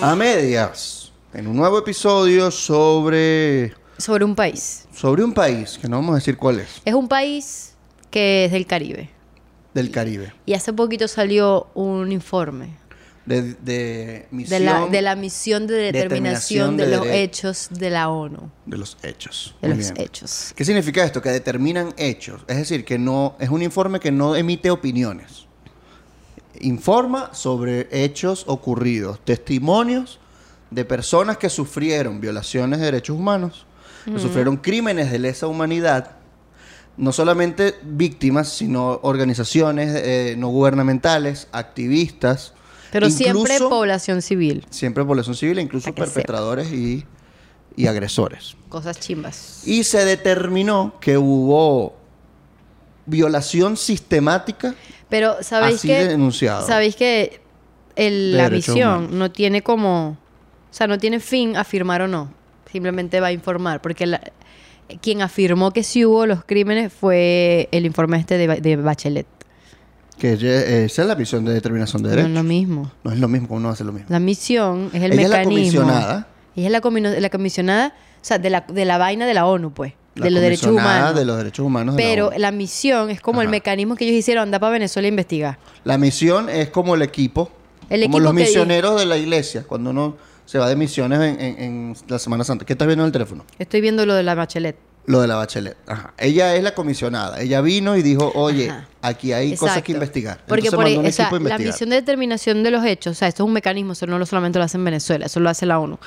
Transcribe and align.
A 0.00 0.14
medias, 0.16 1.12
en 1.32 1.46
un 1.46 1.56
nuevo 1.56 1.78
episodio 1.78 2.50
sobre, 2.50 3.72
Sobre 3.98 4.24
un 4.24 4.34
país. 4.34 4.86
sobre 4.92 5.22
un 5.22 5.32
país, 5.32 5.78
que 5.80 5.88
no 5.88 5.96
vamos 5.96 6.12
a 6.12 6.14
decir 6.16 6.36
cuál 6.36 6.60
es, 6.60 6.68
Es 6.84 6.94
un 6.94 7.08
país 7.08 7.74
que 8.10 8.46
es 8.46 8.52
del 8.52 8.66
Caribe. 8.66 9.10
del 9.74 9.90
Caribe, 9.90 10.32
Y 10.46 10.54
hace 10.54 10.72
poquito 10.72 11.06
salió 11.08 11.68
un 11.74 12.10
informe 12.12 12.76
de, 13.24 13.42
de 13.42 13.54
de 13.54 14.26
misión 14.32 14.64
la, 14.64 14.86
de 14.86 15.02
la 15.02 15.14
misión 15.14 15.66
de 15.68 15.74
determinación, 15.74 16.76
Determinación 16.76 16.76
de, 16.76 16.86
los 16.96 17.06
hechos 17.06 17.68
de 17.70 17.90
la 17.90 18.08
ONU. 18.08 18.50
de 18.66 18.78
los 18.78 18.96
hechos. 19.04 19.54
De 19.62 19.68
Muy 19.68 19.76
los 19.78 19.92
bien. 19.92 20.04
hechos. 20.04 20.52
¿Qué 20.56 20.64
significa 20.64 21.04
esto? 21.04 21.22
Que 21.22 21.30
determinan 21.30 21.94
hechos. 21.96 22.42
Es 22.48 22.56
decir, 22.56 22.84
que 22.84 22.98
no 22.98 23.36
es 23.38 23.48
un 23.48 23.62
informe 23.62 24.00
que 24.00 24.10
no 24.10 24.34
emite 24.34 24.70
opiniones. 24.72 25.46
Informa 26.60 27.32
sobre 27.34 27.88
hechos 27.90 28.44
ocurridos, 28.46 29.20
testimonios 29.24 30.20
de 30.70 30.84
personas 30.84 31.36
que 31.38 31.50
sufrieron 31.50 32.20
violaciones 32.20 32.78
de 32.78 32.86
derechos 32.86 33.16
humanos, 33.16 33.66
que 34.04 34.18
sufrieron 34.18 34.56
crímenes 34.56 35.10
de 35.10 35.18
lesa 35.18 35.46
humanidad, 35.46 36.16
no 36.96 37.12
solamente 37.12 37.74
víctimas, 37.82 38.48
sino 38.48 39.00
organizaciones 39.02 39.94
eh, 39.94 40.34
no 40.36 40.48
gubernamentales, 40.48 41.48
activistas, 41.52 42.52
Pero 42.90 43.10
siempre 43.10 43.58
población 43.58 44.22
civil. 44.22 44.66
siempre 44.70 45.04
población 45.04 45.34
civil, 45.34 45.58
e 45.58 45.62
incluso 45.62 45.94
perpetradores 45.94 46.70
y, 46.72 47.04
y 47.76 47.86
agresores. 47.86 48.56
Cosas 48.68 48.98
chimbas. 48.98 49.62
Y 49.66 49.84
se 49.84 50.04
determinó 50.04 50.94
que 51.00 51.16
hubo 51.16 51.94
violación 53.06 53.76
sistemática 53.76 54.74
Pero 55.12 55.36
sabéis 55.42 55.74
Así 55.76 55.88
que 55.88 56.06
denunciado. 56.06 56.66
sabéis 56.66 56.96
que 56.96 57.42
el- 57.96 58.32
De 58.32 58.38
la 58.38 58.48
misión 58.48 58.88
humanos. 58.88 59.10
no 59.12 59.30
tiene 59.30 59.60
como, 59.60 60.08
o 60.12 60.16
sea, 60.74 60.86
no 60.86 60.96
tiene 60.96 61.20
fin 61.20 61.54
afirmar 61.54 62.00
o 62.00 62.08
no. 62.08 62.32
Simplemente 62.72 63.20
va 63.20 63.26
a 63.26 63.32
informar, 63.32 63.82
porque 63.82 64.06
la- 64.06 64.22
quien 65.02 65.20
afirmó 65.20 65.70
que 65.72 65.82
sí 65.82 66.06
hubo 66.06 66.24
los 66.24 66.44
crímenes 66.46 66.90
fue 66.94 67.68
el 67.72 67.84
informe 67.84 68.16
este 68.16 68.38
de, 68.38 68.46
de 68.62 68.76
Bachelet. 68.76 69.26
que 70.18 70.32
esa 70.86 71.02
es 71.02 71.08
la 71.08 71.14
misión 71.14 71.44
de 71.44 71.52
determinación 71.52 72.02
de 72.02 72.08
No 72.08 72.14
derechos. 72.16 72.30
es 72.30 72.34
lo 72.36 72.42
mismo. 72.44 72.90
No 73.04 73.12
es 73.12 73.18
lo 73.18 73.28
mismo, 73.28 73.48
uno 73.56 73.68
hace 73.68 73.84
lo 73.84 73.92
mismo. 73.92 74.06
La 74.08 74.18
misión 74.20 74.88
es 74.94 75.02
el 75.02 75.12
Ella 75.12 75.22
es 75.24 75.28
la 75.30 75.36
mecanismo. 75.38 75.80
comisionada. 75.82 76.26
Ella 76.56 76.66
es 76.68 76.72
la, 76.72 76.80
comino- 76.80 77.10
la 77.20 77.28
comisionada, 77.28 77.88
o 77.88 78.24
sea, 78.24 78.38
de 78.38 78.48
la, 78.48 78.60
de 78.66 78.84
la 78.86 78.96
vaina 78.98 79.26
de 79.26 79.34
la 79.34 79.44
ONU, 79.46 79.72
pues, 79.74 79.92
de 80.14 80.30
los 80.30 80.40
derechos 80.42 80.68
humanos. 80.70 81.14
de 81.14 81.24
los 81.24 81.36
derechos 81.38 81.64
humanos. 81.66 81.96
de 81.96 82.02
la 82.02 82.08
Pero 82.08 82.30
la 82.36 82.50
misión 82.52 83.10
es 83.10 83.20
como 83.20 83.40
el 83.42 83.48
mecanismo 83.48 83.96
que 83.96 84.04
ellos 84.04 84.16
hicieron, 84.16 84.42
anda 84.42 84.58
para 84.58 84.72
Venezuela 84.72 85.06
a 85.06 85.10
investigar. 85.10 85.58
La 85.84 85.98
misión 85.98 86.48
es 86.48 86.68
como 86.70 86.94
el 86.94 87.02
equipo. 87.02 87.50
El 87.90 88.02
como 88.02 88.16
equipo 88.18 88.20
los 88.20 88.34
misioneros 88.34 88.98
de 89.00 89.06
la 89.06 89.16
iglesia, 89.16 89.64
cuando 89.66 89.90
uno 89.90 90.16
se 90.44 90.58
va 90.58 90.68
de 90.68 90.76
misiones 90.76 91.18
en, 91.20 91.40
en- 91.40 91.60
en 91.62 91.96
la 92.08 92.18
Semana 92.18 92.44
Santa. 92.44 92.64
¿Qué 92.64 92.72
estás 92.74 92.86
viendo 92.86 93.04
en 93.04 93.06
el 93.06 93.12
teléfono? 93.12 93.44
Estoy 93.58 93.80
viendo 93.80 94.04
lo 94.06 94.14
de 94.14 94.22
la 94.22 94.34
Bachelet. 94.34 94.76
Lo 95.06 95.20
de 95.20 95.26
la 95.26 95.34
Bachelet. 95.36 95.76
Ajá. 95.86 96.12
Ella 96.18 96.54
es 96.54 96.62
la 96.62 96.74
comisionada. 96.74 97.40
Ella 97.40 97.60
vino 97.60 97.96
y 97.96 98.02
dijo, 98.02 98.30
oye, 98.34 98.70
Ajá. 98.70 98.86
aquí 99.02 99.32
hay 99.32 99.56
cosas 99.56 99.82
que 99.82 99.92
investigar. 99.92 100.38
Porque 100.46 100.68
Entonces 100.68 100.76
por 100.76 100.84
ahí, 100.86 100.96
o 100.96 101.12
sea, 101.12 101.24
equipo 101.26 101.36
a 101.36 101.38
la 101.38 101.42
investigar. 101.42 101.72
misión 101.72 101.90
de 101.90 101.96
determinación 101.96 102.62
de 102.62 102.70
los 102.70 102.84
hechos, 102.84 103.12
o 103.12 103.14
sea, 103.18 103.28
esto 103.28 103.42
es 103.42 103.46
un 103.48 103.52
mecanismo, 103.52 103.92
eso 103.94 104.06
no 104.06 104.18
lo 104.18 104.26
solamente 104.26 104.58
lo 104.58 104.64
hace 104.64 104.76
en 104.76 104.84
Venezuela, 104.84 105.26
eso 105.26 105.40
lo 105.40 105.48
hace 105.50 105.66
la 105.66 105.78
ONU. 105.80 105.98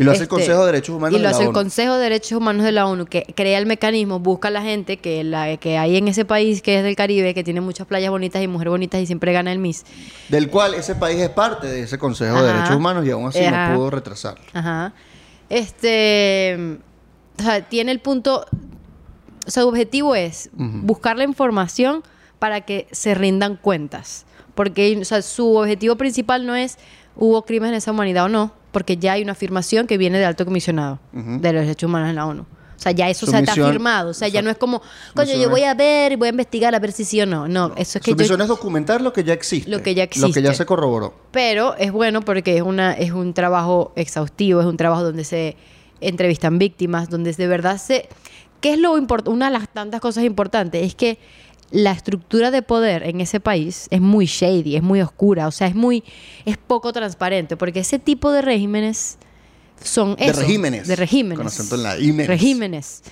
Y 0.00 0.04
lo 0.04 0.12
hace 0.12 0.18
el 0.18 0.22
Este, 0.24 0.34
Consejo 0.34 0.60
de 0.60 0.66
Derechos 0.66 0.94
Humanos 0.96 1.12
Y 1.14 1.18
de 1.18 1.22
lo 1.22 1.24
la 1.24 1.30
hace 1.30 1.42
el 1.42 1.48
ONU. 1.48 1.54
Consejo 1.54 1.94
de 1.94 2.02
Derechos 2.02 2.32
Humanos 2.32 2.64
de 2.64 2.72
la 2.72 2.86
ONU, 2.86 3.06
que 3.06 3.22
crea 3.34 3.58
el 3.58 3.66
mecanismo, 3.66 4.18
busca 4.18 4.48
a 4.48 4.50
la 4.50 4.62
gente 4.62 4.96
que, 4.96 5.24
la, 5.24 5.56
que 5.56 5.78
hay 5.78 5.96
en 5.96 6.08
ese 6.08 6.24
país 6.24 6.62
que 6.62 6.78
es 6.78 6.84
del 6.84 6.96
Caribe, 6.96 7.34
que 7.34 7.44
tiene 7.44 7.60
muchas 7.60 7.86
playas 7.86 8.10
bonitas 8.10 8.42
y 8.42 8.48
mujeres 8.48 8.70
bonitas 8.70 9.00
y 9.00 9.06
siempre 9.06 9.32
gana 9.32 9.52
el 9.52 9.58
Miss. 9.58 9.84
Del 10.28 10.48
cual 10.50 10.74
ese 10.74 10.94
país 10.94 11.20
es 11.20 11.30
parte 11.30 11.66
de 11.66 11.82
ese 11.82 11.98
Consejo 11.98 12.42
de. 12.42 12.52
Derechos 12.52 12.76
Humanos 12.76 13.06
y 13.06 13.10
aún 13.10 13.28
así 13.28 13.40
Ajá. 13.40 13.70
no 13.70 13.76
pudo 13.76 13.90
retrasarlo. 13.90 14.44
Ajá. 14.52 14.92
Este. 15.48 16.78
O 17.38 17.42
sea, 17.42 17.68
tiene 17.68 17.92
el 17.92 18.00
punto. 18.00 18.46
O 19.46 19.50
sea, 19.50 19.62
su 19.62 19.68
objetivo 19.68 20.14
es 20.14 20.50
buscar 20.52 21.16
la 21.16 21.24
información 21.24 22.02
para 22.38 22.62
que 22.62 22.86
se 22.92 23.14
rindan 23.14 23.56
cuentas. 23.56 24.26
Porque 24.54 24.98
o 25.00 25.04
sea, 25.04 25.22
su 25.22 25.56
objetivo 25.56 25.96
principal 25.96 26.46
no 26.46 26.54
es 26.56 26.78
hubo 27.16 27.42
crímenes 27.44 27.72
en 27.72 27.78
esa 27.78 27.90
humanidad 27.92 28.24
o 28.24 28.28
no, 28.28 28.52
porque 28.72 28.96
ya 28.96 29.12
hay 29.14 29.22
una 29.22 29.32
afirmación 29.32 29.86
que 29.86 29.98
viene 29.98 30.18
del 30.18 30.26
alto 30.28 30.44
comisionado 30.44 30.98
de 31.12 31.52
los 31.52 31.62
derechos 31.62 31.88
humanos 31.88 32.08
en 32.10 32.16
la 32.16 32.26
ONU. 32.26 32.42
O 32.42 32.82
sea, 32.82 32.92
ya 32.92 33.10
eso 33.10 33.26
se 33.26 33.38
está 33.38 33.52
afirmado. 33.52 34.08
O 34.10 34.14
sea, 34.14 34.28
ya 34.28 34.40
no 34.40 34.48
es 34.48 34.56
como, 34.56 34.80
coño, 35.14 35.34
yo 35.36 35.50
voy 35.50 35.64
a 35.64 35.74
ver 35.74 36.12
y 36.12 36.16
voy 36.16 36.28
a 36.28 36.30
investigar 36.30 36.74
a 36.74 36.78
ver 36.78 36.92
si 36.92 37.04
sí 37.04 37.20
o 37.20 37.26
no. 37.26 37.46
No, 37.46 37.72
eso 37.76 37.98
es 37.98 38.04
que 38.04 38.12
Su 38.12 38.16
yo- 38.16 38.22
misión 38.22 38.40
es 38.40 38.48
documentar 38.48 39.02
lo 39.02 39.12
que 39.12 39.22
ya 39.22 39.34
existe. 39.34 39.70
Lo 39.70 39.82
que 39.82 39.94
ya 39.94 40.04
Lo 40.04 40.08
que 40.10 40.18
ya 40.18 40.26
existe. 40.28 40.54
se 40.54 40.64
corroboró. 40.66 41.12
pero 41.30 41.76
es 41.76 41.92
bueno 41.92 42.22
porque 42.22 42.56
es 42.56 42.62
una 42.62 42.94
es 42.94 43.12
un 43.12 43.34
trabajo 43.34 43.92
exhaustivo, 43.96 44.60
es 44.60 44.66
un 44.66 44.78
trabajo 44.78 45.02
donde 45.02 45.24
se 45.24 45.56
entrevistan 46.00 46.58
víctimas, 46.58 47.10
donde 47.10 47.32
de 47.34 47.46
verdad 47.46 47.76
se 47.76 48.08
¿Qué 48.62 48.74
es 48.74 48.78
lo 48.78 48.96
importante? 48.98 49.30
Una 49.30 49.46
de 49.50 49.58
las 49.58 49.68
tantas 49.70 50.00
cosas 50.02 50.22
importantes 50.24 50.86
es 50.86 50.94
que 50.94 51.18
la 51.70 51.92
estructura 51.92 52.50
de 52.50 52.62
poder 52.62 53.04
en 53.04 53.20
ese 53.20 53.38
país 53.40 53.86
es 53.90 54.00
muy 54.00 54.26
shady, 54.26 54.76
es 54.76 54.82
muy 54.82 55.00
oscura, 55.00 55.46
o 55.46 55.50
sea, 55.52 55.66
es 55.68 55.74
muy 55.74 56.02
es 56.44 56.56
poco 56.56 56.92
transparente, 56.92 57.56
porque 57.56 57.80
ese 57.80 57.98
tipo 57.98 58.32
de 58.32 58.42
regímenes 58.42 59.18
son 59.82 60.16
De 60.16 60.26
eso, 60.26 60.40
regímenes. 60.40 60.88
de 60.88 60.96
regímenes, 60.96 61.38
Con 61.38 61.46
acento 61.46 61.76
en 61.76 61.82
la 61.84 61.98
ímenes. 61.98 62.26
regímenes 62.26 63.02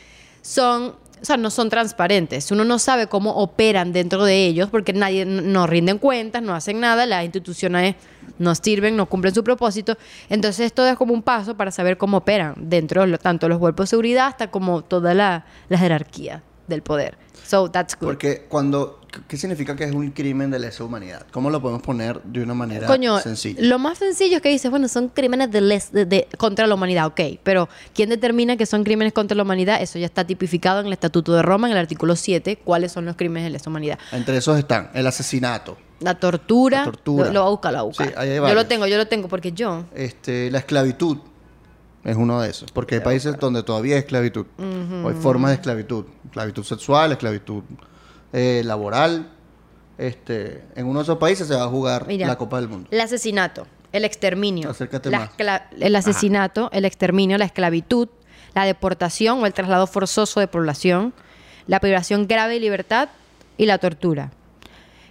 son, 0.43 0.95
o 1.21 1.25
sea, 1.25 1.37
no 1.37 1.51
son 1.51 1.69
transparentes. 1.71 2.51
Uno 2.51 2.65
no 2.65 2.79
sabe 2.79 3.07
cómo 3.07 3.31
operan 3.37 3.93
dentro 3.93 4.25
de 4.25 4.47
ellos 4.47 4.69
porque 4.71 4.93
nadie 4.93 5.25
no 5.25 5.67
rinden 5.67 5.99
cuentas, 5.99 6.43
no 6.43 6.55
hacen 6.55 6.81
nada, 6.81 7.07
las 7.07 7.25
instituciones 7.25 7.95
no 8.39 8.55
sirven, 8.55 8.97
no 8.97 9.07
cumplen 9.07 9.35
su 9.35 9.43
propósito. 9.45 9.97
Entonces 10.29 10.67
esto 10.67 10.87
es 10.87 10.97
como 10.97 11.15
un 11.15 11.23
paso 11.23 11.57
para 11.57 11.71
saber 11.71 11.97
cómo 11.97 12.19
operan 12.19 12.55
dentro 12.59 13.03
de 13.03 13.07
lo- 13.09 13.19
tanto 13.19 13.49
los 13.49 13.59
cuerpos 13.59 13.85
de 13.85 13.91
seguridad 13.91 14.27
hasta 14.27 14.51
como 14.51 14.83
toda 14.83 15.15
la, 15.15 15.47
la 15.69 15.79
jerarquía 15.79 16.43
del 16.69 16.83
poder. 16.83 17.17
So 17.47 17.71
that's 17.71 17.97
good. 17.99 18.07
Porque 18.09 18.45
cuando... 18.49 19.01
¿Qué 19.27 19.39
significa 19.39 19.75
que 19.75 19.85
es 19.85 19.93
un 19.95 20.11
crimen 20.11 20.51
de 20.51 20.59
lesa 20.59 20.85
humanidad? 20.85 21.27
¿Cómo 21.33 21.49
lo 21.49 21.63
podemos 21.63 21.81
poner 21.83 22.23
de 22.25 22.43
una 22.43 22.53
manera 22.53 22.87
Coño, 22.87 23.19
sencilla? 23.21 23.59
lo 23.63 23.79
más 23.79 23.97
sencillo 23.97 24.37
es 24.37 24.43
que 24.43 24.51
dices, 24.51 24.71
bueno, 24.71 24.87
son 24.87 25.09
crímenes 25.09 25.51
de 25.51 25.63
les- 25.63 25.91
de- 25.93 26.05
de- 26.05 26.29
contra 26.37 26.67
la 26.67 26.75
humanidad, 26.75 27.07
ok, 27.07 27.21
pero 27.43 27.71
¿quién 27.95 28.11
determina 28.11 28.59
que 28.59 28.67
son 28.67 28.85
crímenes 28.85 29.15
contra 29.15 29.35
la 29.35 29.45
humanidad? 29.45 29.81
Eso 29.81 29.99
ya 29.99 30.05
está 30.05 30.27
tipificado 30.27 30.81
en 30.81 30.87
el 30.89 30.93
Estatuto 30.93 31.33
de 31.33 31.41
Roma, 31.41 31.69
en 31.69 31.73
el 31.73 31.79
artículo 31.79 32.17
7, 32.17 32.59
cuáles 32.63 32.93
son 32.93 33.07
los 33.07 33.17
crímenes 33.17 33.45
de 33.45 33.51
lesa 33.51 33.71
humanidad. 33.71 33.99
Entre 34.13 34.37
esos 34.37 34.59
están 34.59 34.91
el 34.93 35.07
asesinato, 35.07 35.79
La 36.01 36.21
tortura, 36.21 36.81
La 36.81 36.85
tortura. 36.85 37.27
Lo, 37.29 37.33
lo 37.33 37.41
voy 37.41 37.47
a 37.47 37.51
buscar, 37.51 37.73
lo 37.73 37.85
voy 37.87 37.95
a 38.15 38.21
Sí, 38.21 38.29
yo 38.37 38.55
lo 38.55 38.67
tengo, 38.67 38.87
yo 38.87 38.99
lo 38.99 39.09
tengo 39.09 39.27
porque 39.29 39.53
yo, 39.53 39.85
este, 39.95 40.51
la 40.51 40.59
esclavitud. 40.59 41.17
Es 42.05 42.17
uno 42.17 42.41
de 42.41 42.51
esos. 42.51 42.71
Porque 42.73 42.97
hay 42.97 43.01
países 43.01 43.37
donde 43.39 43.63
todavía 43.63 43.95
hay 43.97 44.01
esclavitud. 44.01 44.47
O 45.05 45.09
hay 45.09 45.15
formas 45.15 45.51
de 45.51 45.55
esclavitud. 45.57 46.05
Esclavitud 46.27 46.65
sexual, 46.65 47.13
esclavitud 47.13 47.63
eh, 48.33 48.63
laboral. 48.65 49.31
Este, 49.99 50.63
en 50.77 50.87
uno 50.87 51.01
de 51.01 51.03
esos 51.03 51.19
países 51.19 51.49
se 51.49 51.55
va 51.55 51.65
a 51.65 51.69
jugar 51.69 52.07
Mira. 52.07 52.27
la 52.29 52.39
Copa 52.39 52.61
del 52.61 52.69
Mundo. 52.69 52.89
el 52.93 53.01
asesinato, 53.01 53.67
el 53.91 54.05
exterminio, 54.05 54.71
Acércate 54.71 55.11
la 55.11 55.19
más. 55.37 55.61
el 55.81 55.97
asesinato, 55.97 56.71
el 56.73 56.85
exterminio, 56.85 57.37
la 57.37 57.47
esclavitud, 57.47 58.09
la 58.55 58.65
deportación 58.65 59.43
o 59.43 59.47
el 59.47 59.53
traslado 59.53 59.89
forzoso 59.89 60.39
de 60.39 60.47
población, 60.47 61.13
la 61.67 61.81
privación 61.81 62.29
grave 62.29 62.55
de 62.55 62.61
libertad 62.61 63.09
y 63.57 63.67
la 63.67 63.79
tortura. 63.79 64.31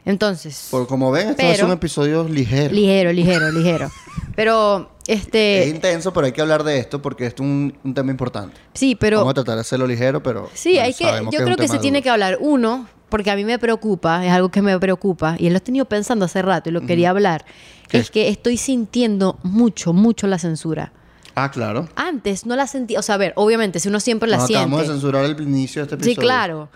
Entonces, 0.06 0.70
Por 0.72 0.88
como 0.88 1.12
ven, 1.12 1.32
estos 1.32 1.44
Pero- 1.46 1.58
son 1.68 1.72
episodios 1.72 2.30
ligeros. 2.30 2.72
ligero, 2.72 3.12
ligero, 3.12 3.52
ligero. 3.52 3.92
Pero, 4.38 4.90
es 5.08 5.22
este, 5.22 5.68
intenso, 5.70 6.12
pero 6.14 6.26
hay 6.26 6.32
que 6.32 6.42
hablar 6.42 6.64
de 6.64 6.80
esto 6.80 7.02
porque 7.02 7.26
esto 7.26 7.44
es 7.44 7.50
un, 7.50 7.78
un 7.84 7.94
tema 7.94 8.12
importante. 8.12 8.56
sí, 8.74 8.96
pero... 8.96 9.18
Vamos 9.20 9.32
a 9.32 9.36
tratar 9.36 9.56
de 9.56 9.62
hacerlo 9.62 9.88
ligero, 9.88 10.22
pero. 10.22 10.50
Sí, 10.54 10.72
bueno, 10.74 10.86
hay 10.86 10.94
que, 10.94 11.04
yo 11.32 11.40
es 11.40 11.46
creo 11.46 11.58
que 11.58 11.68
se 11.68 11.80
tiene 11.80 12.02
que 12.02 12.10
hablar. 12.10 12.38
Uno, 12.42 12.88
porque 13.10 13.32
a 13.32 13.36
mí 13.36 13.46
me 13.46 13.58
preocupa, 13.60 14.26
es 14.26 14.32
algo 14.32 14.50
que 14.50 14.62
me 14.62 14.78
preocupa, 14.80 15.36
y 15.40 15.50
lo 15.50 15.58
he 15.58 15.62
tenido 15.62 15.86
pensando 15.86 16.26
hace 16.26 16.42
rato 16.42 16.70
y 16.70 16.74
lo 16.74 16.82
quería 16.82 17.10
hablar, 17.12 17.46
¿Qué? 17.88 18.00
es 18.00 18.12
que 18.12 18.28
estoy 18.28 18.58
sintiendo 18.58 19.40
mucho, 19.44 19.94
mucho 19.94 20.28
la 20.28 20.38
censura. 20.40 20.92
Ah, 21.36 21.52
claro. 21.52 21.88
Antes 21.96 22.46
no 22.48 22.56
la 22.56 22.66
sentía, 22.68 23.00
o 23.00 23.02
sea, 23.04 23.16
a 23.16 23.18
ver, 23.20 23.32
obviamente, 23.36 23.80
si 23.80 23.88
uno 23.90 24.00
siempre 24.00 24.28
la 24.28 24.38
Nos 24.38 24.50
acabamos 24.50 24.80
de 24.80 24.86
siente. 24.88 25.02
censurar 25.02 25.24
el 25.26 25.40
inicio 25.42 25.82
de 25.82 25.94
este 25.94 26.04
Sí, 26.04 26.12
episodio. 26.12 26.28
claro. 26.28 26.70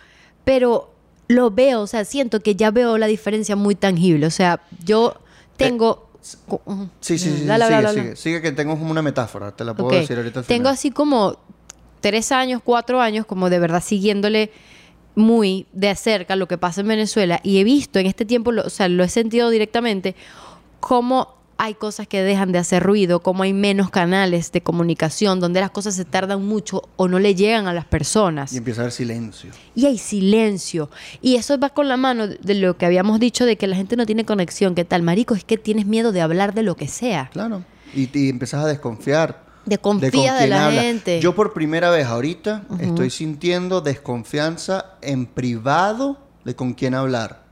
Pero 0.46 0.94
lo 1.28 1.50
veo, 1.50 1.82
o 1.82 1.88
sea, 1.88 2.06
siento 2.06 2.42
que 2.42 2.56
ya 2.56 2.70
veo 2.72 2.98
la 2.98 3.08
diferencia 3.08 3.56
muy 3.56 3.74
tangible. 3.76 4.28
O 4.28 4.32
sea, 4.32 4.62
yo 4.86 5.16
tengo. 5.58 6.11
Sí, 7.00 7.18
sí, 7.18 7.38
sí. 7.40 7.46
Dale, 7.46 7.66
sigue, 7.66 7.76
sigue. 8.04 8.16
Sigue 8.16 8.42
que 8.42 8.52
tengo 8.52 8.78
como 8.78 8.92
una 8.92 9.02
metáfora. 9.02 9.52
Te 9.52 9.64
la 9.64 9.74
puedo 9.74 9.90
decir 10.02 10.18
ahorita 10.18 10.40
al 10.42 10.46
Tengo 10.46 10.70
así 10.70 10.92
como 10.92 11.38
tres 12.00 12.32
años, 12.32 12.62
cuatro 12.64 13.02
años, 13.02 13.26
como 13.26 13.50
de 13.50 13.60
verdad 13.60 13.82
siguiéndole 13.84 14.52
muy 15.16 15.66
de 15.74 15.94
cerca 15.96 16.36
lo 16.36 16.48
que 16.48 16.58
pasa 16.58 16.82
en 16.82 16.88
Venezuela 16.88 17.40
y 17.44 17.60
he 17.60 17.64
visto 17.64 18.00
en 18.00 18.06
este 18.06 18.24
tiempo, 18.26 18.52
lo- 18.52 18.64
o 18.66 18.70
sea, 18.70 18.88
lo 18.88 19.04
he 19.04 19.10
sentido 19.10 19.50
directamente, 19.50 20.16
cómo 20.80 21.36
hay 21.64 21.76
cosas 21.76 22.08
que 22.08 22.24
dejan 22.24 22.52
de 22.52 22.58
hacer 22.58 22.82
ruido, 22.82 23.20
cómo 23.20 23.44
hay 23.44 23.54
menos 23.54 23.92
canales 23.92 24.52
de 24.52 24.64
comunicación, 24.64 25.40
donde 25.40 25.60
las 25.60 25.70
cosas 25.70 25.94
se 25.94 26.06
tardan 26.06 26.44
mucho 26.44 26.90
o 26.96 27.08
no 27.08 27.20
le 27.20 27.36
llegan 27.36 27.68
a 27.68 27.74
las 27.74 27.86
personas. 27.86 28.52
Y 28.52 28.58
empieza 28.58 28.82
a 28.82 28.84
haber 28.86 28.94
silencio. 28.94 29.52
Y 29.76 29.86
hay 29.86 30.00
silencio. 30.00 30.90
Y 31.22 31.36
eso 31.36 31.60
va 31.60 31.70
con 31.70 31.88
la 31.88 31.98
mano 31.98 32.26
de 32.26 32.56
lo 32.56 32.78
que 32.80 32.88
habíamos 32.88 33.20
dicho 33.20 33.46
de 33.46 33.58
que 33.58 33.68
la 33.68 33.76
gente 33.76 33.96
no 33.96 34.08
tiene 34.08 34.26
conexión. 34.26 34.74
¿Qué 34.74 34.86
tal, 34.86 35.04
marico? 35.04 35.36
Es 35.36 35.44
que 35.44 35.60
tienes 35.60 35.86
miedo 35.86 36.12
de 36.12 36.22
hablar 36.22 36.56
de 36.56 36.64
lo 36.64 36.76
que 36.76 36.88
sea. 36.88 37.30
Claro. 37.32 37.64
Y, 37.94 38.10
y 38.12 38.30
empiezas 38.30 38.64
a 38.64 38.68
desconfiar. 38.68 39.44
Desconfías 39.64 40.12
con 40.12 40.20
de 40.20 40.48
quién 40.48 40.50
la 40.50 40.72
gente. 40.72 41.20
Yo 41.20 41.36
por 41.36 41.54
primera 41.54 41.92
vez 41.92 42.08
ahorita 42.08 42.64
estoy 42.80 43.12
sintiendo 43.12 43.82
desconfianza 43.82 44.96
en 45.04 45.28
privado 45.28 46.18
de 46.44 46.56
con 46.56 46.74
quién 46.74 46.96
hablar. 46.96 47.44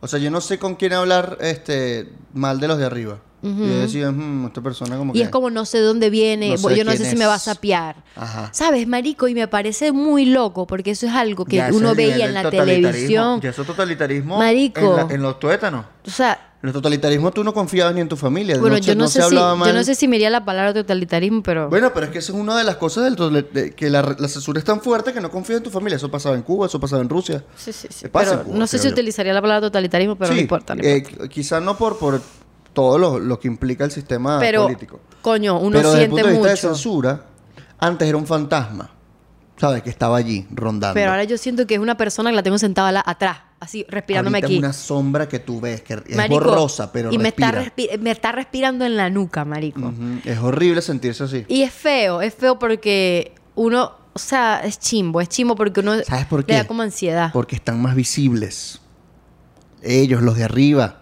O 0.00 0.06
sea, 0.06 0.18
yo 0.18 0.30
no 0.30 0.42
sé 0.42 0.58
con 0.58 0.74
quién 0.74 0.92
hablar 0.92 1.38
este 1.40 2.12
mal 2.34 2.60
de 2.60 2.68
los 2.68 2.76
de 2.76 2.84
arriba. 2.84 3.20
Y 3.40 3.56
yo 3.56 3.78
decía, 3.80 4.10
"Hmm, 4.10 4.46
esta 4.46 4.60
persona 4.60 4.96
como 4.96 5.12
Y 5.14 5.18
que... 5.18 5.22
es 5.24 5.28
como 5.28 5.48
no 5.50 5.64
sé 5.64 5.78
dónde 5.80 6.10
viene, 6.10 6.50
No 6.50 6.56
sé 6.58 6.76
yo 6.76 6.84
no 6.84 6.92
sé 6.92 7.04
si 7.08 7.14
me 7.16 7.24
va 7.26 7.34
a 7.34 7.38
sapear. 7.38 7.96
Ajá. 8.16 8.50
¿Sabes, 8.52 8.86
marico? 8.88 9.28
Y 9.28 9.34
me 9.34 9.46
parece 9.46 9.92
muy 9.92 10.24
loco 10.26 10.66
porque 10.66 10.90
eso 10.90 11.06
es 11.06 11.12
algo 11.12 11.44
que 11.44 11.56
Ya 11.56 11.70
uno 11.72 11.94
veía 11.94 12.26
en 12.26 12.34
la 12.34 12.50
televisión. 12.50 13.40
Ya 13.40 13.50
eso 13.50 13.62
es 13.62 13.66
totalitarismo 13.68 14.38
Marico. 14.38 14.80
En, 14.80 14.96
la- 15.08 15.14
en 15.14 15.22
los 15.22 15.38
tuétanos. 15.38 15.84
O 16.06 16.10
sea, 16.10 16.52
En 16.60 16.68
el 16.70 16.72
totalitarismo 16.72 17.30
tú 17.30 17.44
no 17.44 17.54
confiabas 17.54 17.94
ni 17.94 18.00
en 18.00 18.08
tu 18.08 18.16
familia. 18.16 18.58
bueno, 18.58 18.78
yo 18.78 18.96
no, 18.96 19.06
se 19.06 19.22
sé 19.22 19.28
si 19.28 19.34
yo 19.36 19.54
no 19.56 19.84
sé 19.84 19.94
si 19.94 20.08
me 20.08 20.16
iría 20.16 20.30
la 20.30 20.44
palabra 20.44 20.74
totalitarismo, 20.74 21.40
pero 21.44 21.68
Bueno, 21.68 21.92
pero 21.94 22.06
es 22.06 22.12
que 22.12 22.18
esa 22.18 22.32
es 22.32 22.38
una 22.38 22.58
de 22.58 22.64
las 22.64 22.74
cosas 22.76 23.04
del 23.04 23.46
de- 23.52 23.72
que 23.76 23.88
la, 23.88 24.16
la 24.18 24.26
censura 24.26 24.58
es 24.58 24.64
tan 24.64 24.80
fuerte 24.80 25.12
que 25.12 25.20
no 25.20 25.30
confías 25.30 25.58
en 25.58 25.62
tu 25.62 25.70
familia. 25.70 25.94
Eso 25.94 26.10
pasaba 26.10 26.34
en 26.34 26.42
Cuba, 26.42 26.66
eso 26.66 26.80
pasaba 26.80 27.00
en 27.02 27.08
Rusia. 27.08 27.44
sí, 27.56 27.72
sí, 27.72 27.86
sí. 27.90 28.08
pasa 28.08 28.30
Pero 28.30 28.40
en 28.40 28.46
Cuba, 28.48 28.58
no 28.58 28.66
sé 28.66 28.78
si 28.78 28.88
yo. 28.88 28.92
utilizaría 28.92 29.32
la 29.32 29.40
palabra 29.40 29.60
totalitarismo, 29.68 30.16
pero 30.16 30.30
no 30.30 30.34
Sí, 30.34 30.40
importa. 30.42 30.74
no 30.74 30.82
eh, 30.82 30.96
importa. 30.96 31.24
qu- 31.24 31.28
quizá 31.28 31.60
no 31.60 31.76
por, 31.78 31.96
por 31.98 32.20
todo 32.78 32.96
lo, 32.98 33.18
lo 33.18 33.40
que 33.40 33.48
implica 33.48 33.84
el 33.84 33.90
sistema 33.90 34.38
Pero 34.38 34.62
político. 34.64 35.00
coño, 35.20 35.58
uno 35.58 35.76
pero 35.76 35.90
desde 35.90 36.04
el 36.04 36.10
siente 36.10 36.22
punto 36.22 36.26
de 36.28 36.32
vista 36.34 36.48
de 36.48 36.54
mucho. 36.54 36.68
censura, 36.68 37.24
antes 37.78 38.08
era 38.08 38.16
un 38.16 38.26
fantasma. 38.26 38.90
¿Sabes? 39.56 39.82
Que 39.82 39.90
estaba 39.90 40.16
allí, 40.16 40.46
rondando. 40.52 40.94
Pero 40.94 41.10
ahora 41.10 41.24
yo 41.24 41.36
siento 41.36 41.66
que 41.66 41.74
es 41.74 41.80
una 41.80 41.96
persona 41.96 42.30
que 42.30 42.36
la 42.36 42.44
tengo 42.44 42.58
sentada 42.58 42.92
la- 42.92 43.02
atrás, 43.04 43.38
así 43.58 43.84
respirándome 43.88 44.36
Ahorita 44.38 44.46
aquí. 44.46 44.54
es 44.54 44.58
una 44.60 44.72
sombra 44.72 45.28
que 45.28 45.40
tú 45.40 45.60
ves, 45.60 45.80
que 45.82 45.94
es 45.94 46.16
Marico, 46.16 46.34
borrosa, 46.38 46.92
pero 46.92 47.12
y 47.12 47.18
me 47.18 47.30
está, 47.30 47.50
respi- 47.50 47.98
me 47.98 48.12
está 48.12 48.30
respirando 48.30 48.84
en 48.84 48.96
la 48.96 49.10
nuca, 49.10 49.44
marico. 49.44 49.92
Es 50.24 50.38
horrible 50.38 50.80
sentirse 50.80 51.24
así. 51.24 51.44
Y 51.48 51.62
es 51.62 51.72
feo, 51.72 52.22
es 52.22 52.32
feo 52.36 52.60
porque 52.60 53.32
uno, 53.56 53.90
o 54.12 54.18
sea, 54.20 54.60
es 54.62 54.78
chimbo, 54.78 55.20
es 55.20 55.28
chimbo 55.28 55.56
porque 55.56 55.80
uno 55.80 56.04
¿Sabes 56.04 56.26
por 56.26 56.38
le 56.38 56.46
qué? 56.46 56.54
da 56.54 56.64
como 56.68 56.82
ansiedad. 56.82 57.30
Porque 57.32 57.56
están 57.56 57.82
más 57.82 57.96
visibles. 57.96 58.80
Ellos, 59.82 60.22
los 60.22 60.36
de 60.36 60.44
arriba. 60.44 60.97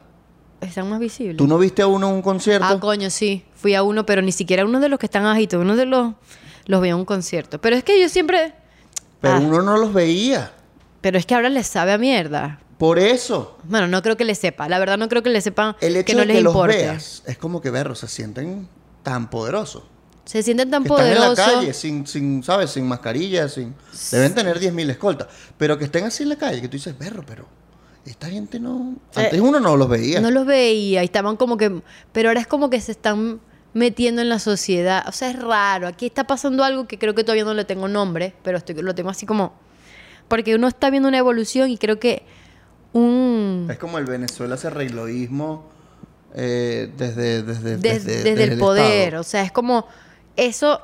Están 0.68 0.88
más 0.88 1.00
visibles. 1.00 1.36
¿Tú 1.36 1.46
no 1.46 1.58
viste 1.58 1.82
a 1.82 1.86
uno 1.86 2.08
en 2.08 2.14
un 2.14 2.22
concierto? 2.22 2.66
Ah, 2.68 2.80
coño, 2.80 3.10
sí. 3.10 3.44
Fui 3.54 3.74
a 3.74 3.82
uno, 3.82 4.04
pero 4.06 4.22
ni 4.22 4.32
siquiera 4.32 4.64
uno 4.64 4.80
de 4.80 4.88
los 4.88 4.98
que 4.98 5.06
están 5.06 5.24
abajitos, 5.24 5.60
uno 5.60 5.76
de 5.76 5.86
los 5.86 6.14
los 6.66 6.82
vi 6.82 6.88
en 6.88 6.96
un 6.96 7.04
concierto. 7.04 7.60
Pero 7.60 7.76
es 7.76 7.84
que 7.84 8.00
yo 8.00 8.08
siempre 8.08 8.52
pero 9.20 9.34
ah. 9.34 9.40
uno 9.40 9.62
no 9.62 9.76
los 9.76 9.92
veía. 9.92 10.52
pero 11.00 11.18
es 11.18 11.26
que 11.26 11.34
ahora 11.34 11.48
les 11.48 11.66
sabe 11.66 11.92
a 11.92 11.98
mierda. 11.98 12.60
Por 12.78 12.98
eso. 12.98 13.56
Bueno, 13.64 13.88
no 13.88 14.02
creo 14.02 14.16
que 14.16 14.24
les 14.24 14.38
sepa. 14.38 14.68
La 14.68 14.78
verdad 14.78 14.98
no 14.98 15.08
creo 15.08 15.22
que 15.22 15.30
les 15.30 15.44
sepan 15.44 15.76
El 15.80 15.96
hecho 15.96 16.06
que 16.06 16.12
no 16.12 16.20
de 16.20 16.26
les 16.26 16.36
que 16.36 16.42
los 16.42 16.66
veas 16.66 17.22
es 17.26 17.38
como 17.38 17.62
que 17.62 17.70
verlos 17.70 18.00
se 18.00 18.08
sienten 18.08 18.68
tan 19.02 19.30
poderosos. 19.30 19.84
Se 20.26 20.42
sienten 20.42 20.70
tan 20.70 20.82
que 20.82 20.88
están 20.88 21.06
en 21.06 21.14
la 21.14 21.26
poderosos. 21.28 21.54
calle 21.54 21.72
sin, 21.72 22.06
sin, 22.06 22.42
¿sabes? 22.42 22.70
Sin 22.70 22.86
mascarilla, 22.86 23.48
sin... 23.48 23.74
Deben 24.10 24.34
tener 24.34 24.60
10.000 24.60 24.90
escoltas. 24.90 25.28
Pero 25.56 25.78
que 25.78 25.84
estén 25.84 26.04
así 26.04 26.24
en 26.24 26.30
la 26.30 26.36
calle, 26.36 26.60
que 26.60 26.68
tú 26.68 26.76
dices, 26.76 26.98
berro, 26.98 27.24
pero 27.24 27.46
esta 28.10 28.28
gente 28.28 28.60
no... 28.60 28.94
Antes 29.14 29.34
Eh, 29.34 29.40
uno 29.40 29.60
no 29.60 29.76
los 29.76 29.88
veía. 29.88 30.20
No 30.20 30.30
los 30.30 30.46
veía 30.46 31.02
y 31.02 31.04
estaban 31.06 31.36
como 31.36 31.56
que... 31.56 31.82
Pero 32.12 32.28
ahora 32.28 32.40
es 32.40 32.46
como 32.46 32.70
que 32.70 32.80
se 32.80 32.92
están 32.92 33.40
metiendo 33.74 34.22
en 34.22 34.28
la 34.28 34.38
sociedad. 34.38 35.04
O 35.08 35.12
sea, 35.12 35.30
es 35.30 35.38
raro. 35.42 35.86
Aquí 35.86 36.06
está 36.06 36.24
pasando 36.26 36.64
algo 36.64 36.86
que 36.86 36.98
creo 36.98 37.14
que 37.14 37.24
todavía 37.24 37.44
no 37.44 37.54
le 37.54 37.64
tengo 37.64 37.88
nombre, 37.88 38.34
pero 38.42 38.58
estoy, 38.58 38.74
lo 38.76 38.94
tengo 38.94 39.10
así 39.10 39.26
como... 39.26 39.54
Porque 40.28 40.54
uno 40.54 40.66
está 40.68 40.90
viendo 40.90 41.08
una 41.08 41.18
evolución 41.18 41.70
y 41.70 41.78
creo 41.78 42.00
que 42.00 42.22
un... 42.92 43.68
Es 43.70 43.78
como 43.78 43.98
el 43.98 44.06
Venezuela 44.06 44.54
ese 44.56 44.70
reiloísmo 44.70 45.68
eh, 46.34 46.90
desde, 46.96 47.42
desde, 47.42 47.76
des- 47.76 48.04
desde, 48.04 48.44
el 48.44 48.58
poder. 48.58 49.16
O 49.16 49.22
sea, 49.22 49.42
es 49.42 49.52
como... 49.52 49.86
Eso... 50.36 50.80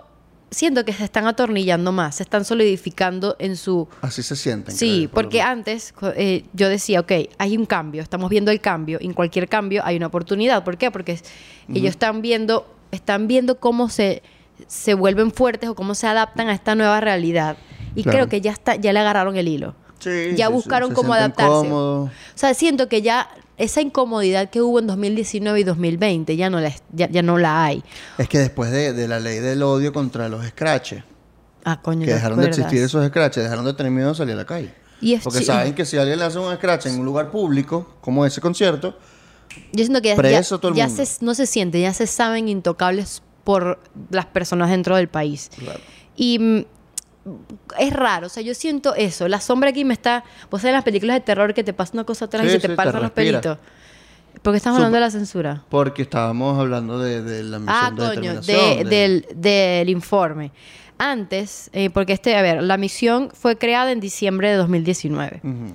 Siento 0.53 0.85
que 0.85 0.93
se 0.93 1.03
están 1.03 1.27
atornillando 1.27 1.93
más, 1.93 2.17
se 2.17 2.23
están 2.23 2.45
solidificando 2.45 3.37
en 3.39 3.57
su... 3.57 3.89
Así 4.03 4.23
se 4.23 4.37
sienten. 4.37 4.75
Sí, 4.77 5.09
por 5.09 5.25
porque 5.25 5.41
antes 5.41 5.95
eh, 6.15 6.45
yo 6.53 6.69
decía, 6.69 7.01
ok, 7.01 7.13
hay 7.39 7.57
un 7.57 7.65
cambio, 7.65 8.03
estamos 8.03 8.29
viendo 8.29 8.51
el 8.51 8.61
cambio, 8.61 8.99
y 9.01 9.07
en 9.07 9.15
cualquier 9.15 9.49
cambio 9.49 9.83
hay 9.85 9.97
una 9.97 10.09
oportunidad. 10.09 10.63
¿Por 10.63 10.77
qué? 10.77 10.91
Porque 10.91 11.19
ellos 11.73 11.91
están 11.91 12.21
viendo, 12.21 12.67
están 12.91 13.29
viendo 13.29 13.59
cómo 13.59 13.89
se, 13.89 14.23
se 14.67 14.93
vuelven 14.93 15.33
fuertes 15.33 15.71
o 15.71 15.75
cómo 15.75 15.95
se 15.95 16.07
adaptan 16.07 16.49
a 16.49 16.53
esta 16.53 16.75
nueva 16.75 17.01
realidad. 17.01 17.57
Y 17.95 18.03
Claro. 18.03 18.19
creo 18.19 18.29
que 18.29 18.41
ya 18.43 18.53
está, 18.53 18.77
ya 18.77 18.93
le 18.93 18.99
agarraron 19.01 19.37
el 19.37 19.49
hilo. 19.49 19.75
Sí, 20.01 20.35
ya 20.37 20.49
buscaron 20.49 20.91
se 20.91 20.95
cómo 20.97 21.15
adaptarse. 21.15 21.71
O 21.71 22.11
sea, 22.35 22.53
siento 22.55 22.89
que 22.89 23.01
ya 23.03 23.29
esa 23.59 23.81
incomodidad 23.81 24.51
que 24.51 24.61
hubo 24.63 24.79
en 24.79 24.87
2019 24.87 25.61
y 25.61 25.65
2020 25.65 26.37
ya 26.37 26.51
no 26.51 26.61
la, 26.61 26.69
es- 26.69 26.83
ya, 26.93 27.09
ya 27.11 27.23
no 27.23 27.39
la 27.39 27.65
hay. 27.65 27.83
Es 28.19 28.29
que 28.29 28.39
después 28.39 28.71
de, 28.71 28.93
de 28.93 29.09
la 29.09 29.21
ley 29.21 29.39
del 29.41 29.63
odio 29.63 29.93
contra 29.93 30.29
los 30.29 30.45
scratches, 30.47 31.05
Ah, 31.65 31.81
coño, 31.81 32.01
que 32.01 32.07
¿te 32.07 32.15
dejaron 32.15 32.41
de 32.41 32.49
existir 32.49 32.83
esos 32.83 33.07
scratches, 33.07 33.45
dejaron 33.45 33.65
de 33.65 33.73
tener 33.75 33.93
miedo 33.93 34.09
de 34.09 34.15
salir 34.17 34.35
a 34.35 34.39
la 34.39 34.47
calle. 34.47 34.75
Y 35.01 35.15
es 35.15 35.23
Porque 35.23 35.43
saben 35.43 35.75
que 35.75 35.85
si 35.85 35.97
alguien 35.97 36.19
le 36.19 36.25
hace 36.25 36.39
un 36.39 36.53
scratch 36.57 36.87
en 36.87 36.99
un 36.99 37.05
lugar 37.05 37.31
público, 37.31 37.95
como 38.01 38.25
ese 38.27 38.41
concierto, 38.41 38.97
Yo 39.73 39.85
siento 39.85 40.01
que 40.03 40.09
ya- 40.09 40.17
Preso 40.17 40.57
ya, 40.57 40.61
todo 40.61 40.71
el 40.73 40.77
ya 40.79 40.89
mundo. 40.89 41.05
se, 41.05 41.25
no 41.25 41.35
se 41.35 41.47
siente, 41.47 41.81
ya 41.81 41.93
se 41.93 42.07
saben 42.09 42.49
intocables 42.49 43.23
por 43.45 43.79
las 44.11 44.27
personas 44.27 44.71
dentro 44.71 44.97
del 44.97 45.09
país. 45.09 45.51
Claro. 45.59 45.79
Y 46.17 46.39
mm, 46.39 46.65
es 47.79 47.93
raro, 47.93 48.27
o 48.27 48.31
sea, 48.31 48.43
yo 48.43 48.55
siento 48.55 48.95
eso. 48.95 49.29
La 49.29 49.41
sombra 49.41 49.71
aquí 49.71 49.85
me 49.85 49.95
está. 49.95 50.25
Vos 50.51 50.61
sabés 50.61 50.71
en 50.73 50.77
las 50.77 50.85
películas 50.85 51.17
de 51.17 51.21
terror 51.21 51.55
que 51.55 51.63
te 51.65 51.73
pasa 51.73 51.93
una 51.95 52.05
cosa 52.05 52.25
atrás 52.25 52.43
Sí, 52.43 52.49
y 52.49 52.51
se 52.53 52.57
te 52.59 52.63
sí, 52.63 52.69
te 52.69 52.77
pasan 52.77 53.03
los 53.03 53.11
pelitos. 53.13 53.59
¿Por 54.43 54.53
qué 54.53 54.57
estamos 54.57 54.79
hablando 54.79 54.97
de 54.97 55.01
la 55.03 55.11
censura? 55.11 55.63
porque 55.69 56.03
estábamos 56.03 56.59
hablando 56.59 56.99
de, 56.99 57.23
de 57.23 57.43
la 57.45 57.59
misión 57.59 57.77
Ah, 57.79 57.91
de 57.95 58.15
coño, 58.17 58.41
de- 58.41 58.53
de- 58.53 58.85
del, 58.85 59.27
del 59.35 59.89
informe. 59.89 60.51
Antes, 60.99 61.69
eh, 61.73 61.91
porque 61.91 62.13
este, 62.13 62.37
a 62.37 62.43
ver, 62.43 62.63
la 62.63 62.77
misión 62.77 63.31
fue 63.35 63.57
creada 63.57 63.93
en 63.93 64.01
diciembre 64.01 64.51
de 64.51 64.57
2019. 64.57 65.41
Ujú. 65.43 65.75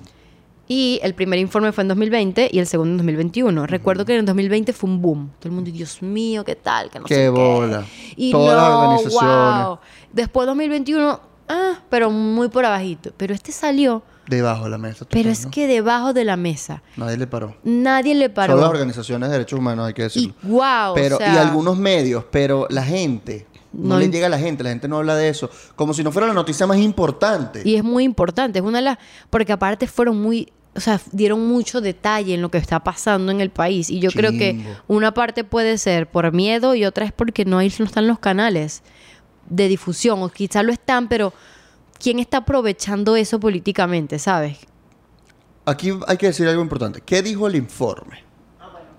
Y 0.70 1.00
el 1.02 1.14
primer 1.14 1.38
informe 1.38 1.72
fue 1.72 1.82
en 1.82 1.88
2020 1.88 2.50
y 2.52 2.58
el 2.58 2.66
segundo 2.66 2.90
en 2.92 2.96
2021. 2.98 3.66
Recuerdo 3.66 4.04
que 4.04 4.16
en 4.16 4.26
2020 4.26 4.72
fue 4.74 4.90
un 4.90 5.00
boom. 5.00 5.30
Todo 5.38 5.48
el 5.48 5.54
mundo, 5.54 5.70
Dios 5.70 6.02
mío, 6.02 6.44
¿qué 6.44 6.56
tal? 6.56 6.90
Que 6.90 6.98
no 6.98 7.04
Qué 7.06 7.14
sé 7.14 7.28
bola. 7.30 7.84
Y 8.16 8.30
Todas 8.32 8.54
las 8.56 8.68
no, 8.68 8.80
organizaciones. 8.80 9.66
wow. 9.66 9.78
Después 10.12 10.46
2021, 10.46 11.20
ah, 11.48 11.80
pero 11.88 12.10
muy 12.10 12.48
por 12.48 12.64
abajito. 12.64 13.10
Pero 13.16 13.34
este 13.34 13.52
salió, 13.52 14.02
Debajo 14.28 14.64
de 14.64 14.70
la 14.70 14.78
mesa. 14.78 15.06
pero 15.10 15.30
es 15.30 15.46
¿no? 15.46 15.50
que 15.50 15.66
debajo 15.66 16.12
de 16.12 16.24
la 16.24 16.36
mesa. 16.36 16.82
Nadie 16.98 17.16
le 17.16 17.26
paró. 17.26 17.56
Nadie 17.64 18.14
le 18.14 18.28
paró. 18.28 18.52
Son 18.52 18.60
las 18.60 18.70
organizaciones 18.70 19.28
de 19.30 19.32
derechos 19.38 19.58
humanos, 19.58 19.86
hay 19.86 19.94
que 19.94 20.02
y 20.02 20.04
decirlo. 20.04 20.34
wow, 20.42 20.94
pero, 20.94 21.16
o 21.16 21.18
sea, 21.18 21.34
y 21.34 21.38
algunos 21.38 21.78
medios, 21.78 22.24
pero 22.30 22.66
la 22.68 22.84
gente, 22.84 23.46
no, 23.72 23.94
No 23.94 23.98
le 23.98 24.06
le- 24.06 24.12
llega 24.12 24.26
a 24.26 24.30
la 24.30 24.38
gente, 24.38 24.62
la 24.62 24.68
gente 24.70 24.86
no 24.86 24.98
habla 24.98 25.16
de 25.16 25.30
eso, 25.30 25.48
como 25.76 25.94
si 25.94 26.04
no 26.04 26.12
fuera 26.12 26.28
la 26.28 26.34
noticia 26.34 26.66
más 26.66 26.76
importante. 26.76 27.62
Y 27.64 27.76
es 27.76 27.84
muy 27.84 28.04
importante, 28.04 28.58
es 28.58 28.64
una 28.66 28.78
de 28.78 28.84
las... 28.84 28.98
Porque 29.30 29.52
aparte 29.52 29.86
fueron 29.86 30.20
muy... 30.20 30.52
O 30.74 30.80
sea, 30.80 31.00
dieron 31.10 31.48
mucho 31.48 31.80
detalle 31.80 32.34
en 32.34 32.42
lo 32.42 32.50
que 32.50 32.58
está 32.58 32.84
pasando 32.84 33.32
en 33.32 33.40
el 33.40 33.50
país. 33.50 33.88
Y 33.90 33.98
yo 33.98 34.10
creo 34.12 34.30
que 34.32 34.62
una 34.86 35.12
parte 35.12 35.42
puede 35.42 35.76
ser 35.78 36.08
por 36.08 36.30
miedo 36.32 36.74
y 36.76 36.84
otra 36.84 37.04
es 37.06 37.12
porque 37.12 37.44
no, 37.46 37.58
hay, 37.58 37.72
no 37.78 37.84
están 37.86 38.06
los 38.06 38.18
canales 38.20 38.82
de 39.48 39.68
difusión. 39.68 40.22
O 40.22 40.28
quizás 40.28 40.64
lo 40.64 40.72
están, 40.72 41.08
pero 41.08 41.32
¿quién 41.98 42.18
está 42.18 42.38
aprovechando 42.38 43.16
eso 43.16 43.38
políticamente, 43.40 44.18
sabes? 44.18 44.58
Aquí 45.66 45.92
hay 46.06 46.16
que 46.16 46.26
decir 46.26 46.48
algo 46.48 46.62
importante. 46.62 47.00
¿Qué 47.02 47.22
dijo 47.22 47.46
el 47.46 47.54
informe? 47.56 48.24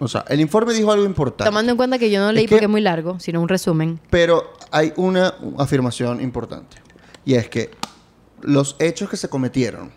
O 0.01 0.07
sea, 0.07 0.23
el 0.29 0.39
informe 0.39 0.73
dijo 0.73 0.91
algo 0.91 1.03
importante. 1.05 1.49
Tomando 1.49 1.71
en 1.71 1.77
cuenta 1.77 1.97
que 1.99 2.09
yo 2.09 2.21
no 2.21 2.31
leí 2.31 2.45
que- 2.45 2.51
porque 2.55 2.65
es 2.65 2.71
muy 2.71 2.79
largo, 2.81 3.19
sino 3.19 3.41
un 3.41 3.49
resumen. 3.49 3.99
Pero 4.09 4.53
hay 4.71 4.93
una 4.95 5.33
afirmación 5.57 6.21
importante. 6.21 6.77
Y 7.25 7.33
es 7.33 7.49
que 7.49 7.71
los 8.41 8.75
hechos 8.79 9.09
que 9.09 9.17
se 9.17 9.27
cometieron 9.27 9.91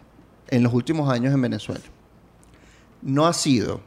en 0.49 0.62
los 0.64 0.73
últimos 0.75 1.09
años 1.09 1.32
en 1.32 1.40
Venezuela 1.40 1.85
no 3.00 3.26
han 3.26 3.35
sido, 3.35 3.80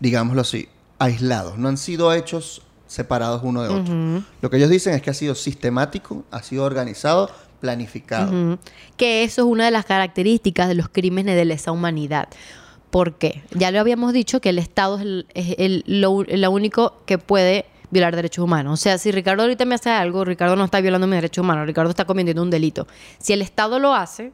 digámoslo 0.00 0.42
así, 0.42 0.68
aislados. 0.98 1.58
No 1.58 1.68
han 1.68 1.78
sido 1.78 2.12
hechos 2.12 2.62
separados 2.92 3.40
uno 3.44 3.62
de 3.62 3.68
otro. 3.68 4.24
Lo 4.40 4.50
que 4.50 4.56
ellos 4.58 4.70
dicen 4.70 4.94
es 4.94 5.02
que 5.02 5.10
ha 5.10 5.14
sido 5.14 5.34
sistemático, 5.34 6.24
ha 6.30 6.42
sido 6.42 6.64
organizado, 6.64 7.30
planificado. 7.60 8.58
Que 8.96 9.24
eso 9.24 9.42
es 9.42 9.46
una 9.48 9.64
de 9.64 9.70
las 9.70 9.84
características 9.84 10.68
de 10.68 10.74
los 10.74 10.88
crímenes 10.88 11.36
de 11.36 11.44
lesa 11.44 11.72
humanidad. 11.72 12.28
¿Por 12.90 13.14
qué? 13.14 13.42
Ya 13.52 13.70
lo 13.70 13.80
habíamos 13.80 14.12
dicho 14.12 14.40
que 14.40 14.50
el 14.50 14.58
Estado 14.58 14.96
es, 14.96 15.02
el, 15.02 15.26
es 15.34 15.54
el- 15.58 15.84
lo, 15.86 16.22
lo 16.24 16.50
único 16.50 17.00
que 17.06 17.16
puede 17.18 17.64
violar 17.90 18.14
derechos 18.16 18.44
humanos. 18.44 18.74
O 18.78 18.82
sea, 18.82 18.98
si 18.98 19.10
Ricardo 19.12 19.42
ahorita 19.42 19.64
me 19.64 19.74
hace 19.74 19.90
algo, 19.90 20.24
Ricardo 20.24 20.56
no 20.56 20.64
está 20.64 20.80
violando 20.80 21.06
mis 21.06 21.16
derechos 21.16 21.42
humanos, 21.42 21.66
Ricardo 21.66 21.90
está 21.90 22.04
cometiendo 22.04 22.42
un 22.42 22.50
delito. 22.50 22.86
Si 23.18 23.32
el 23.32 23.40
Estado 23.42 23.78
lo 23.78 23.94
hace, 23.94 24.32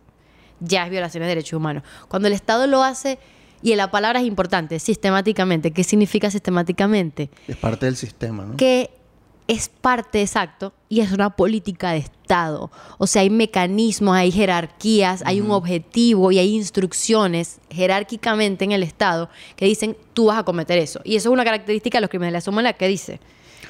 ya 0.61 0.85
es 0.85 0.91
violación 0.91 1.23
de 1.23 1.29
derechos 1.29 1.53
humanos. 1.57 1.83
Cuando 2.09 2.27
el 2.29 2.35
Estado 2.35 2.67
lo 2.67 2.83
hace, 2.83 3.19
y 3.63 3.75
la 3.75 3.91
palabra 3.91 4.21
es 4.21 4.27
importante, 4.27 4.79
sistemáticamente, 4.79 5.71
¿qué 5.73 5.85
significa 5.85 6.31
sistemáticamente? 6.31 7.31
Es 7.47 7.57
parte 7.57 7.87
del 7.87 7.97
sistema, 7.97 8.45
¿no? 8.45 8.57
que 8.57 8.91
es 9.49 9.71
parte 9.71 10.21
exacto 10.21 10.75
y 10.91 11.01
es 11.01 11.11
una 11.11 11.31
política 11.31 11.93
de 11.93 11.99
Estado. 11.99 12.71
O 12.99 13.07
sea, 13.07 13.23
hay 13.23 13.31
mecanismos, 13.31 14.15
hay 14.15 14.31
jerarquías, 14.31 15.23
hay 15.25 15.41
un 15.41 15.51
objetivo 15.51 16.31
y 16.31 16.39
hay 16.39 16.55
instrucciones 16.55 17.59
jerárquicamente 17.71 18.65
en 18.65 18.73
el 18.73 18.83
Estado 18.83 19.31
que 19.57 19.65
dicen 19.65 19.97
tú 20.13 20.27
vas 20.27 20.39
a 20.39 20.43
cometer 20.45 20.79
eso. 20.79 21.01
Y 21.05 21.17
eso 21.17 21.31
es 21.31 21.33
una 21.33 21.45
característica 21.45 21.97
de 21.97 22.03
los 22.03 22.11
crímenes 22.11 22.33
de 22.35 22.47
la 22.47 22.53
humanidad 22.53 22.77
que 22.77 22.89
dice. 22.89 23.21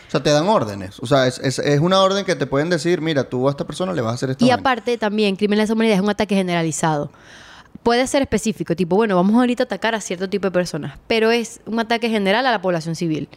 O 0.08 0.10
sea, 0.10 0.22
te 0.22 0.30
dan 0.30 0.48
órdenes. 0.48 0.98
O 1.00 1.06
sea, 1.06 1.26
es, 1.28 1.38
es- 1.38 1.58
es 1.60 1.78
una 1.80 2.00
orden 2.02 2.24
que 2.24 2.34
te 2.34 2.46
pueden 2.46 2.70
decir, 2.70 3.00
mira, 3.00 3.28
tú 3.28 3.46
a 3.46 3.50
esta 3.52 3.64
persona 3.66 3.92
le 3.92 4.00
vas 4.00 4.12
a 4.12 4.14
hacer 4.14 4.30
esto. 4.30 4.44
Y 4.44 4.50
aparte 4.50 4.98
también, 4.98 5.36
crimen 5.36 5.58
de 5.58 5.62
lesa 5.64 5.74
humanidad 5.74 5.96
es 5.98 6.02
un 6.02 6.10
ataque 6.10 6.34
generalizado. 6.34 7.12
Puede 7.88 8.06
ser 8.06 8.20
específico, 8.20 8.76
tipo, 8.76 8.96
bueno, 8.96 9.16
vamos 9.16 9.34
ahorita 9.34 9.62
a 9.62 9.64
atacar 9.64 9.94
a 9.94 10.02
cierto 10.02 10.28
tipo 10.28 10.46
de 10.46 10.50
personas, 10.50 10.98
pero 11.06 11.30
es 11.30 11.62
un 11.64 11.80
ataque 11.80 12.10
general 12.10 12.44
a 12.44 12.50
la 12.50 12.60
población 12.60 12.94
civil. 12.94 13.30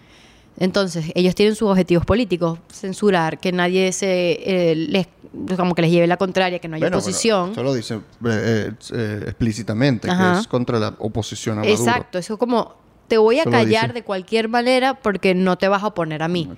Entonces, 0.57 1.05
ellos 1.15 1.35
tienen 1.35 1.55
sus 1.55 1.69
objetivos 1.69 2.05
políticos, 2.05 2.59
censurar, 2.69 3.39
que 3.39 3.53
nadie 3.53 3.93
se 3.93 4.31
eh, 4.43 4.75
les, 4.75 5.07
como 5.55 5.73
que 5.73 5.83
les 5.83 5.91
lleve 5.91 6.05
la 6.05 6.17
contraria, 6.17 6.59
que 6.59 6.67
no 6.67 6.75
haya 6.75 6.89
oposición. 6.89 7.51
Esto 7.51 7.63
lo 7.63 7.73
dice 7.73 8.01
eh, 8.25 8.73
eh, 8.91 9.23
explícitamente, 9.27 10.11
Ajá. 10.11 10.33
que 10.33 10.39
es 10.41 10.47
contra 10.47 10.79
la 10.79 10.95
oposición 10.99 11.59
a 11.59 11.61
Maduro. 11.61 11.73
Exacto, 11.73 12.17
eso 12.17 12.33
es 12.33 12.37
como, 12.37 12.75
te 13.07 13.17
voy 13.17 13.37
a 13.39 13.43
Eso 13.43 13.51
callar 13.51 13.93
de 13.93 14.03
cualquier 14.03 14.49
manera 14.49 14.95
porque 14.95 15.33
no 15.33 15.57
te 15.57 15.69
vas 15.69 15.81
a 15.81 15.87
oponer 15.87 16.23
a 16.23 16.27
mí. 16.27 16.49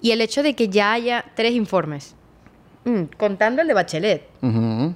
Y 0.00 0.12
el 0.12 0.20
hecho 0.20 0.44
de 0.44 0.54
que 0.54 0.68
ya 0.68 0.92
haya 0.92 1.24
tres 1.34 1.54
informes, 1.54 2.14
mm, 2.84 3.16
contando 3.18 3.62
el 3.62 3.66
de 3.66 3.74
Bachelet, 3.74 4.28
Ujú. 4.42 4.94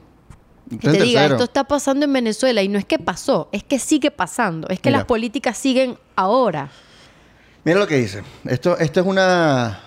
Que 0.71 0.89
te 0.91 1.03
diga, 1.03 1.27
esto 1.27 1.45
está 1.45 1.65
pasando 1.65 2.05
en 2.05 2.13
Venezuela 2.13 2.63
y 2.63 2.69
no 2.69 2.79
es 2.79 2.85
que 2.85 2.99
pasó, 2.99 3.49
es 3.53 3.63
que 3.63 3.79
sigue 3.79 4.11
pasando, 4.11 4.69
es 4.69 4.81
que 4.81 4.89
Mira. 4.89 5.01
las 5.01 5.07
políticas 5.07 5.59
siguen 5.59 5.99
ahora. 6.17 6.71
Mira 7.65 7.79
lo 7.79 7.87
que 7.87 7.97
dice. 7.97 8.23
Esto, 8.45 8.79
esto 8.79 9.01
es 9.01 9.07
una, 9.07 9.81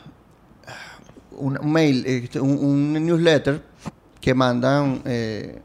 un 1.31 1.57
un 1.57 1.71
mail, 1.71 2.05
este, 2.05 2.39
un, 2.39 2.57
un 2.57 2.93
newsletter 3.05 3.61
que 4.19 4.33
mandan 4.33 5.01
eh, 5.05 5.61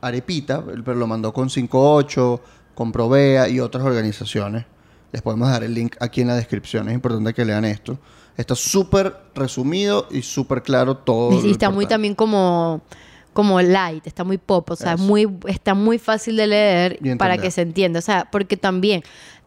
Arepita, 0.00 0.64
pero 0.84 0.94
lo 0.94 1.06
mandó 1.06 1.32
con 1.32 1.48
58, 1.48 2.40
con 2.74 2.92
Provea 2.92 3.48
y 3.48 3.60
otras 3.60 3.84
organizaciones. 3.84 4.66
Les 5.12 5.22
podemos 5.22 5.48
dar 5.48 5.62
el 5.62 5.74
link 5.74 5.96
aquí 6.00 6.22
en 6.22 6.28
la 6.28 6.34
descripción. 6.34 6.88
Es 6.88 6.94
importante 6.94 7.32
que 7.34 7.44
lean 7.44 7.64
esto. 7.64 7.98
Está 8.36 8.54
súper 8.54 9.14
resumido 9.34 10.08
y 10.10 10.22
súper 10.22 10.62
claro 10.62 10.96
todo. 10.96 11.46
y 11.46 11.50
está 11.50 11.70
muy 11.70 11.86
también 11.86 12.14
como 12.14 12.82
como 13.32 13.60
light, 13.60 14.06
está 14.06 14.24
muy 14.24 14.38
pop, 14.38 14.70
o 14.70 14.76
sea, 14.76 14.94
Eso. 14.94 15.02
muy 15.04 15.28
está 15.46 15.74
muy 15.74 15.98
fácil 15.98 16.36
de 16.36 16.46
leer 16.46 16.98
Y 17.02 17.14
para 17.16 17.38
que 17.38 17.50
se 17.50 17.62
entienda, 17.62 17.98
o 17.98 18.02
sea, 18.02 18.28
porque 18.30 18.56
también 18.56 19.02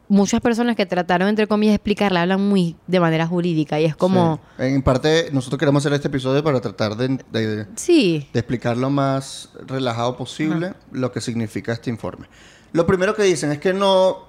muchas 0.08 0.40
personas 0.40 0.76
que 0.76 0.86
trataron 0.86 1.28
entre 1.30 1.48
comillas 1.48 1.72
de 1.72 1.76
explicarla 1.78 2.22
hablan 2.22 2.40
muy 2.48 2.76
de 2.86 3.00
manera 3.00 3.26
jurídica 3.26 3.80
y 3.80 3.86
es 3.86 3.96
como 3.96 4.40
Sí. 4.58 4.64
En 4.66 4.82
parte, 4.84 5.30
nosotros 5.32 5.58
queremos 5.60 5.82
hacer 5.84 5.94
este 5.94 6.10
episodio 6.10 6.44
para 6.44 6.62
tratar 6.62 6.96
de, 6.96 7.18
de- 7.32 7.66
sí, 7.76 8.28
de 8.32 8.40
explicar 8.40 8.78
lo 8.78 8.90
más 8.92 9.50
relajado 9.66 10.16
posible 10.16 10.74
lo 10.92 11.12
que 11.12 11.22
significa 11.22 11.74
este 11.74 11.90
informe. 11.90 12.28
Lo 12.72 12.86
primero 12.86 13.16
que 13.16 13.24
dicen 13.24 13.52
es 13.52 13.60
que 13.60 13.74
no... 13.74 14.26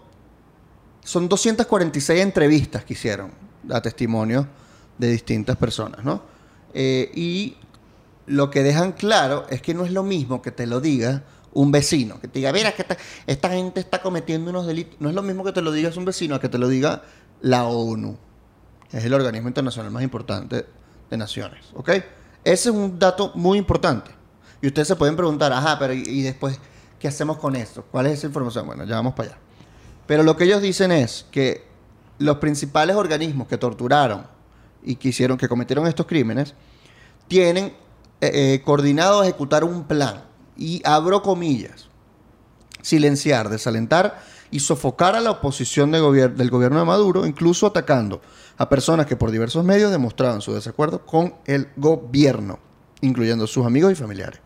Son 1.03 1.29
246 1.29 2.21
entrevistas 2.21 2.85
que 2.85 2.95
hicieron 2.95 3.31
a 3.71 3.81
testimonios 3.81 4.47
de 4.99 5.09
distintas 5.11 5.57
personas, 5.57 6.05
¿no? 6.05 6.23
Eh, 6.75 7.11
y 7.15 7.57
lo 8.27 8.51
que 8.51 8.63
dejan 8.63 8.93
claro 8.93 9.47
es 9.51 9.63
que 9.63 9.75
no 9.75 9.85
es 9.85 9.93
lo 9.93 10.03
mismo 10.03 10.43
que 10.43 10.51
te 10.51 10.67
lo 10.67 10.81
diga 10.81 11.23
un 11.53 11.73
vecino, 11.73 12.21
que 12.21 12.29
te 12.29 12.41
diga, 12.41 12.53
mira, 12.53 12.73
que 12.73 12.83
esta, 12.83 12.97
esta 13.27 13.49
gente 13.49 13.81
está 13.81 14.03
cometiendo 14.03 14.51
unos 14.51 14.67
delitos. 14.67 15.01
No 15.01 15.09
es 15.09 15.15
lo 15.15 15.23
mismo 15.23 15.43
que 15.43 15.53
te 15.53 15.63
lo 15.63 15.73
digas 15.73 15.97
un 15.97 16.05
vecino 16.05 16.35
a 16.35 16.41
que 16.41 16.49
te 16.49 16.59
lo 16.59 16.69
diga 16.69 17.03
la 17.41 17.65
ONU, 17.65 18.19
que 18.91 18.99
es 18.99 19.05
el 19.05 19.15
organismo 19.15 19.49
internacional 19.49 19.91
más 19.91 20.03
importante 20.03 20.67
de 21.09 21.17
naciones, 21.17 21.65
¿ok? 21.75 21.91
Ese 22.45 22.69
es 22.69 22.75
un 22.75 22.99
dato 22.99 23.33
muy 23.35 23.59
importante. 23.59 24.11
Y 24.61 24.67
ustedes 24.67 24.89
se 24.89 24.97
pueden 24.97 25.17
preguntar, 25.17 25.53
ajá, 25.53 25.79
pero 25.79 25.93
¿y, 25.93 26.23
después 26.23 26.59
qué 26.99 27.09
hacemos 27.09 27.39
con 27.39 27.57
esto? 27.57 27.85
¿Cuál 27.91 28.07
es 28.07 28.19
esa 28.19 28.27
información? 28.27 28.67
Bueno, 28.67 28.85
ya 28.85 28.97
vamos 28.97 29.15
para 29.15 29.31
allá. 29.31 29.39
Pero 30.07 30.23
lo 30.23 30.37
que 30.37 30.45
ellos 30.45 30.63
dicen 30.63 30.93
es 30.93 31.27
que 31.31 31.67
los 32.19 32.37
principales 32.37 32.97
organismos 32.97 33.49
que 33.49 33.59
torturaron 33.59 34.27
y 34.83 34.97
que 34.97 35.09
hicieron, 35.09 35.37
que 35.37 35.49
cometieron 35.49 35.87
estos 35.87 36.07
crímenes, 36.07 36.55
tienen 37.29 37.75
eh, 38.21 38.31
eh, 38.55 38.63
coordinado 38.65 39.23
ejecutar 39.23 39.65
un 39.65 39.85
plan. 39.85 40.25
Y 40.57 40.81
abro 40.85 41.23
comillas. 41.23 41.89
Silenciar, 42.83 43.49
desalentar 43.49 44.21
y 44.51 44.61
sofocar 44.61 45.17
a 45.17 45.21
la 45.21 45.33
oposición 45.33 45.91
de 45.91 46.01
gobier- 46.01 46.35
del 46.35 46.51
gobierno 46.51 46.79
de 46.79 46.85
Maduro, 46.85 47.27
incluso 47.27 47.67
atacando 47.67 48.21
a 48.59 48.69
personas 48.69 49.07
que 49.07 49.17
por 49.17 49.31
diversos 49.31 49.65
medios 49.65 49.91
demostraban 49.91 50.41
su 50.41 50.55
desacuerdo 50.55 51.05
con 51.05 51.35
el 51.47 51.69
gobierno, 51.77 52.59
incluyendo 53.01 53.47
sus 53.47 53.67
amigos 53.67 53.93
y 53.93 53.97
familiares. 53.97 54.41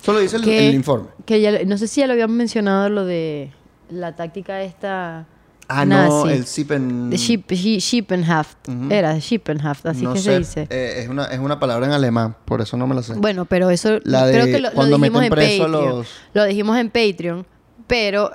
Eso 0.00 0.12
lo 0.14 0.18
dice 0.20 0.36
el, 0.36 0.42
que, 0.42 0.68
el 0.68 0.74
informe. 0.74 1.08
que 1.26 1.40
ya, 1.40 1.64
no 1.64 1.76
sé 1.78 1.86
si 1.86 2.00
ya 2.00 2.06
lo 2.06 2.14
habíamos 2.14 2.34
mencionado 2.36 2.88
lo 2.88 3.04
de 3.04 3.52
la 3.90 4.16
táctica 4.16 4.62
esta 4.62 5.26
Ah, 5.74 5.84
no, 5.86 6.28
el 6.28 6.46
Sipen... 6.46 7.10
de 7.10 7.16
Schi- 7.16 7.80
Schippenhaft, 7.80 8.68
era 8.90 9.18
Schippenhaft, 9.20 9.86
así 9.86 10.02
no 10.04 10.12
que 10.12 10.18
sé, 10.18 10.24
se 10.32 10.38
dice. 10.38 10.66
eh, 10.70 11.00
es, 11.02 11.08
una, 11.08 11.24
es 11.26 11.38
una 11.38 11.58
palabra 11.58 11.86
en 11.86 11.92
alemán, 11.92 12.36
por 12.44 12.60
eso 12.60 12.76
no 12.76 12.86
me 12.86 12.94
la 12.94 13.02
sé. 13.02 13.14
Bueno, 13.14 13.44
pero 13.46 13.70
eso 13.70 13.98
La 14.04 14.28
creo 14.30 14.46
de 14.46 14.52
que 14.52 14.58
lo, 14.60 14.68
lo 14.68 14.74
cuando 14.74 14.96
dijimos 14.98 15.22
en 15.22 15.30
Patreon. 15.30 15.72
los- 15.72 16.08
Lo 16.34 16.44
dijimos 16.44 16.76
en 16.78 16.90
Patreon, 16.90 17.46
pero 17.86 18.30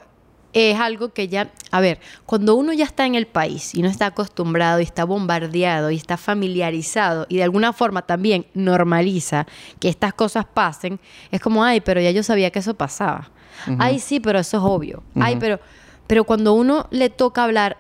es 0.53 0.79
algo 0.79 1.10
que 1.13 1.27
ya, 1.27 1.51
a 1.70 1.79
ver, 1.82 2.00
cuando 2.25 2.56
uno 2.56 2.74
ya 2.74 2.86
está 2.86 3.06
en 3.06 3.13
el 3.13 3.27
país 3.27 3.75
y 3.75 3.84
no 3.84 3.89
está 3.89 4.08
acostumbrado 4.08 4.79
y 4.79 4.84
está 4.84 5.03
bombardeado 5.03 5.91
y 5.91 5.96
está 5.98 6.17
familiarizado 6.17 7.27
y 7.29 7.38
de 7.38 7.44
alguna 7.44 7.74
forma 7.74 8.01
también 8.01 8.48
normaliza 8.56 9.46
que 9.79 9.89
estas 9.89 10.13
cosas 10.13 10.46
pasen, 10.51 11.00
es 11.32 11.41
como, 11.41 11.63
ay, 11.63 11.82
pero 11.82 12.01
ya 12.01 12.10
yo 12.12 12.24
sabía 12.24 12.50
que 12.50 12.60
eso 12.60 12.74
pasaba. 12.74 13.29
Ay, 13.77 14.00
sí, 14.00 14.20
pero 14.20 14.39
eso 14.39 14.58
es 14.58 14.63
obvio. 14.63 15.03
Ay, 15.15 15.36
pero 15.39 15.60
pero 16.08 16.24
cuando 16.24 16.54
uno 16.54 16.88
le 16.92 17.10
toca 17.10 17.44
hablar 17.44 17.78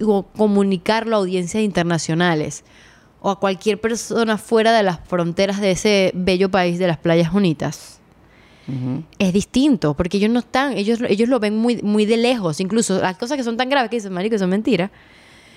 o 0.00 0.22
comunicarlo 0.24 1.16
a 1.16 1.18
audiencias 1.20 1.62
internacionales 1.62 2.64
o 3.20 3.30
a 3.30 3.38
cualquier 3.38 3.80
persona 3.80 4.36
fuera 4.38 4.72
de 4.72 4.82
las 4.82 4.98
fronteras 5.06 5.60
de 5.60 5.70
ese 5.72 6.10
bello 6.14 6.50
país 6.50 6.78
de 6.78 6.86
las 6.88 6.98
playas 6.98 7.32
bonitas. 7.32 7.98
Es 9.18 9.32
distinto, 9.32 9.94
porque 9.94 10.16
ellos 10.16 10.30
no 10.30 10.38
están, 10.38 10.72
ellos, 10.78 11.00
ellos 11.08 11.28
lo 11.28 11.40
ven 11.40 11.56
muy, 11.58 11.82
muy 11.82 12.06
de 12.06 12.16
lejos, 12.16 12.58
incluso 12.60 13.00
las 13.02 13.16
cosas 13.18 13.36
que 13.36 13.42
son 13.44 13.56
tan 13.56 13.68
graves 13.68 13.90
que 13.90 13.96
dicen, 13.96 14.12
marico, 14.12 14.38
son 14.38 14.48
mentiras. 14.50 14.90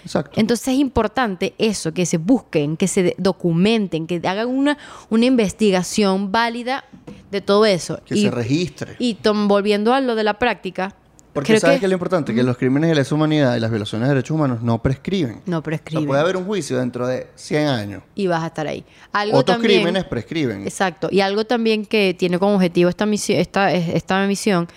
Exacto. 0.04 0.40
Entonces 0.40 0.68
es 0.70 0.80
importante 0.80 1.54
eso, 1.58 1.94
que 1.94 2.06
se 2.06 2.18
busquen, 2.18 2.78
que 2.78 2.88
se 2.88 3.16
documenten, 3.18 4.06
que 4.06 4.22
hagan 4.28 4.50
una, 4.50 4.78
una 5.10 5.26
investigación 5.26 6.32
válida 6.32 6.84
de 7.32 7.42
todo 7.42 7.66
eso. 7.66 8.00
que 8.06 8.16
y, 8.18 8.24
se 8.24 8.32
registre. 8.32 8.96
y 9.00 9.14
tom- 9.16 9.48
volviendo 9.48 9.94
a 9.94 10.02
lo 10.02 10.16
de 10.16 10.24
la 10.24 10.34
práctica, 10.38 10.94
Porque 11.36 11.50
creo 11.50 11.60
sabes 11.60 11.76
que 11.76 11.80
que 11.82 11.86
es 11.86 11.90
lo 11.90 11.96
importante, 11.96 12.34
que 12.34 12.42
los 12.44 12.58
crímenes 12.58 12.90
de 12.90 12.96
lesa 12.96 13.14
humanidad 13.14 13.56
y 13.56 13.60
las 13.60 13.70
violaciones 13.70 14.08
de 14.08 14.16
derechos 14.16 14.34
humanos 14.34 14.62
no 14.64 14.82
prescriben. 14.82 15.42
no 15.46 15.58
O 15.58 15.60
sea, 15.60 15.62
prescriben. 15.62 16.08
puede 16.08 16.22
haber 16.22 16.38
un 16.38 16.46
juicio 16.46 16.80
dentro 16.80 17.06
de 17.06 17.28
100 17.36 17.68
años. 17.68 18.04
y 18.16 18.26
vas 18.28 18.42
a 18.44 18.48
estar 18.48 18.66
ahí. 18.66 18.84
Algo 19.12 19.38
Otros 19.40 19.58
también, 19.58 19.82
crímenes 19.82 20.06
prescriben. 20.06 20.64
Exacto. 20.64 21.10
Y 21.12 21.20
algo 21.20 21.46
también 21.46 21.86
que 21.86 22.16
tiene 22.18 22.40
como 22.40 22.56
objetivo 22.56 22.90
esta 22.90 23.06
misión, 23.06 23.38
esta, 23.40 23.72
esta 23.74 24.26
misión 24.26 24.68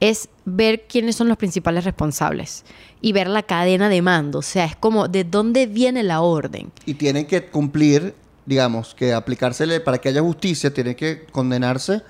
es 0.00 0.28
ver 0.46 0.86
quiénes 0.88 1.16
son 1.16 1.28
los 1.28 1.36
principales 1.36 1.84
responsables 1.84 2.64
y 3.00 3.12
ver 3.12 3.28
la 3.28 3.42
cadena 3.42 3.88
de 3.88 4.00
mando. 4.02 4.38
O 4.38 4.42
sea, 4.42 4.64
es 4.64 4.76
como 4.76 5.08
de 5.08 5.24
dónde 5.24 5.66
viene 5.66 6.02
la 6.02 6.22
orden. 6.22 6.72
Y 6.86 6.94
tienen 6.94 7.26
que 7.26 7.44
cumplir, 7.44 8.14
digamos, 8.46 8.94
que 8.94 9.12
aplicársele 9.12 9.80
para 9.80 9.98
que 9.98 10.08
haya 10.08 10.22
justicia, 10.22 10.72
tiene 10.72 10.96
que 10.96 11.26
condenarse 11.30 12.00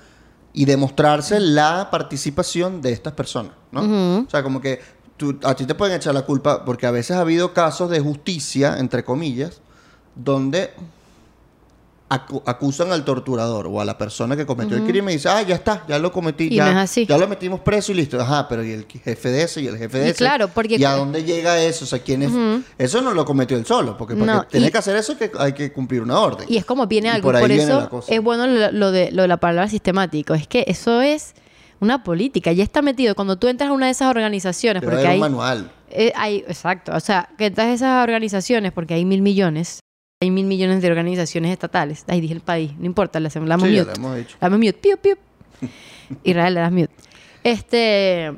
y 0.57 0.65
demostrarse 0.65 1.39
la 1.39 1.89
participación 1.91 2.81
de 2.81 2.91
estas 2.91 3.13
personas, 3.13 3.51
¿no? 3.71 4.23
O 4.25 4.29
sea, 4.29 4.41
como 4.41 4.59
que 4.59 4.79
tú- 5.15 5.37
a 5.43 5.53
ti 5.55 5.65
te 5.67 5.75
pueden 5.75 5.95
echar 5.95 6.15
la 6.15 6.23
culpa 6.23 6.65
porque 6.65 6.87
a 6.87 6.91
veces 6.91 7.15
ha 7.15 7.21
habido 7.21 7.53
casos 7.53 7.91
de 7.91 7.99
justicia, 7.99 8.77
entre 8.79 9.03
comillas, 9.03 9.61
donde 10.15 10.71
acu- 12.09 12.41
acusan 12.45 12.91
al 12.91 13.03
torturador 13.03 13.67
o 13.67 13.81
a 13.81 13.85
la 13.85 13.97
persona 13.97 14.35
que 14.35 14.45
cometió 14.45 14.77
el 14.77 14.83
crimen 14.83 15.11
y 15.13 15.17
dice, 15.17 15.29
ah, 15.29 15.41
ya 15.41 15.55
está, 15.55 15.83
ya 15.87 15.99
lo 15.99 16.11
cometí, 16.11 16.45
Y 16.51 16.55
ya, 16.55 16.65
no 16.65 16.71
es 16.71 16.77
así. 16.89 17.05
ya 17.05 17.17
lo 17.17 17.27
metimos 17.27 17.59
preso 17.61 17.91
y 17.91 17.95
listo. 17.95 18.19
Ajá, 18.19 18.47
pero 18.47 18.63
y 18.63 18.71
el 18.71 18.85
jefe 18.85 19.29
de 19.29 19.43
ese 19.43 19.61
y 19.61 19.67
el 19.67 19.77
jefe 19.77 19.99
de 19.99 20.07
Y 20.07 20.09
ese. 20.09 20.17
claro, 20.17 20.47
porque- 20.47 20.75
¿Y 20.77 20.83
a 20.85 20.91
dónde 20.93 21.23
llega 21.23 21.61
eso? 21.61 21.85
O 21.85 21.87
sea, 21.87 21.99
¿quién 21.99 22.23
es? 22.23 22.31
Eso 22.77 23.01
no 23.01 23.13
lo 23.13 23.25
cometió 23.25 23.57
él 23.57 23.65
solo, 23.65 23.97
porque 23.97 24.15
para 24.15 24.33
No, 24.35 24.47
que 24.47 24.59
y- 24.59 24.71
hacer 24.77 24.95
eso 24.95 25.17
que, 25.17 25.31
hay 25.39 25.53
que 25.53 25.71
cumplir 25.73 26.01
una 26.01 26.19
orden. 26.19 26.45
Y 26.49 26.57
es 26.57 26.65
como 26.65 26.87
viene 26.87 27.07
Y 27.07 27.11
algo. 27.11 27.27
por 27.27 27.35
ahí 27.35 27.41
Por, 27.43 27.49
viene 27.49 27.63
eso 27.63 27.79
la 27.81 27.89
cosa. 27.89 28.13
es 28.13 28.21
bueno 28.21 28.47
lo, 28.47 28.71
lo 28.71 28.91
de, 28.91 29.11
lo 29.11 29.23
de 29.23 29.27
la 29.27 29.37
palabra 29.37 29.69
sistemático. 29.69 30.33
Es 30.33 30.47
que 30.47 30.65
eso 30.67 31.01
es 31.01 31.33
una 31.79 32.03
política. 32.03 32.51
Ya 32.51 32.63
está 32.63 32.81
metido. 32.81 33.15
Cuando 33.15 33.37
tú 33.37 33.47
entras 33.47 33.69
a 33.69 33.73
una 33.73 33.85
de 33.87 33.91
esas 33.91 34.09
organizaciones, 34.09 34.81
porque 34.83 35.05
hay, 35.07 35.15
un 35.15 35.21
manual. 35.21 35.71
eh, 35.89 36.11
hay... 36.15 36.37
Exacto. 36.47 36.91
O 36.95 36.99
sea, 36.99 37.29
que 37.37 37.47
entras 37.47 37.67
a 37.67 37.73
esas 37.73 38.03
organizaciones 38.03 38.71
porque 38.71 38.93
hay 38.95 39.05
mil 39.05 39.21
millones. 39.21 39.79
Hay 40.19 40.31
mil 40.31 40.47
millones 40.47 40.81
de 40.81 40.89
organizaciones 40.89 41.51
estatales. 41.51 42.03
Ahí 42.07 42.19
dije 42.21 42.33
el 42.33 42.41
país. 42.41 42.71
No 42.79 42.87
importa, 42.87 43.19
le 43.19 43.27
hacemos 43.27 43.47
la 43.47 43.59
Sí, 43.59 43.71
ya 43.71 43.83
mute. 43.83 43.85
lo 43.85 43.93
hemos 44.07 44.17
dicho. 44.17 44.37
Dame 44.41 44.57
mute. 44.57 44.73
Piu, 44.73 44.97
piu. 44.97 45.15
Israel, 46.23 46.55
le 46.55 46.59
das 46.59 46.71
mute. 46.71 46.89
Este. 47.43 48.33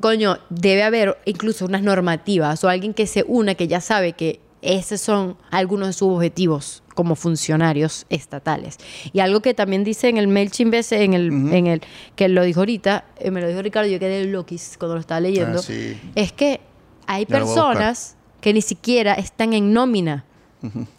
Coño, 0.00 0.38
debe 0.50 0.84
haber 0.84 1.18
incluso 1.26 1.64
unas 1.66 1.82
normativas 1.82 2.62
o 2.62 2.68
alguien 2.68 2.94
que 2.94 3.08
se 3.08 3.24
una 3.26 3.56
que 3.56 3.66
ya 3.66 3.80
sabe 3.80 4.12
que 4.12 4.38
esos 4.62 5.00
son 5.00 5.36
algunos 5.50 5.88
de 5.88 5.92
sus 5.94 6.08
objetivos 6.14 6.84
como 6.94 7.16
funcionarios 7.16 8.06
estatales. 8.08 8.78
Y 9.12 9.18
algo 9.18 9.40
que 9.42 9.52
también 9.52 9.82
dice 9.82 10.08
en 10.08 10.16
el 10.16 10.28
MailChimp 10.28 10.72
ese, 10.74 11.02
en 11.02 11.14
el, 11.14 11.30
en 11.52 11.66
el 11.66 11.82
que 12.14 12.28
lo 12.28 12.44
dijo 12.44 12.60
ahorita, 12.60 13.04
eh, 13.18 13.30
me 13.32 13.40
lo 13.40 13.48
dijo 13.48 13.60
Ricardo, 13.62 13.90
yo 13.90 13.98
quedé 13.98 14.24
loquis 14.26 14.76
cuando 14.78 14.94
lo 14.94 15.00
estaba 15.00 15.20
leyendo, 15.20 15.58
Ah, 15.58 15.62
sí. 15.62 15.98
es 16.14 16.32
que 16.32 16.60
hay 17.06 17.24
Ya 17.24 17.38
personas 17.38 18.16
que 18.40 18.54
ni 18.54 18.62
siquiera 18.62 19.14
están 19.14 19.52
en 19.54 19.72
nómina 19.74 20.24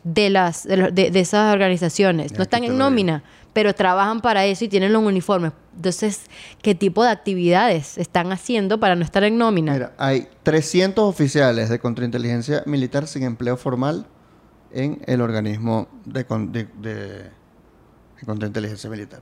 de, 0.04 0.30
las, 0.30 0.64
de, 0.64 0.78
los- 0.78 0.96
de- 0.96 1.12
de 1.12 1.20
esas 1.20 1.54
organizaciones. 1.54 2.32
Ya, 2.32 2.38
No 2.38 2.44
están 2.44 2.64
en 2.64 2.78
nómina, 2.78 3.24
pero 3.54 3.74
trabajan 3.76 4.22
para 4.22 4.46
eso 4.46 4.66
y 4.66 4.68
tienen 4.70 4.94
los 4.94 5.04
uniformes. 5.04 5.52
Entonces, 5.76 6.22
¿qué 6.62 6.74
tipo 6.76 7.04
de 7.04 7.10
actividades 7.12 7.98
están 7.98 8.32
haciendo 8.32 8.80
para 8.80 8.96
no 8.96 9.04
estar 9.04 9.24
en 9.24 9.38
nómina? 9.38 9.74
Mira, 9.74 9.94
hay 9.98 10.28
300 10.44 11.04
oficiales 11.04 11.70
de 11.70 11.80
contrainteligencia 11.80 12.64
militar 12.66 13.08
sin 13.08 13.24
empleo 13.24 13.58
formal 13.58 14.06
en 14.72 15.02
el 15.06 15.22
organismo 15.22 15.88
de, 16.06 16.26
con- 16.26 16.52
de, 16.52 16.68
de- 16.82 17.24
de 17.24 18.26
contrainteligencia 18.26 18.90
militar. 18.90 19.22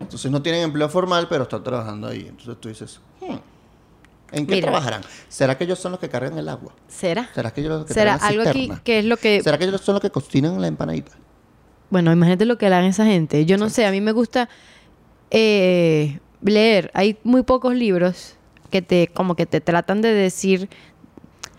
Entonces 0.00 0.30
no 0.30 0.42
tienen 0.42 0.62
empleo 0.62 0.88
formal, 0.88 1.26
pero 1.28 1.44
están 1.44 1.62
trabajando 1.62 2.08
ahí. 2.08 2.26
Entonces 2.28 2.56
tú 2.60 2.68
dices, 2.68 3.00
hmm, 3.20 3.34
¿en 4.34 4.46
qué 4.46 4.56
Mira. 4.56 4.66
trabajarán? 4.68 5.02
¿Será 5.28 5.56
que 5.56 5.64
ellos 5.64 5.78
son 5.78 5.92
los 5.92 6.00
que 6.00 6.08
cargan 6.08 6.36
el 6.38 6.48
agua? 6.48 6.72
¿Será? 6.88 7.30
¿Será 7.34 7.52
que 7.52 7.60
ellos 7.60 7.72
los 7.78 7.86
que 7.86 7.94
¿Será 7.94 8.14
algo 8.16 8.44
que, 8.44 8.52
cisterna? 8.52 8.82
que 8.84 8.98
es 8.98 9.04
lo 9.04 9.16
que... 9.16 9.42
¿Será 9.42 9.58
que 9.58 9.64
ellos 9.64 9.80
son 9.80 9.94
los 9.94 10.02
que 10.02 10.10
cocinan 10.10 10.60
la 10.60 10.66
empanadita? 10.68 11.12
Bueno, 11.90 12.12
imagínate 12.12 12.44
lo 12.44 12.58
que 12.58 12.66
harán 12.66 12.84
esa 12.84 13.04
gente. 13.04 13.44
Yo 13.46 13.56
no 13.56 13.70
sé, 13.70 13.86
a 13.86 13.90
mí 13.90 14.00
me 14.00 14.12
gusta 14.12 14.48
eh, 15.30 16.18
leer. 16.42 16.90
Hay 16.94 17.18
muy 17.24 17.42
pocos 17.42 17.74
libros 17.74 18.34
que 18.70 18.82
te, 18.82 19.08
como 19.08 19.36
que 19.36 19.46
te 19.46 19.60
tratan 19.60 20.02
de 20.02 20.12
decir, 20.12 20.68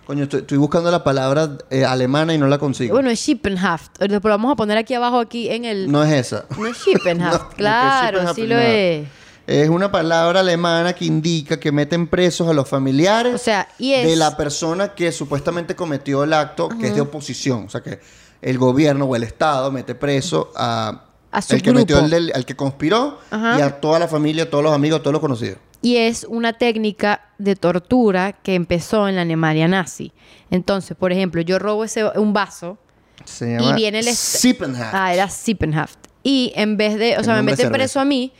Coño, 0.05 0.24
estoy, 0.25 0.41
estoy 0.41 0.58
buscando 0.60 0.91
la 0.91 1.03
palabra 1.03 1.58
eh, 1.72 1.84
alemana 1.84 2.32
y 2.34 2.38
no 2.38 2.48
la 2.48 2.60
consigo. 2.60 2.94
bueno, 2.94 3.10
es 3.10 3.20
Schippenhaft. 3.20 3.94
Pero 3.98 4.20
vamos 4.22 4.51
a 4.51 4.55
poner 4.55 4.77
aquí 4.77 4.94
abajo, 4.94 5.20
aquí 5.20 5.50
en 5.50 5.65
el... 5.65 5.91
no 5.91 6.03
es 6.03 6.12
esa. 6.12 6.46
No 6.58 6.67
es 6.67 6.77
Schippenhaft, 6.77 7.41
No, 7.51 7.55
claro, 7.55 8.17
Schippenhaft 8.20 8.36
sí 8.36 8.48
lo 8.48 8.60
es. 8.60 9.08
Es 9.47 9.69
una 9.69 9.91
palabra 9.91 10.39
alemana 10.39 10.93
que 10.93 11.05
indica 11.05 11.59
que 11.59 11.71
meten 11.71 12.07
presos 12.07 12.47
a 12.49 12.53
los 12.53 12.67
familiares 12.67 13.35
O 13.35 13.37
sea, 13.37 13.67
de 13.77 14.15
la 14.15 14.35
persona 14.35 14.95
que 14.95 15.11
supuestamente 15.11 15.75
cometió 15.75 16.23
el 16.23 16.33
acto 16.33 16.69
que 16.69 16.87
es 16.87 16.95
de 16.95 17.01
oposición. 17.01 17.65
O 17.65 17.69
sea 17.69 17.81
que 17.81 17.99
el 18.41 18.57
gobierno 18.57 19.05
o 19.05 19.15
el 19.15 19.23
Estado 19.23 19.71
mete 19.71 19.93
preso 19.95 20.51
a, 20.55 21.03
A 21.31 21.41
su 21.41 21.55
el 21.55 21.61
que 21.61 21.71
metió 21.73 21.97
grupo. 21.97 22.05
el 22.05 22.11
del- 22.11 22.31
al 22.35 22.45
que 22.45 22.55
conspiró 22.55 23.19
Ajá. 23.29 23.59
y 23.59 23.61
a 23.61 23.79
toda 23.79 23.99
la 23.99 24.07
familia, 24.07 24.49
todos 24.49 24.63
los 24.63 24.73
amigos, 24.73 25.01
todos 25.01 25.13
los 25.13 25.21
conocidos. 25.21 25.57
Y 25.81 25.97
es 25.97 26.23
una 26.27 26.53
técnica 26.53 27.21
de 27.37 27.55
tortura 27.55 28.33
que 28.33 28.55
empezó 28.55 29.07
en 29.07 29.15
la 29.15 29.21
Alemania 29.21 29.67
nazi. 29.67 30.11
Entonces, 30.49 30.97
por 30.97 31.11
ejemplo, 31.11 31.41
yo 31.41 31.59
robo 31.59 31.83
ese, 31.83 32.03
un 32.17 32.33
vaso 32.33 32.79
Se 33.25 33.57
y 33.61 33.73
viene 33.73 33.99
el... 33.99 34.05
Sippenhaft. 34.05 34.93
Ah, 34.95 35.13
era 35.13 35.29
Sippenhaft. 35.29 35.99
Y 36.23 36.51
en 36.55 36.77
vez 36.77 36.97
de... 36.97 37.17
O 37.19 37.23
sea, 37.23 37.35
me 37.35 37.43
meten 37.43 37.71
preso 37.71 37.99
a 37.99 38.05
mí, 38.05 38.31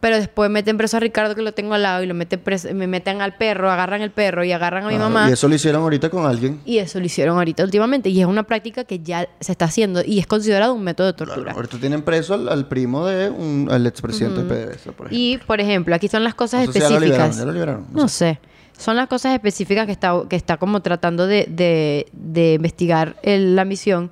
pero 0.00 0.16
después 0.16 0.50
meten 0.50 0.76
preso 0.76 0.98
a 0.98 1.00
Ricardo 1.00 1.34
que 1.34 1.42
lo 1.42 1.52
tengo 1.52 1.74
al 1.74 1.82
lado 1.82 2.02
y 2.02 2.06
lo 2.06 2.14
meten 2.14 2.38
preso, 2.38 2.72
me 2.74 2.86
meten 2.86 3.20
al 3.22 3.36
perro, 3.36 3.70
agarran 3.70 4.02
el 4.02 4.10
perro 4.10 4.44
y 4.44 4.52
agarran 4.52 4.84
a 4.84 4.88
mi 4.88 4.94
Ah, 4.96 4.98
mamá. 4.98 5.28
Y 5.28 5.32
eso 5.32 5.48
lo 5.48 5.54
hicieron 5.54 5.82
ahorita 5.82 6.10
con 6.10 6.26
alguien. 6.26 6.60
Y 6.64 6.78
eso 6.78 7.00
lo 7.00 7.06
hicieron 7.06 7.36
ahorita 7.38 7.64
últimamente. 7.64 8.08
Y 8.10 8.20
es 8.20 8.26
una 8.26 8.42
práctica 8.44 8.84
que 8.84 8.98
ya 9.00 9.28
se 9.40 9.52
está 9.52 9.64
haciendo 9.64 10.02
y 10.04 10.18
es 10.18 10.26
considerado 10.26 10.74
un 10.74 10.82
método 10.84 11.08
de 11.08 11.14
Claro, 11.14 11.32
tortura. 11.32 11.52
ahorita 11.52 11.78
tienen 11.78 12.02
preso 12.02 12.34
al, 12.34 12.48
al 12.48 12.68
primo 12.68 13.06
de 13.06 13.30
un, 13.30 13.68
al 13.70 13.86
expresidente 13.86 14.42
de 14.42 14.44
PDVSA, 14.44 14.92
por 14.92 15.06
ejemplo. 15.06 15.08
Y, 15.10 15.38
por 15.46 15.60
ejemplo, 15.60 15.94
aquí 15.94 16.08
son 16.08 16.22
las 16.24 16.34
cosas 16.34 16.62
Eso 16.64 16.72
sí, 16.72 16.78
ya 16.80 16.90
lo 16.90 17.00
liberaron, 17.00 17.30
específicas. 17.30 17.38
ya 17.38 17.44
lo 17.46 17.52
liberaron, 17.52 17.86
no 17.92 18.02
No 18.02 18.08
sé. 18.08 18.38
Son 18.78 18.94
las 18.96 19.08
cosas 19.08 19.32
específicas 19.32 19.86
que 19.86 19.92
está, 19.92 20.12
que 20.28 20.36
está 20.36 20.58
como 20.58 20.82
tratando 20.82 21.26
de, 21.26 21.46
de- 21.48 22.06
de 22.12 22.52
investigar 22.54 23.16
el- 23.22 23.56
la 23.56 23.64
misión. 23.64 24.10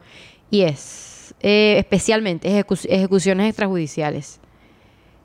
Y 0.50 0.62
es 0.62 1.34
eh, 1.40 1.74
especialmente 1.78 2.48
ejecu- 2.48 2.86
ejecuciones 2.88 3.48
extrajudiciales, 3.48 4.40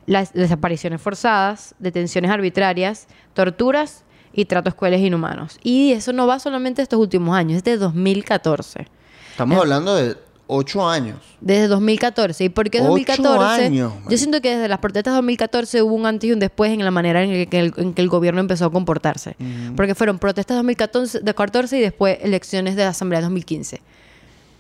las 0.10 0.34
desapariciones 0.34 1.00
forzadas, 1.00 1.75
detenciones 1.78 2.32
arbitrarias, 2.32 3.08
torturas 3.36 4.04
y 4.34 4.46
tratos 4.46 4.74
crueles 4.74 5.01
e 5.01 5.06
inhumanos. 5.06 5.60
Y 5.62 5.92
eso 5.92 6.13
no 6.13 6.25
va 6.25 6.39
solamente 6.39 6.78
de 6.78 6.84
estos 6.84 7.00
últimos 7.00 7.36
años, 7.36 7.58
es 7.58 7.63
de 7.63 7.78
2014. 7.78 8.88
Estamos 9.30 9.60
hablando 9.60 9.95
de 9.95 10.17
ocho 10.48 10.89
años. 10.89 11.19
Desde 11.41 11.67
2014. 11.67 12.45
¿Y 12.45 12.50
por 12.50 12.72
qué 12.72 12.80
Ocho 12.80 12.88
2014? 12.88 13.65
años, 13.65 13.93
Yo 14.10 14.17
siento 14.17 14.41
que 14.41 14.56
desde 14.56 14.67
las 14.67 14.80
protestas 14.80 15.13
de 15.13 15.17
2014 15.17 15.84
hubo 15.84 15.93
un 15.93 16.08
antes 16.08 16.28
y 16.28 16.34
un 16.34 16.39
después 16.39 16.72
en 16.72 16.84
la 16.84 16.89
manera 16.89 17.24
en 17.24 17.48
que 17.48 17.60
el, 17.60 17.74
en 17.78 17.93
que 17.93 18.02
el 18.02 18.10
gobierno 18.10 18.41
empezó 18.41 18.65
a 18.65 18.72
comportarse. 18.72 19.36
Porque 19.76 19.93
fueron 19.93 20.17
protestas 20.17 20.56
de 20.56 20.60
2014 20.60 21.19
de 21.19 21.34
14 21.36 21.78
y 21.78 21.82
después 21.82 22.17
elecciones 22.24 22.76
de 22.76 22.82
la 22.82 22.89
Asamblea 22.89 23.19
de 23.19 23.26
2015. 23.26 23.80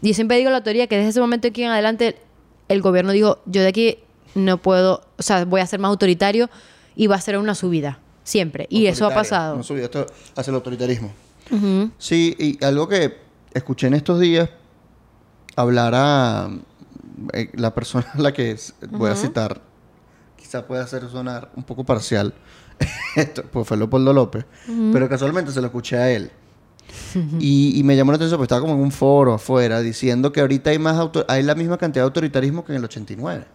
Y 0.03 0.09
yo 0.09 0.13
siempre 0.13 0.37
digo 0.37 0.51
la 0.51 0.61
teoría 0.61 0.85
que 0.85 0.95
desde 0.95 1.09
ese 1.09 1.19
momento 1.19 1.47
aquí 1.47 1.63
en 1.63 1.71
adelante 1.71 2.17
el 2.67 2.83
gobierno 2.83 3.11
dijo, 3.13 3.39
yo 3.47 3.63
de 3.63 3.67
aquí 3.67 3.97
no 4.35 4.57
puedo, 4.57 5.01
o 5.17 5.21
sea, 5.21 5.45
voy 5.45 5.61
a 5.61 5.65
ser 5.67 5.79
más 5.79 5.89
autoritario 5.89 6.49
y 6.95 7.07
va 7.07 7.15
a 7.15 7.21
ser 7.21 7.37
una 7.37 7.55
subida. 7.55 7.99
Siempre. 8.23 8.67
Y 8.69 8.85
eso 8.85 9.05
ha 9.07 9.13
pasado. 9.13 9.55
No 9.57 9.63
subió 9.63 9.85
esto 9.85 10.05
hacia 10.35 10.51
el 10.51 10.55
autoritarismo. 10.55 11.11
Sí, 11.97 12.35
y 12.37 12.63
algo 12.63 12.87
que 12.87 13.17
escuché 13.53 13.87
en 13.87 13.95
estos 13.95 14.19
días 14.19 14.49
hablar 15.55 15.93
a 15.95 16.49
eh, 17.33 17.49
la 17.53 17.73
persona 17.73 18.05
a 18.13 18.21
la 18.21 18.31
que 18.31 18.51
es- 18.51 18.75
voy 18.91 19.09
a 19.09 19.15
citar, 19.15 19.61
quizá 20.37 20.65
pueda 20.67 20.83
hacer 20.83 21.09
sonar 21.09 21.49
un 21.55 21.63
poco 21.63 21.83
parcial, 21.83 22.33
Esto, 23.15 23.43
pues 23.51 23.67
fue 23.67 23.75
Leopoldo 23.77 24.13
López, 24.13 24.45
pero 24.93 25.09
casualmente 25.09 25.51
se 25.51 25.59
lo 25.59 25.67
escuché 25.67 25.97
a 25.97 26.11
él. 26.11 26.31
y, 27.39 27.77
y 27.77 27.83
me 27.83 27.95
llamó 27.97 28.11
la 28.11 28.15
atención 28.17 28.37
porque 28.37 28.45
estaba 28.45 28.61
como 28.61 28.73
en 28.75 28.79
un 28.79 28.91
foro 28.91 29.33
afuera 29.33 29.81
diciendo 29.81 30.31
que 30.31 30.39
ahorita 30.41 30.69
hay 30.69 30.79
más 30.79 30.97
hay 31.27 31.43
la 31.43 31.55
misma 31.55 31.77
cantidad 31.77 32.03
de 32.03 32.07
autoritarismo 32.07 32.63
que 32.63 32.71
en 32.71 32.77
el 32.77 32.83
89. 32.85 33.45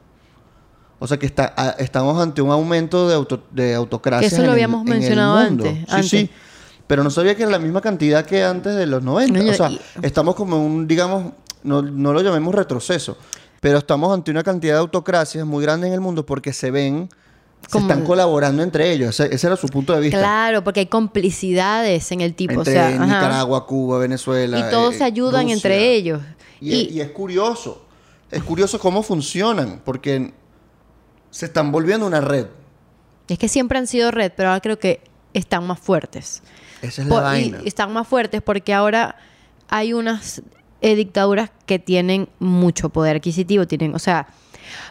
O 1.05 1.07
sea 1.07 1.19
que 1.19 1.27
está, 1.27 1.53
a- 1.55 1.71
estamos 1.79 2.19
ante 2.19 2.41
un 2.41 2.51
aumento 2.51 3.07
de, 3.07 3.15
auto, 3.15 3.43
de 3.51 3.75
autocracia. 3.75 4.27
Que 4.27 4.35
eso 4.35 4.43
lo 4.43 4.53
habíamos 4.53 4.85
mencionado 4.85 5.37
antes, 5.37 5.71
Sí, 5.77 5.85
antes. 5.89 6.09
sí. 6.11 6.31
Pero 6.87 7.05
no 7.05 7.11
sabía 7.11 7.35
que 7.35 7.43
era 7.43 7.53
la 7.53 7.59
misma 7.59 7.83
cantidad 7.83 8.25
que 8.25 8.43
antes 8.43 8.75
de 8.75 8.87
los 8.87 9.03
90. 9.03 9.39
Coño, 9.39 9.51
o 9.51 9.55
sea, 9.55 9.71
y- 9.71 9.81
estamos 10.03 10.35
como 10.35 10.57
en 10.57 10.63
un, 10.63 10.89
digamos, 10.89 11.33
no, 11.63 11.83
no 11.83 12.15
lo 12.15 12.23
llamemos 12.23 12.55
retroceso, 12.55 13.19
pero 13.61 13.77
estamos 13.77 14.15
ante 14.15 14.31
una 14.31 14.43
cantidad 14.43 14.75
de 14.75 14.81
autocracias 14.81 15.45
muy 15.47 15.63
grande 15.63 15.89
en 15.89 15.93
el 15.93 16.01
mundo 16.01 16.25
porque 16.25 16.55
se 16.55 16.71
ven, 16.71 17.11
se 17.69 17.79
están 17.79 18.03
colaborando 18.05 18.63
entre 18.63 18.91
ellos. 18.91 19.11
Ese, 19.21 19.35
ese 19.35 19.47
era 19.47 19.57
su 19.57 19.67
punto 19.69 19.93
de 19.95 20.01
vista. 20.01 20.19
Claro, 20.19 20.65
porque 20.65 20.81
hay 20.81 20.87
complicidades 20.87 22.11
en 22.13 22.23
el 22.23 22.35
tipo. 22.35 22.53
Entre 22.55 22.73
o 22.73 22.75
sea, 22.77 22.89
ajá. 22.89 23.05
Nicaragua, 23.05 23.67
Cuba, 23.67 23.99
Venezuela. 23.99 24.59
Y 24.59 24.71
todos 24.71 24.95
eh, 24.95 24.99
se 24.99 25.05
ayudan 25.05 25.43
Rusia. 25.43 25.55
entre 25.55 25.95
ellos. 25.95 26.21
Y, 26.63 26.73
Y- 26.75 26.89
y 26.95 27.01
es 27.03 27.11
curioso, 27.11 27.85
es 28.31 28.43
curioso 28.43 28.79
cómo 28.79 29.03
funcionan, 29.03 29.81
porque 29.85 30.33
se 31.35 31.47
están 31.47 31.73
volviendo 31.73 32.07
una 32.07 32.21
red. 32.21 32.47
Es 33.27 33.39
que 33.41 33.49
siempre 33.49 33.77
han 33.77 33.89
sido 33.89 34.13
red, 34.13 34.31
pero 34.37 34.51
ahora 34.51 34.61
creo 34.61 34.79
que 34.79 35.01
están 35.33 35.67
más 35.67 35.81
fuertes. 35.81 36.43
Esa 36.81 37.03
es 37.03 37.09
Por- 37.09 37.23
la 37.25 37.37
y 37.41 37.51
vaina. 37.51 37.59
están 37.67 37.93
más 37.93 38.07
fuertes 38.07 38.41
porque 38.41 38.73
ahora 38.73 39.17
hay 39.69 39.93
unas 39.95 40.43
eh, 40.81 40.95
dictaduras 40.95 41.51
que 41.67 41.81
tienen 41.81 42.29
mucho 42.39 42.91
poder 42.91 43.17
adquisitivo. 43.17 43.67
Tienen, 43.67 43.97
o 43.97 43.99
sea, 43.99 44.29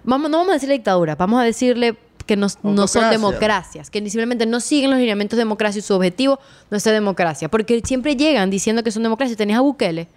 vamos, 0.04 0.30
no 0.30 0.40
vamos 0.40 0.52
a 0.52 0.54
decirle 0.56 0.74
dictadura, 0.76 1.16
vamos 1.16 1.40
a 1.40 1.44
decirle 1.44 1.96
que 2.26 2.36
no, 2.36 2.48
no 2.62 2.88
son 2.88 3.10
democracias, 3.10 3.90
que 3.90 4.00
simplemente 4.10 4.46
no 4.46 4.60
siguen 4.60 4.90
los 4.90 5.00
lineamientos 5.00 5.38
de 5.38 5.42
democracia 5.42 5.80
y 5.80 5.82
su 5.82 5.94
objetivo 5.94 6.40
no 6.70 6.76
es 6.76 6.84
ser 6.84 6.94
democracia. 6.94 7.50
Porque 7.50 7.82
siempre 7.86 8.18
llegan 8.18 8.50
diciendo 8.50 8.84
que 8.84 8.92
son 8.92 9.04
democracia. 9.04 9.38
Tenías 9.38 9.60
a 9.60 9.62
Bukele. 9.62 10.10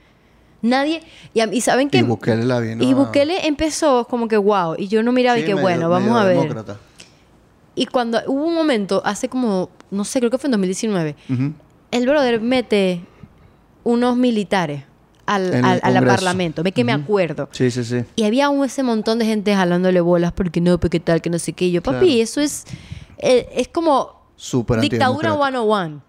Nadie. 0.68 1.00
Y, 1.34 1.40
a- 1.40 1.52
y 1.52 1.60
saben 1.60 1.88
que. 1.90 1.98
Y 1.98 2.02
Bukele 2.02 2.44
la 2.44 2.60
vino 2.60 2.82
y 2.84 2.92
a- 2.92 2.94
Bukele 2.94 3.46
empezó 3.46 4.06
como 4.08 4.28
que 4.28 4.36
wow. 4.36 4.74
Y 4.78 4.88
yo 4.88 5.02
no 5.02 5.12
miraba 5.12 5.38
y 5.38 5.42
Sí, 5.42 5.46
que 5.46 5.54
medio- 5.54 5.62
bueno, 5.66 5.88
vamos 5.88 6.18
a 6.20 6.24
ver. 6.24 6.36
demócrata. 6.38 6.76
Y 7.74 7.86
cuando 7.86 8.20
hubo 8.26 8.44
un 8.46 8.54
momento, 8.54 9.02
hace 9.04 9.28
como, 9.28 9.68
no 9.90 10.04
sé, 10.04 10.18
creo 10.20 10.30
que 10.30 10.38
fue 10.38 10.48
en 10.48 10.52
2019, 10.52 11.14
Ujú. 11.28 11.52
el 11.90 12.06
brother 12.06 12.40
mete 12.40 13.02
unos 13.84 14.16
militares 14.16 14.82
al, 15.26 15.52
al, 15.64 15.80
al 15.82 16.06
parlamento. 16.06 16.62
Ve 16.62 16.72
que 16.72 16.84
me 16.84 16.92
acuerdo. 16.92 17.48
Sí, 17.52 17.70
sí, 17.70 17.84
sí. 17.84 18.02
Y 18.16 18.24
había 18.24 18.48
un, 18.48 18.64
ese 18.64 18.82
montón 18.82 19.18
de 19.18 19.26
gente 19.26 19.54
jalándole 19.54 20.00
bolas 20.00 20.32
porque 20.32 20.60
no, 20.60 20.78
porque 20.80 21.00
tal, 21.00 21.20
que 21.20 21.28
no 21.30 21.38
sé 21.38 21.52
qué. 21.52 21.66
Y 21.66 21.72
yo, 21.72 21.82
papi, 21.82 22.06
Claro. 22.06 22.22
eso 22.22 22.40
es, 22.40 22.64
eh, 23.18 23.48
es 23.54 23.68
como 23.68 24.22
Súper 24.36 24.80
dictadura 24.80 25.30
antidemocrático. 25.30 25.66
101. 25.66 26.02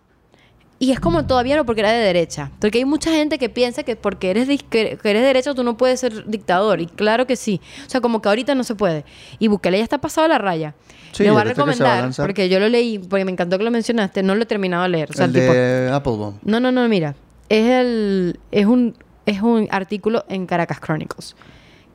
Y 0.79 0.91
es 0.91 0.99
como 0.99 1.25
todavía 1.25 1.55
no 1.55 1.65
porque 1.65 1.81
era 1.81 1.91
de 1.91 1.97
derecha. 1.99 2.51
Porque 2.59 2.77
hay 2.77 2.85
mucha 2.85 3.11
gente 3.11 3.39
que 3.39 3.49
piensa 3.49 3.81
que 3.83 3.95
porque 3.95 4.29
eres, 4.29 4.47
que 4.69 4.91
eres 5.03 5.21
de 5.21 5.27
derecha 5.27 5.55
tú 5.55 5.63
no 5.63 5.75
puedes 5.75 5.99
ser 5.99 6.25
dictador. 6.27 6.81
Y 6.81 6.85
claro 6.85 7.25
que 7.25 7.35
sí. 7.35 7.59
O 7.85 7.89
sea, 7.89 7.99
como 7.99 8.21
que 8.21 8.29
ahorita 8.29 8.53
no 8.53 8.63
se 8.63 8.75
puede. 8.75 9.03
Y 9.39 9.47
Bukele 9.47 9.79
ya 9.79 9.83
está 9.83 9.97
pasado 9.97 10.27
la 10.27 10.37
raya. 10.37 10.75
Sí, 11.13 11.23
Le 11.23 11.31
voy 11.31 11.39
a 11.39 11.41
se 11.41 11.45
va 11.45 11.51
a 11.51 11.53
recomendar, 11.53 12.11
porque 12.15 12.47
yo 12.47 12.59
lo 12.59 12.69
leí, 12.69 12.99
porque 12.99 13.25
me 13.25 13.31
encantó 13.31 13.57
que 13.57 13.63
lo 13.63 13.71
mencionaste, 13.71 14.21
no 14.21 14.35
lo 14.35 14.43
he 14.43 14.45
terminado 14.45 14.83
de 14.83 14.89
leer. 14.89 15.09
O 15.09 15.13
sea, 15.13 15.25
el 15.25 15.35
el 15.35 15.41
tipo- 15.41 15.53
de 15.53 15.89
Applebaum. 15.91 16.35
no, 16.43 16.59
no, 16.59 16.71
no, 16.71 16.87
mira. 16.87 17.15
Es 17.49 17.65
el 17.65 18.39
es 18.51 18.65
un 18.67 18.95
es 19.25 19.41
un 19.41 19.67
artículo 19.71 20.25
en 20.29 20.45
Caracas 20.45 20.79
Chronicles 20.79 21.35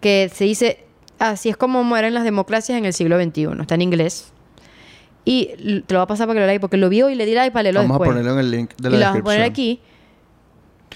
que 0.00 0.30
se 0.34 0.44
dice 0.44 0.84
así 1.18 1.50
es 1.50 1.56
como 1.56 1.84
mueren 1.84 2.14
las 2.14 2.24
democracias 2.24 2.76
en 2.78 2.84
el 2.84 2.92
siglo 2.94 3.22
XXI. 3.22 3.48
Está 3.60 3.74
en 3.76 3.82
inglés. 3.82 4.32
Y 5.24 5.46
te 5.86 5.94
lo 5.94 6.00
voy 6.00 6.04
a 6.04 6.06
pasar 6.06 6.26
para 6.26 6.36
que 6.36 6.40
lo 6.40 6.46
leas 6.46 6.60
porque 6.60 6.76
lo 6.76 6.88
vio 6.88 7.08
y 7.10 7.14
le 7.14 7.24
di 7.26 7.34
like 7.34 7.52
para 7.52 7.64
leerlo 7.64 7.80
Vamos 7.82 7.94
después. 7.94 8.08
a 8.08 8.12
ponerlo 8.12 8.32
en 8.32 8.38
el 8.40 8.50
link 8.50 8.70
de 8.76 8.88
y 8.88 8.92
la 8.92 8.98
lo 8.98 9.04
vamos 9.06 9.20
a 9.20 9.22
poner 9.24 9.40
descripción. 9.40 9.78
aquí. 9.78 9.80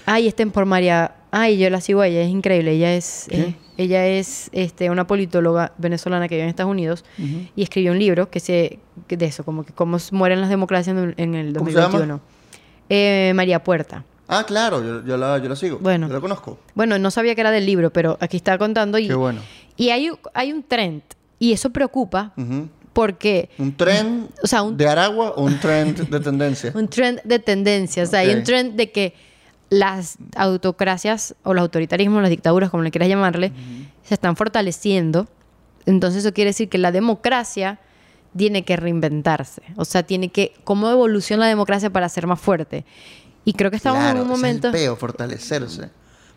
Ay, 0.05 0.27
estén 0.27 0.51
por 0.51 0.65
María. 0.65 1.15
Ay, 1.31 1.57
yo 1.57 1.69
la 1.69 1.81
sigo 1.81 2.01
a 2.01 2.07
ella, 2.07 2.21
es 2.21 2.29
increíble. 2.29 2.71
Ella 2.71 2.93
es 2.93 3.27
eh, 3.29 3.55
ella 3.77 4.05
es 4.07 4.49
este 4.53 4.89
una 4.89 5.05
politóloga 5.07 5.73
venezolana 5.77 6.27
que 6.27 6.35
vive 6.35 6.43
en 6.43 6.49
Estados 6.49 6.71
Unidos 6.71 7.03
y 7.55 7.61
escribió 7.63 7.91
un 7.91 7.99
libro 7.99 8.29
que 8.29 8.39
se 8.39 8.79
de 9.09 9.25
eso, 9.25 9.43
como 9.43 9.63
que 9.65 9.73
cómo 9.73 9.97
mueren 10.11 10.41
las 10.41 10.49
democracias 10.49 10.95
en, 10.97 11.13
en 11.17 11.35
el 11.35 11.53
¿Cómo 11.53 11.69
se 11.69 11.75
llama? 11.75 11.85
2021. 11.99 12.21
Eh, 12.89 13.33
María 13.35 13.63
Puerta. 13.63 14.03
Ah, 14.29 14.43
claro, 14.45 14.83
yo, 14.83 15.05
yo 15.05 15.15
la, 15.17 15.37
yo 15.37 15.47
la 15.49 15.55
sigo. 15.55 15.77
Bueno. 15.79 16.07
Yo 16.07 16.13
la 16.13 16.19
conozco. 16.21 16.57
Bueno, 16.75 16.97
no 16.99 17.11
sabía 17.11 17.33
que 17.35 17.41
era 17.41 17.51
del 17.51 17.65
libro, 17.65 17.91
pero 17.91 18.17
aquí 18.19 18.37
está 18.37 18.57
contando. 18.57 18.97
Y, 18.97 19.07
Qué 19.07 19.13
bueno. 19.13 19.41
Y 19.77 19.89
hay, 19.89 20.09
hay 20.33 20.51
un 20.51 20.63
trend, 20.63 21.01
y 21.39 21.53
eso 21.53 21.69
preocupa, 21.69 22.33
Ujú. 22.35 22.67
Porque 22.97 23.51
¿Un 23.59 23.77
tren 23.77 24.27
O 24.41 24.47
sea, 24.47 24.63
un- 24.63 24.75
de 24.75 24.87
Aragua 24.87 25.29
o 25.35 25.43
un 25.43 25.59
trend 25.59 26.09
de 26.09 26.19
tendencia? 26.19 26.71
un 26.75 26.87
trend 26.87 27.21
de 27.23 27.37
tendencias. 27.37 28.07
O 28.07 28.11
sea, 28.11 28.21
hay 28.21 28.33
un 28.33 28.41
trend 28.43 28.73
de 28.75 28.91
que 28.91 29.13
las 29.69 30.17
autocracias 30.35 31.35
o 31.43 31.53
los 31.53 31.61
autoritarismos, 31.61 32.21
las 32.23 32.31
dictaduras, 32.31 32.71
como 32.71 32.81
le 32.81 32.89
quieras 32.89 33.07
llamarle, 33.09 33.51
se 34.03 34.15
están 34.15 34.35
fortaleciendo. 34.35 35.27
Entonces 35.85 36.25
eso 36.25 36.33
quiere 36.33 36.49
decir 36.49 36.69
que 36.69 36.79
la 36.79 36.91
democracia 36.91 37.79
tiene 38.35 38.63
que 38.65 38.75
reinventarse. 38.77 39.61
O 39.75 39.85
sea, 39.85 40.01
tiene 40.03 40.29
que... 40.29 40.53
¿Cómo 40.63 40.89
evoluciona 40.89 41.41
la 41.43 41.49
democracia 41.49 41.91
para 41.91 42.09
ser 42.09 42.25
más 42.25 42.39
fuerte? 42.41 42.83
Y 43.45 43.53
creo 43.53 43.69
que 43.69 43.77
estamos 43.77 43.99
Claro, 43.99 44.21
en 44.21 44.25
un 44.25 44.31
ese 44.31 44.33
es 44.33 44.39
el 44.43 44.47
momento... 44.47 44.71
peo, 44.71 44.95
fortalecerse. 44.95 45.89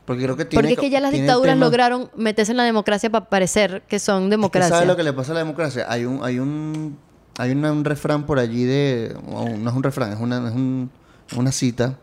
Porque 0.05 0.25
creo 0.25 0.37
que 0.37 0.45
tiene 0.45 0.61
Porque 0.63 0.73
es 0.75 0.79
que 0.81 0.91
ya 0.91 1.01
las 1.01 1.13
dictaduras 1.13 1.55
tema- 1.55 1.65
lograron 1.67 2.11
meterse 2.17 2.53
en 2.53 2.57
la 2.57 2.65
democracia 2.65 3.11
para 3.11 3.27
parecer 3.29 3.83
que 3.89 3.99
son 3.99 4.23
Es 4.25 4.27
que 4.27 4.31
democracia. 4.31 4.69
¿Sabes 4.71 4.89
lo 4.89 4.97
que 4.97 5.03
le 5.05 5.13
pasa 5.13 5.33
a 5.33 5.35
la 5.35 5.41
democracia? 5.41 5.87
Hay 5.89 6.05
un, 6.05 6.25
hay 6.25 6.39
un, 6.39 6.99
hay 7.39 7.53
una- 7.53 7.71
un 7.73 7.85
refrán 7.85 8.25
por 8.27 8.39
allí 8.39 8.65
de, 8.65 9.15
no 9.29 9.71
es 9.71 9.77
un 9.77 9.83
refrán, 9.83 10.13
es 10.13 10.19
una, 10.19 10.49
es 10.49 10.55
un- 10.55 10.91
una 11.37 11.53
cita 11.53 11.97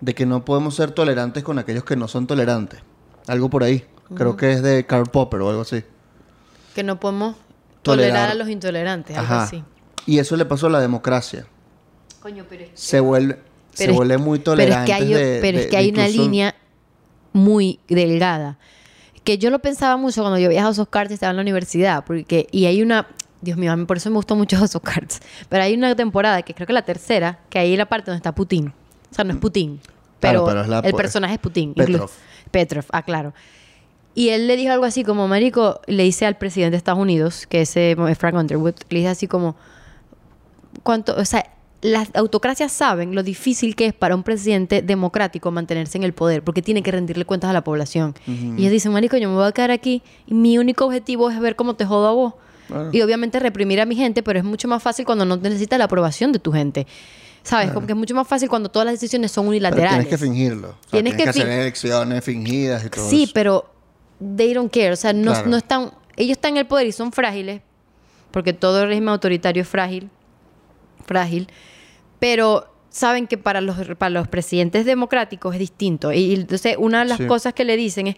de 0.00 0.14
que 0.14 0.24
no 0.26 0.44
podemos 0.44 0.76
ser 0.76 0.92
tolerantes 0.92 1.42
con 1.42 1.58
aquellos 1.58 1.84
que 1.84 1.96
no 1.96 2.06
son 2.08 2.26
tolerantes. 2.26 2.80
Algo 3.26 3.50
por 3.50 3.64
ahí. 3.64 3.84
Creo 4.14 4.36
que 4.36 4.52
es 4.52 4.62
de 4.62 4.86
Karl 4.86 5.06
Popper 5.10 5.40
o 5.40 5.50
algo 5.50 5.62
así. 5.62 5.84
Que 6.74 6.82
no 6.82 6.98
podemos 7.00 7.36
tolerar, 7.82 8.10
Tolerar. 8.12 8.30
a 8.30 8.34
los 8.34 8.48
intolerantes, 8.48 9.16
algo 9.16 9.34
Ajá. 9.34 9.42
así. 9.44 9.64
Y 10.06 10.18
eso 10.18 10.36
le 10.36 10.44
pasó 10.44 10.66
a 10.66 10.70
la 10.70 10.80
democracia. 10.80 11.46
Coño, 12.20 12.44
pero 12.48 12.64
es 12.64 12.70
Se 12.74 13.00
vuelve, 13.00 13.34
se 13.72 13.84
Pero 13.84 13.92
es- 13.92 13.96
vuelve 13.96 14.18
muy 14.18 14.38
Pero 14.40 14.52
es 14.54 14.58
tolerante. 14.68 14.86
que 14.86 14.92
hay, 14.94 15.38
pero 15.40 15.58
es 15.58 15.66
que 15.66 15.76
hay 15.76 15.90
una 15.90 16.08
línea 16.08 16.54
muy 17.32 17.80
delgada. 17.88 18.58
Que 19.24 19.38
yo 19.38 19.50
lo 19.50 19.58
pensaba 19.58 19.96
mucho 19.96 20.22
cuando 20.22 20.38
yo 20.38 20.48
viajaba 20.48 20.70
a 20.70 20.72
esos 20.72 20.88
cards 20.88 21.10
y 21.10 21.14
estaba 21.14 21.30
en 21.30 21.36
la 21.36 21.42
universidad. 21.42 22.04
Porque, 22.04 22.46
y 22.50 22.66
hay 22.66 22.82
una. 22.82 23.06
Dios 23.42 23.56
mío, 23.56 23.74
por 23.86 23.96
eso 23.96 24.10
me 24.10 24.16
gustó 24.16 24.36
mucho 24.36 24.62
esos 24.64 24.82
cards. 24.82 25.20
Pero 25.48 25.62
hay 25.62 25.74
una 25.74 25.94
temporada, 25.94 26.42
que 26.42 26.54
creo 26.54 26.66
que 26.66 26.72
la 26.72 26.82
tercera, 26.82 27.38
que 27.48 27.58
ahí 27.58 27.76
la 27.76 27.86
parte 27.86 28.06
donde 28.10 28.18
está 28.18 28.34
Putin. 28.34 28.72
O 29.10 29.14
sea, 29.14 29.24
no 29.24 29.32
es 29.32 29.38
Putin. 29.38 29.80
Pero, 30.20 30.44
Claro, 30.44 30.46
pero 30.46 30.60
es 30.62 30.68
la- 30.68 30.78
el 30.80 30.94
personaje 30.94 31.34
es 31.34 31.40
Putin. 31.40 31.74
Petrov. 31.74 32.10
Petrov, 32.50 32.84
ah, 32.92 33.02
claro. 33.02 33.32
Y 34.14 34.30
él 34.30 34.46
le 34.48 34.56
dijo 34.56 34.72
algo 34.72 34.84
así 34.84 35.04
como, 35.04 35.28
Marico, 35.28 35.80
le 35.86 36.02
dice 36.02 36.26
al 36.26 36.36
presidente 36.36 36.72
de 36.72 36.76
Estados 36.78 37.00
Unidos, 37.00 37.46
que 37.46 37.62
es 37.62 37.76
eh, 37.76 37.96
Frank 38.18 38.34
Underwood, 38.34 38.74
le 38.90 38.98
dice 38.98 39.08
así 39.08 39.26
como, 39.28 39.54
cuánto, 40.82 41.14
o 41.16 41.24
sea, 41.24 41.46
las 41.82 42.10
autocracias 42.14 42.72
saben 42.72 43.14
lo 43.14 43.22
difícil 43.22 43.74
que 43.74 43.86
es 43.86 43.94
para 43.94 44.14
un 44.14 44.22
presidente 44.22 44.82
democrático 44.82 45.50
mantenerse 45.50 45.96
en 45.96 46.04
el 46.04 46.12
poder, 46.12 46.42
porque 46.44 46.60
tiene 46.62 46.82
que 46.82 46.90
rendirle 46.90 47.24
cuentas 47.24 47.50
a 47.50 47.52
la 47.54 47.64
población. 47.64 48.14
Y 48.26 48.60
ellos 48.60 48.72
dicen, 48.72 48.92
marico, 48.92 49.16
yo 49.16 49.28
me 49.30 49.34
voy 49.36 49.46
a 49.46 49.52
quedar 49.52 49.70
aquí 49.70 50.02
y 50.26 50.34
mi 50.34 50.58
único 50.58 50.84
objetivo 50.84 51.30
es 51.30 51.40
ver 51.40 51.56
cómo 51.56 51.74
te 51.76 51.86
jodo 51.86 52.06
a 52.08 52.12
vos. 52.12 52.34
Claro. 52.68 52.90
Y 52.92 53.00
obviamente 53.02 53.38
reprimir 53.40 53.80
a 53.80 53.86
mi 53.86 53.96
gente, 53.96 54.22
pero 54.22 54.38
es 54.38 54.44
mucho 54.44 54.68
más 54.68 54.82
fácil 54.82 55.04
cuando 55.06 55.24
no 55.24 55.36
necesitas 55.38 55.78
la 55.78 55.86
aprobación 55.86 56.32
de 56.32 56.38
tu 56.38 56.52
gente. 56.52 56.86
¿Sabes? 57.42 57.70
Como 57.72 57.86
que 57.86 57.94
es 57.94 57.98
mucho 57.98 58.14
más 58.14 58.28
fácil 58.28 58.50
cuando 58.50 58.68
todas 58.70 58.84
las 58.84 58.92
decisiones 58.94 59.32
son 59.32 59.44
Pero 59.44 59.50
unilaterales. 59.50 60.06
tienes 60.06 60.08
que 60.08 60.18
fingirlo. 60.18 60.68
O 60.68 60.72
sea, 60.72 60.90
Tienes 60.90 61.16
tienes, 61.16 61.16
que 61.16 61.22
que, 61.24 61.30
hacer 61.30 61.42
fin- 61.42 61.60
elecciones 61.62 62.24
fingidas 62.24 62.84
y 62.84 62.90
todo 62.90 63.08
Sí, 63.08 63.22
eso. 63.22 63.32
pero 63.34 63.72
they 64.36 64.52
don't 64.52 64.70
care. 64.70 64.92
O 64.92 64.96
sea, 64.96 65.14
no, 65.14 65.32
Claro. 65.32 65.48
no 65.48 65.56
están. 65.56 65.90
Ellos 66.16 66.32
están 66.32 66.50
en 66.52 66.56
el 66.58 66.66
poder 66.66 66.86
y 66.86 66.92
son 66.92 67.10
frágiles, 67.12 67.62
porque 68.30 68.52
todo 68.52 68.84
régimen 68.84 69.08
autoritario 69.08 69.62
es 69.62 69.68
frágil. 69.68 70.10
Frágil. 71.06 71.48
Pero 72.18 72.66
saben 72.90 73.26
que 73.26 73.38
para 73.38 73.60
los, 73.60 73.76
para 73.98 74.10
los 74.10 74.28
presidentes 74.28 74.84
democráticos 74.84 75.54
es 75.54 75.60
distinto. 75.60 76.12
Y 76.12 76.34
entonces, 76.34 76.76
una 76.78 77.00
de 77.00 77.04
las 77.06 77.18
Sí. 77.18 77.26
cosas 77.26 77.54
que 77.54 77.64
le 77.64 77.76
dicen 77.76 78.08
es: 78.08 78.16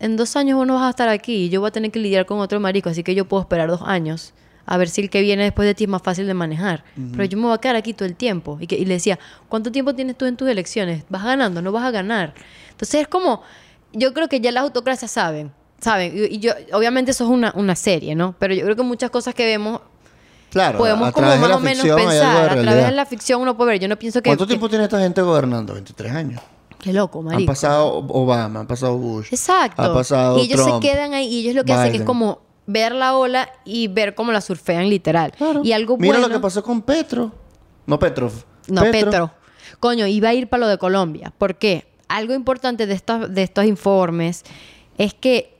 en 0.00 0.16
dos 0.16 0.36
años 0.36 0.56
vos 0.58 0.66
no 0.66 0.74
vas 0.74 0.84
a 0.84 0.90
estar 0.90 1.08
aquí 1.08 1.44
y 1.44 1.48
yo 1.48 1.60
voy 1.60 1.68
a 1.68 1.72
tener 1.72 1.90
que 1.90 1.98
lidiar 1.98 2.26
con 2.26 2.38
otro 2.40 2.60
marico, 2.60 2.88
así 2.90 3.02
que 3.02 3.14
yo 3.14 3.24
puedo 3.26 3.42
esperar 3.42 3.68
dos 3.68 3.82
años. 3.84 4.34
A 4.70 4.76
ver 4.76 4.90
si 4.90 5.00
el 5.00 5.08
que 5.08 5.22
viene 5.22 5.44
después 5.44 5.66
de 5.66 5.74
ti 5.74 5.84
es 5.84 5.90
más 5.90 6.02
fácil 6.02 6.26
de 6.26 6.34
manejar. 6.34 6.84
Pero 7.12 7.24
yo 7.24 7.38
me 7.38 7.44
voy 7.44 7.54
a 7.54 7.58
quedar 7.58 7.76
aquí 7.76 7.94
todo 7.94 8.06
el 8.06 8.14
tiempo. 8.14 8.58
Y, 8.60 8.66
que- 8.66 8.76
y 8.76 8.84
le 8.84 8.94
decía, 8.94 9.18
¿cuánto 9.48 9.72
tiempo 9.72 9.94
tienes 9.94 10.18
tú 10.18 10.26
en 10.26 10.36
tus 10.36 10.46
elecciones? 10.46 11.04
¿Vas 11.08 11.24
ganando? 11.24 11.62
¿No 11.62 11.72
vas 11.72 11.84
a 11.84 11.90
ganar? 11.90 12.34
Entonces 12.72 13.00
es 13.00 13.08
como, 13.08 13.40
yo 13.94 14.12
creo 14.12 14.28
que 14.28 14.40
ya 14.42 14.52
las 14.52 14.64
autocracias 14.64 15.10
saben, 15.10 15.52
saben. 15.80 16.12
Y, 16.14 16.34
y 16.34 16.38
yo, 16.38 16.52
obviamente 16.74 17.12
eso 17.12 17.24
es 17.24 17.30
una, 17.30 17.50
una 17.56 17.74
serie, 17.76 18.14
¿no? 18.14 18.34
Pero 18.38 18.52
yo 18.52 18.62
creo 18.64 18.76
que 18.76 18.82
muchas 18.82 19.08
cosas 19.10 19.34
que 19.34 19.46
vemos 19.46 19.80
Claro, 20.50 20.78
podemos 20.78 21.08
a 21.08 21.12
como 21.12 21.26
más 21.26 21.40
la 21.40 21.56
o 21.56 21.60
menos 21.60 21.84
pensar. 21.84 22.50
A 22.58 22.62
través 22.62 22.86
de 22.86 22.92
la 22.92 23.06
ficción 23.06 23.40
uno 23.42 23.56
puede 23.56 23.72
ver. 23.72 23.80
Yo 23.80 23.88
no 23.88 23.98
pienso 23.98 24.22
que... 24.22 24.30
¿Cuánto 24.30 24.44
que- 24.46 24.48
tiempo 24.50 24.68
tiene 24.68 24.84
esta 24.84 25.00
gente 25.00 25.20
gobernando? 25.22 25.74
23 25.74 26.12
años. 26.12 26.40
Qué 26.78 26.92
loco, 26.92 27.18
Han 27.20 27.24
marico. 27.26 27.52
pasado 27.52 27.88
Obama, 28.08 28.60
han 28.60 28.66
pasado 28.66 28.96
Bush. 28.96 29.28
Exacto. 29.30 29.82
Ha 29.82 29.92
pasado 29.92 30.38
y 30.38 30.42
ellos 30.42 30.62
Trump, 30.64 30.82
se 30.82 30.88
quedan 30.88 31.12
ahí 31.12 31.26
y 31.26 31.40
ellos 31.40 31.54
lo 31.56 31.64
que 31.64 31.72
hacen 31.72 31.94
es 31.94 32.02
como 32.02 32.40
ver 32.66 32.92
la 32.92 33.16
ola 33.16 33.50
y 33.64 33.88
ver 33.88 34.14
cómo 34.14 34.30
la 34.30 34.40
surfean 34.40 34.88
literal. 34.88 35.32
Y 35.64 35.72
algo 35.72 35.96
Mira 35.96 36.14
bueno... 36.18 36.28
lo 36.28 36.34
que 36.34 36.40
pasó 36.40 36.62
con 36.62 36.82
Petro. 36.82 37.32
No 37.86 37.98
Petrov. 37.98 38.32
No, 38.68 38.82
Petro. 38.82 39.32
Coño, 39.80 40.06
iba 40.06 40.28
a 40.28 40.34
ir 40.34 40.48
para 40.48 40.60
lo 40.60 40.68
de 40.68 40.78
Colombia. 40.78 41.32
¿Por 41.36 41.56
qué? 41.56 41.88
Algo 42.08 42.34
importante 42.34 42.86
de 42.86 42.94
estos, 42.94 43.32
de 43.34 43.42
estos 43.42 43.64
informes 43.64 44.44
es 44.98 45.14
que 45.14 45.58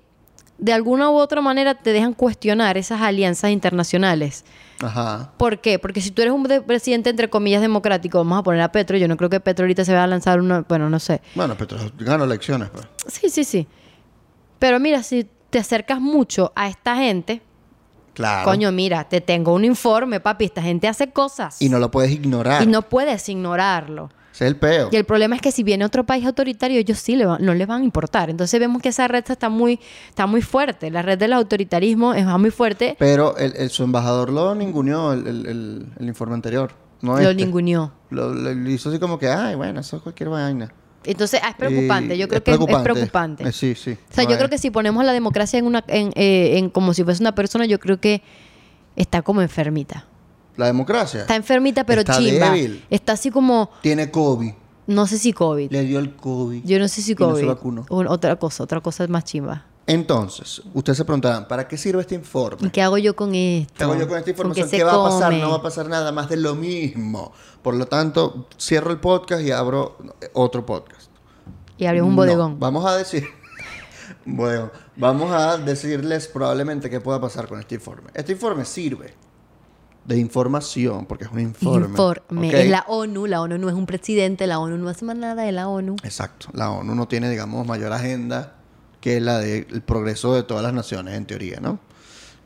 de 0.58 0.72
alguna 0.72 1.10
u 1.10 1.16
otra 1.16 1.40
manera 1.40 1.74
te 1.74 1.92
dejan 1.92 2.12
cuestionar 2.14 2.76
esas 2.76 3.00
alianzas 3.00 3.50
internacionales. 3.50 4.44
Ajá. 4.80 5.32
¿Por 5.36 5.60
qué? 5.60 5.78
Porque 5.78 6.00
si 6.00 6.10
tú 6.10 6.22
eres 6.22 6.32
un 6.34 6.42
de- 6.44 6.60
presidente, 6.62 7.10
entre 7.10 7.28
comillas, 7.28 7.60
democrático, 7.60 8.18
vamos 8.18 8.38
a 8.38 8.42
poner 8.42 8.60
a 8.60 8.70
Petro, 8.72 8.96
yo 8.96 9.08
no 9.08 9.16
creo 9.16 9.28
que 9.30 9.40
Petro 9.40 9.64
ahorita 9.64 9.84
se 9.84 9.92
vaya 9.92 10.04
a 10.04 10.06
lanzar 10.06 10.40
una... 10.40 10.60
Bueno, 10.68 10.88
no 10.88 10.98
sé. 11.00 11.20
Bueno, 11.34 11.56
Petro 11.56 11.78
ganó 11.98 12.24
elecciones, 12.24 12.70
pues. 12.70 12.86
Sí, 13.08 13.28
sí, 13.30 13.44
sí. 13.44 13.66
Pero 14.58 14.78
mira, 14.80 15.02
si 15.02 15.28
te 15.50 15.58
acercas 15.58 16.00
mucho 16.00 16.52
a 16.54 16.68
esta 16.68 16.96
gente, 16.96 17.42
Claro. 18.14 18.44
coño, 18.44 18.72
mira, 18.72 19.04
te 19.04 19.20
tengo 19.20 19.54
un 19.54 19.64
informe, 19.64 20.18
papi, 20.20 20.46
esta 20.46 20.60
gente 20.62 20.88
hace 20.88 21.10
cosas. 21.12 21.62
Y 21.62 21.68
no 21.68 21.78
lo 21.78 21.90
puedes 21.90 22.10
ignorar. 22.10 22.62
Y 22.62 22.66
no 22.66 22.82
puedes 22.82 23.28
ignorarlo. 23.28 24.10
Ese 24.38 24.44
es 24.44 24.52
el 24.52 24.56
peo. 24.56 24.88
Y 24.92 24.94
el 24.96 25.04
problema 25.04 25.34
es 25.34 25.42
que 25.42 25.50
si 25.50 25.64
viene 25.64 25.84
otro 25.84 26.06
país 26.06 26.24
autoritario, 26.24 26.78
ellos 26.78 26.98
sí 27.00 27.16
le 27.16 27.26
van- 27.26 27.44
no 27.44 27.54
les 27.54 27.66
van 27.66 27.80
a 27.80 27.84
importar. 27.84 28.30
Entonces 28.30 28.60
vemos 28.60 28.80
que 28.80 28.90
esa 28.90 29.08
red 29.08 29.24
está 29.28 29.48
muy, 29.48 29.80
está 30.08 30.26
muy 30.28 30.42
fuerte. 30.42 30.92
La 30.92 31.02
red 31.02 31.18
del 31.18 31.32
autoritarismo 31.32 32.14
es 32.14 32.24
muy 32.24 32.50
fuerte. 32.52 32.94
Pero 33.00 33.36
el, 33.36 33.56
el- 33.56 33.70
su 33.70 33.82
embajador 33.82 34.30
lo 34.30 34.54
ninguneó 34.54 35.12
el, 35.12 35.26
el, 35.26 35.46
el- 35.46 35.86
el 35.98 36.06
informe 36.06 36.34
anterior. 36.34 36.70
No 37.02 37.14
lo 37.16 37.30
este. 37.30 37.34
ninguneó. 37.34 37.92
Lo, 38.10 38.32
lo- 38.32 38.54
lo 38.54 38.70
hizo 38.70 38.90
así 38.90 39.00
como 39.00 39.18
que, 39.18 39.28
ay, 39.28 39.56
bueno, 39.56 39.80
eso 39.80 39.96
es 39.96 40.02
cualquier 40.04 40.28
vaina. 40.28 40.72
Entonces 41.04 41.40
ah, 41.42 41.48
es 41.50 41.56
preocupante. 41.56 42.16
Yo 42.16 42.28
creo 42.28 42.44
que 42.44 42.52
es- 42.52 42.60
es 42.60 42.76
preocupante. 42.78 43.48
Eh, 43.48 43.52
sí, 43.52 43.74
sí. 43.74 43.90
O 43.92 44.14
sea, 44.14 44.22
No 44.22 44.30
yo 44.30 44.34
es- 44.34 44.38
creo 44.38 44.50
que 44.50 44.58
si 44.58 44.70
ponemos 44.70 45.04
la 45.04 45.12
democracia 45.12 45.58
en 45.58 45.66
una, 45.66 45.82
en, 45.88 46.12
eh, 46.14 46.58
en 46.58 46.70
como 46.70 46.94
si 46.94 47.02
fuese 47.02 47.24
una 47.24 47.34
persona, 47.34 47.66
yo 47.66 47.80
creo 47.80 47.98
que 48.00 48.22
está 48.94 49.22
como 49.22 49.42
enfermita. 49.42 50.06
La 50.58 50.66
democracia 50.66 51.20
Está 51.20 51.36
enfermita, 51.36 51.84
pero 51.84 52.00
Está 52.00 52.18
chimba. 52.18 52.50
débil. 52.50 52.84
Está 52.90 53.12
así 53.12 53.30
como, 53.30 53.70
tiene 53.80 54.10
COVID. 54.10 54.52
no 54.88 55.06
sé 55.06 55.16
si 55.16 55.32
COVID. 55.32 55.70
Le 55.70 55.84
dio 55.84 56.00
el 56.00 56.16
COVID. 56.16 56.64
Yo 56.64 56.80
no 56.80 56.88
sé 56.88 57.00
si 57.00 57.12
y 57.12 57.14
no 57.14 57.28
COVID. 57.28 57.40
se 57.40 57.46
vacunó. 57.46 57.86
Otra 57.88 58.34
cosa, 58.36 58.64
otra 58.64 58.80
cosa 58.80 59.06
más 59.06 59.22
chimba. 59.22 59.66
Entonces, 59.86 60.60
ustedes 60.74 60.98
se 60.98 61.04
preguntarán, 61.04 61.46
¿para 61.46 61.66
qué 61.68 61.78
sirve 61.78 62.00
este 62.00 62.16
informe? 62.16 62.66
¿Y 62.66 62.70
qué 62.70 62.82
hago 62.82 62.98
yo 62.98 63.14
con 63.14 63.36
esto? 63.36 63.72
¿Qué 63.74 63.84
hago 63.84 63.94
yo 63.94 64.08
con 64.08 64.18
esta 64.18 64.30
información? 64.30 64.66
qué 64.66 64.70
se 64.70 64.76
¿Qué 64.78 64.84
va 64.84 64.94
a 64.94 65.08
pasar? 65.08 65.32
No 65.32 65.50
va 65.50 65.56
a 65.56 65.62
pasar 65.62 65.88
nada 65.88 66.10
más 66.10 66.28
de 66.28 66.36
lo 66.36 66.56
mismo. 66.56 67.32
Por 67.62 67.74
lo 67.74 67.86
tanto, 67.86 68.48
cierro 68.60 68.90
el 68.90 68.98
podcast 68.98 69.42
y 69.42 69.52
abro 69.52 69.96
otro 70.32 70.66
podcast. 70.66 71.08
Y 71.78 71.86
abrimos 71.86 72.08
un 72.10 72.16
bodegón. 72.16 72.58
vamos 72.58 72.84
a 72.84 72.96
decir. 72.96 73.28
bueno, 74.26 74.72
vamos 74.96 75.30
a 75.30 75.56
decirles 75.56 76.26
probablemente 76.26 76.90
qué 76.90 77.00
pueda 77.00 77.20
pasar 77.20 77.46
con 77.46 77.60
este 77.60 77.76
informe. 77.76 78.10
Este 78.12 78.32
informe 78.32 78.64
sirve 78.64 79.14
de 80.08 80.16
información, 80.16 81.04
porque 81.04 81.24
es 81.24 81.30
un 81.30 81.38
informe. 81.40 81.86
Informe. 81.86 82.62
Es 82.62 82.70
la 82.70 82.84
ONU. 82.88 83.26
La 83.26 83.42
ONU 83.42 83.58
no 83.58 83.68
es 83.68 83.74
un 83.74 83.84
presidente. 83.84 84.46
La 84.46 84.58
ONU 84.58 84.78
no 84.78 84.88
hace 84.88 85.04
más 85.04 85.16
nada 85.16 85.42
de 85.42 85.52
la 85.52 85.68
ONU. 85.68 85.96
Exacto. 86.02 86.48
La 86.54 86.70
ONU 86.70 86.94
no 86.94 87.06
tiene, 87.06 87.28
digamos, 87.28 87.66
mayor 87.66 87.92
agenda 87.92 88.54
que 89.02 89.20
la 89.20 89.38
del 89.38 89.82
progreso 89.82 90.34
de 90.34 90.42
todas 90.44 90.62
las 90.62 90.72
naciones, 90.72 91.14
en 91.14 91.26
teoría, 91.26 91.60
¿no? 91.60 91.78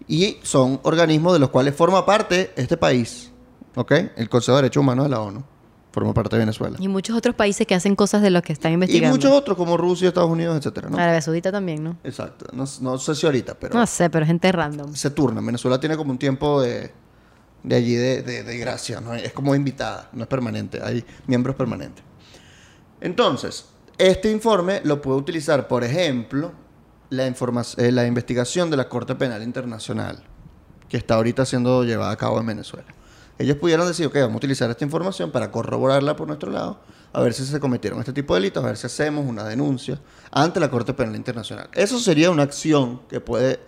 Y 0.08 0.38
son 0.42 0.80
organismos 0.82 1.32
de 1.34 1.38
los 1.38 1.50
cuales 1.50 1.76
forma 1.76 2.04
parte 2.04 2.52
este 2.56 2.76
país, 2.76 3.30
¿ok? 3.76 3.92
El 4.16 4.28
Consejo 4.28 4.56
de 4.56 4.62
Derechos 4.62 4.80
Humanos 4.80 5.04
de 5.04 5.10
la 5.10 5.20
ONU. 5.20 5.44
Forma 5.92 6.12
parte 6.14 6.34
de 6.36 6.40
Venezuela. 6.40 6.78
Y 6.80 6.88
muchos 6.88 7.16
otros 7.16 7.34
países 7.36 7.66
que 7.66 7.74
hacen 7.74 7.94
cosas 7.94 8.22
de 8.22 8.30
los 8.30 8.42
que 8.42 8.52
están 8.54 8.72
Y 8.72 8.74
investigando. 8.74 9.14
muchos 9.14 9.30
otros 9.30 9.56
como 9.56 9.76
Rusia, 9.76 10.08
Estados 10.08 10.30
Unidos, 10.30 10.56
etcétera, 10.56 10.88
¿no? 10.88 10.96
Arabia 10.96 11.20
Saudita 11.20 11.52
también, 11.52 11.84
¿no? 11.84 11.96
Exacto. 12.02 12.46
No, 12.52 12.64
no 12.80 12.98
sé 12.98 13.14
si 13.14 13.26
ahorita, 13.26 13.54
pero 13.54 13.78
No 13.78 13.86
sé, 13.86 14.08
pero 14.10 14.24
gente 14.26 14.50
random. 14.50 14.94
se 14.94 15.10
turna. 15.10 15.40
Venezuela 15.42 15.78
tiene 15.78 15.96
como 15.96 16.10
un 16.10 16.18
tiempo 16.18 16.62
de, 16.62 16.92
de 17.62 17.76
allí 17.76 17.94
de, 17.94 18.22
de- 18.22 18.42
de 18.42 18.58
gracia, 18.58 19.00
¿no? 19.00 19.14
Es 19.14 19.32
como 19.32 19.54
invitada, 19.54 20.08
no 20.12 20.22
es 20.22 20.28
permanente. 20.28 20.80
Hay 20.82 21.04
miembros 21.26 21.54
permanentes. 21.56 22.04
Entonces, 23.00 23.66
este 23.98 24.30
informe 24.30 24.80
lo 24.84 25.00
puede 25.02 25.18
utilizar, 25.18 25.68
por 25.68 25.84
ejemplo, 25.84 26.52
la, 27.10 27.26
eh, 27.26 27.92
la 27.92 28.06
investigación 28.06 28.70
de 28.70 28.76
la 28.76 28.88
Corte 28.88 29.14
Penal 29.14 29.42
Internacional, 29.42 30.22
que 30.88 30.96
está 30.96 31.14
ahorita 31.14 31.44
siendo 31.44 31.84
llevada 31.84 32.10
a 32.12 32.16
cabo 32.16 32.40
en 32.40 32.46
Venezuela. 32.46 32.86
Ellos 33.38 33.56
pudieron 33.56 33.86
decir, 33.88 34.06
ok, 34.06 34.14
vamos 34.14 34.34
a 34.34 34.36
utilizar 34.36 34.70
esta 34.70 34.84
información 34.84 35.30
para 35.32 35.50
corroborarla 35.50 36.14
por 36.16 36.28
nuestro 36.28 36.50
lado, 36.50 36.80
a 37.12 37.20
ver 37.20 37.32
si 37.34 37.44
se 37.44 37.58
cometieron 37.60 37.98
este 37.98 38.12
tipo 38.12 38.34
de 38.34 38.40
delitos, 38.40 38.62
a 38.62 38.66
ver 38.68 38.76
si 38.76 38.86
hacemos 38.86 39.26
una 39.26 39.44
denuncia 39.44 39.98
ante 40.30 40.60
la 40.60 40.70
Corte 40.70 40.94
Penal 40.94 41.16
Internacional. 41.16 41.68
Eso 41.72 41.98
sería 41.98 42.30
una 42.30 42.42
acción 42.44 43.00
que 43.08 43.20
puede 43.20 43.58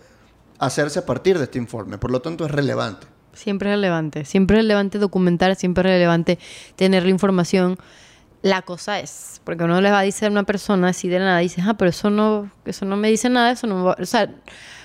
hacerse 0.58 1.00
a 1.00 1.06
partir 1.06 1.38
de 1.38 1.44
este 1.44 1.58
informe, 1.58 1.98
por 1.98 2.10
lo 2.10 2.20
tanto 2.22 2.44
es 2.44 2.50
relevante. 2.50 3.06
Siempre 3.34 3.70
es 3.70 3.74
relevante, 3.76 4.24
siempre 4.24 4.56
es 4.58 4.62
relevante 4.64 4.98
documentar, 4.98 5.54
siempre 5.56 5.82
es 5.90 5.94
relevante 5.96 6.38
tener 6.76 7.02
la 7.04 7.10
información. 7.10 7.78
La 8.42 8.60
cosa 8.62 9.00
es, 9.00 9.40
porque 9.44 9.64
uno 9.64 9.80
le 9.80 9.90
va 9.90 10.00
a 10.00 10.02
decir 10.02 10.28
a 10.28 10.30
una 10.30 10.42
persona 10.44 10.88
así 10.88 11.08
de 11.08 11.18
nada, 11.18 11.38
dice, 11.38 11.62
ah, 11.66 11.74
pero 11.78 11.88
eso 11.88 12.10
no, 12.10 12.50
eso 12.66 12.84
no 12.84 12.96
me 12.96 13.08
dice 13.08 13.28
nada, 13.30 13.52
eso 13.52 13.66
no 13.66 13.76
me 13.76 13.82
va-". 13.84 13.96
O 14.00 14.04
sea, 14.06 14.28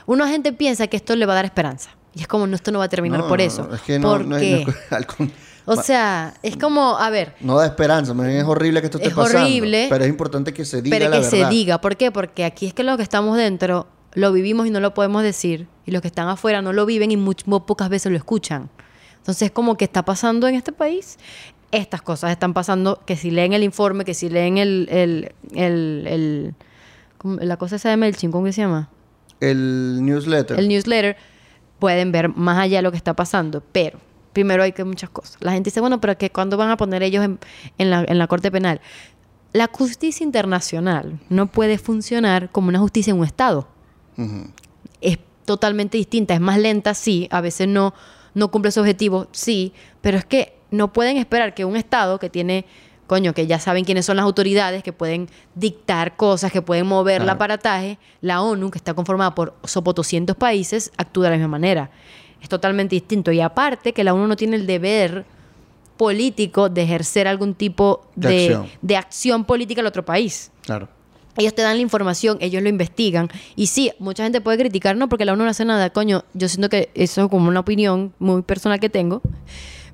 una 0.05 0.27
gente 0.29 0.53
piensa 0.53 0.87
que 0.87 0.95
esto 0.97 1.15
le 1.15 1.25
va 1.25 1.33
a 1.33 1.35
dar 1.35 1.45
esperanza. 1.45 1.89
Y 2.15 2.21
es 2.21 2.27
como, 2.27 2.47
no, 2.47 2.55
esto 2.55 2.71
no 2.71 2.79
va 2.79 2.85
a 2.85 2.89
terminar 2.89 3.19
No, 3.19 3.27
por 3.27 3.41
eso. 3.41 3.69
es 3.73 3.81
que 3.81 3.99
no, 3.99 4.07
¿Por 4.09 4.25
no 4.25 4.37
es- 4.37 4.65
no 4.65 4.73
es- 4.97 5.07
O 5.65 5.75
sea, 5.75 6.33
es 6.41 6.57
como, 6.57 6.97
a 6.97 7.11
ver, 7.11 7.35
no 7.41 7.55
da 7.57 7.65
esperanza, 7.67 8.13
es 8.27 8.43
horrible 8.45 8.79
que 8.81 8.87
esto 8.87 8.97
esté 8.97 9.09
Es 9.09 9.13
pasando. 9.15 9.41
horrible, 9.45 9.85
pero 9.87 10.03
es 10.03 10.09
importante 10.09 10.51
que 10.51 10.65
se 10.65 10.81
diga 10.81 10.97
pero 10.97 11.09
la 11.11 11.17
que 11.17 11.23
se 11.25 11.35
verdad. 11.35 11.49
diga. 11.51 11.81
¿Por 11.81 11.95
qué? 11.95 12.11
Porque 12.11 12.43
aquí 12.43 12.65
es 12.65 12.73
que 12.73 12.83
los 12.83 12.97
que 12.97 13.03
estamos 13.03 13.37
dentro 13.37 13.85
lo 14.19 14.31
vivimos 14.31 14.67
y 14.67 14.69
no 14.69 14.79
lo 14.79 14.93
podemos 14.93 15.23
decir. 15.23 15.67
Y 15.85 15.91
los 15.91 16.01
que 16.01 16.07
están 16.07 16.27
afuera 16.27 16.61
no 16.61 16.73
lo 16.73 16.85
viven 16.85 17.11
y 17.11 17.17
muy 17.17 17.35
pocas 17.65 17.89
veces 17.89 18.11
lo 18.11 18.17
escuchan. 18.17 18.69
Entonces, 19.17 19.51
como 19.51 19.75
que 19.77 19.85
está 19.85 20.03
pasando 20.05 20.47
en 20.47 20.55
este 20.55 20.71
país. 20.71 21.17
Estas 21.71 22.01
cosas 22.01 22.31
están 22.31 22.53
pasando, 22.53 23.01
que 23.05 23.15
si 23.15 23.29
leen 23.29 23.53
el 23.53 23.63
informe, 23.63 24.03
que 24.05 24.13
si 24.15 24.29
leen 24.29 24.57
el... 24.57 24.87
el, 24.91 25.31
el, 25.53 26.07
el- 26.07 26.55
¿cómo- 27.17 27.37
la 27.37 27.57
cosa 27.57 27.75
esa 27.75 27.89
de 27.89 27.97
MailChimp, 27.97 28.31
¿cómo 28.33 28.45
que 28.45 28.53
se 28.53 28.61
llama? 28.61 28.89
El 29.39 29.99
newsletter. 30.03 30.59
el 30.59 30.67
newsletter, 30.67 31.15
pueden 31.77 32.11
ver 32.11 32.29
más 32.29 32.57
allá 32.57 32.79
de 32.79 32.81
lo 32.81 32.91
que 32.91 32.97
está 32.97 33.13
pasando. 33.15 33.61
Pero 33.71 33.99
primero 34.33 34.63
hay 34.63 34.71
que 34.71 34.83
muchas 34.83 35.09
cosas. 35.11 35.37
La 35.41 35.51
gente 35.51 35.69
dice, 35.69 35.79
bueno, 35.79 36.01
pero 36.01 36.17
que 36.17 36.31
cuando 36.31 36.57
van 36.57 36.71
a 36.71 36.77
poner 36.77 37.03
ellos 37.03 37.23
en, 37.23 37.39
en 37.77 37.89
la, 37.91 38.03
en 38.07 38.17
la 38.17 38.27
Corte 38.27 38.51
Penal? 38.51 38.81
La 39.53 39.69
justicia 39.71 40.23
internacional 40.23 41.19
no 41.29 41.47
puede 41.47 41.77
funcionar 41.77 42.49
como 42.51 42.69
una 42.69 42.79
justicia 42.79 43.11
en 43.11 43.19
un 43.19 43.25
Estado. 43.25 43.67
Es 45.01 45.17
totalmente 45.45 45.97
distinta, 45.97 46.33
es 46.33 46.39
más 46.41 46.57
lenta, 46.59 46.93
sí, 46.93 47.27
a 47.31 47.41
veces 47.41 47.67
no, 47.67 47.93
no 48.33 48.51
cumple 48.51 48.71
su 48.71 48.79
objetivo, 48.81 49.27
sí, 49.31 49.73
pero 50.01 50.17
es 50.17 50.25
que 50.25 50.53
no 50.71 50.93
pueden 50.93 51.17
esperar 51.17 51.53
que 51.55 51.65
un 51.65 51.75
Estado 51.75 52.19
que 52.19 52.29
tiene, 52.29 52.65
coño, 53.07 53.33
que 53.33 53.47
ya 53.47 53.57
saben 53.59 53.83
quiénes 53.85 54.05
son 54.05 54.17
las 54.17 54.23
autoridades, 54.25 54.83
que 54.83 54.93
pueden 54.93 55.27
dictar 55.55 56.15
cosas, 56.15 56.51
que 56.51 56.61
pueden 56.61 56.85
mover 56.85 57.15
el 57.21 57.23
Claro. 57.23 57.35
aparataje, 57.37 57.97
la 58.21 58.41
ONU, 58.43 58.69
que 58.69 58.77
está 58.77 58.93
conformada 58.93 59.33
por 59.33 59.55
sopo 59.63 59.93
200 59.93 60.35
países, 60.35 60.91
actúa 60.97 61.23
de 61.25 61.29
la 61.31 61.35
misma 61.37 61.47
manera. 61.49 61.89
Es 62.41 62.47
totalmente 62.49 62.95
distinto. 62.95 63.31
Y 63.31 63.41
aparte 63.41 63.91
que 63.93 64.03
la 64.03 64.13
ONU 64.13 64.27
no 64.27 64.35
tiene 64.35 64.55
el 64.57 64.67
deber 64.67 65.25
político 65.97 66.69
de 66.69 66.83
ejercer 66.83 67.27
algún 67.27 67.53
tipo 67.55 68.05
De 68.15 68.29
de, 68.29 68.35
acción. 68.45 68.67
de 68.81 68.97
acción 68.97 69.45
política 69.45 69.81
al 69.81 69.87
otro 69.87 70.05
país. 70.05 70.51
Claro. 70.61 70.87
Ellos 71.39 71.55
te 71.55 71.61
dan 71.61 71.75
la 71.77 71.81
información, 71.81 72.37
ellos 72.41 72.61
lo 72.61 72.69
investigan. 72.69 73.29
Y 73.55 73.67
sí, 73.67 73.91
mucha 73.99 74.23
gente 74.23 74.41
puede 74.41 74.57
criticar, 74.57 74.95
no, 74.95 75.09
porque 75.09 75.25
la 75.25 75.33
ONU 75.33 75.43
no 75.45 75.49
hace 75.49 75.65
nada. 75.65 75.89
Coño, 75.89 76.23
yo 76.33 76.47
siento 76.49 76.69
que 76.69 76.91
eso 76.93 77.23
es 77.23 77.29
como 77.29 77.47
una 77.47 77.61
opinión 77.61 78.13
muy 78.19 78.41
personal 78.43 78.79
que 78.79 78.89
tengo. 78.89 79.21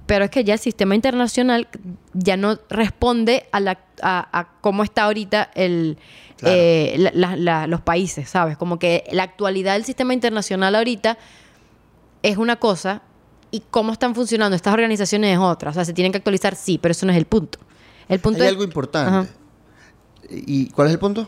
Pero 0.08 0.26
es 0.26 0.30
que 0.32 0.44
ya 0.44 0.54
el 0.54 0.60
sistema 0.60 0.94
internacional 0.94 1.68
ya 2.14 2.38
no 2.38 2.60
responde 2.70 3.48
a, 3.52 3.60
la, 3.60 3.80
a, 4.04 4.40
a 4.40 4.48
cómo 4.62 4.84
está 4.84 5.04
ahorita 5.06 5.50
el, 5.56 5.98
Claro. 6.38 6.56
eh, 6.58 6.96
la- 7.00 7.12
la- 7.14 7.36
la- 7.38 7.68
los 7.68 7.82
países, 7.82 8.30
¿sabes? 8.30 8.56
Como 8.58 8.78
que 8.78 9.04
la 9.12 9.24
actualidad 9.24 9.74
del 9.74 9.84
sistema 9.86 10.14
internacional 10.14 10.76
ahorita 10.76 11.18
es 12.22 12.38
una 12.38 12.58
cosa 12.58 13.02
y 13.52 13.62
cómo 13.72 13.94
están 13.94 14.14
funcionando 14.16 14.56
estas 14.56 14.74
organizaciones 14.74 15.32
es 15.34 15.40
otra. 15.40 15.72
O 15.72 15.74
sea, 15.74 15.86
se 15.86 15.94
tienen 15.94 16.12
que 16.12 16.18
actualizar, 16.18 16.56
sí, 16.56 16.78
pero 16.78 16.92
eso 16.92 17.06
no 17.06 17.12
es 17.12 17.18
el 17.18 17.26
punto. 17.26 17.58
El 18.10 18.20
punto 18.20 18.42
Hay 18.42 18.48
es, 18.48 18.52
algo 18.52 18.64
importante. 18.64 19.10
Ajá. 19.10 19.28
¿Y 20.30 20.68
cuál 20.70 20.88
es 20.88 20.94
el 20.94 21.00
punto? 21.00 21.28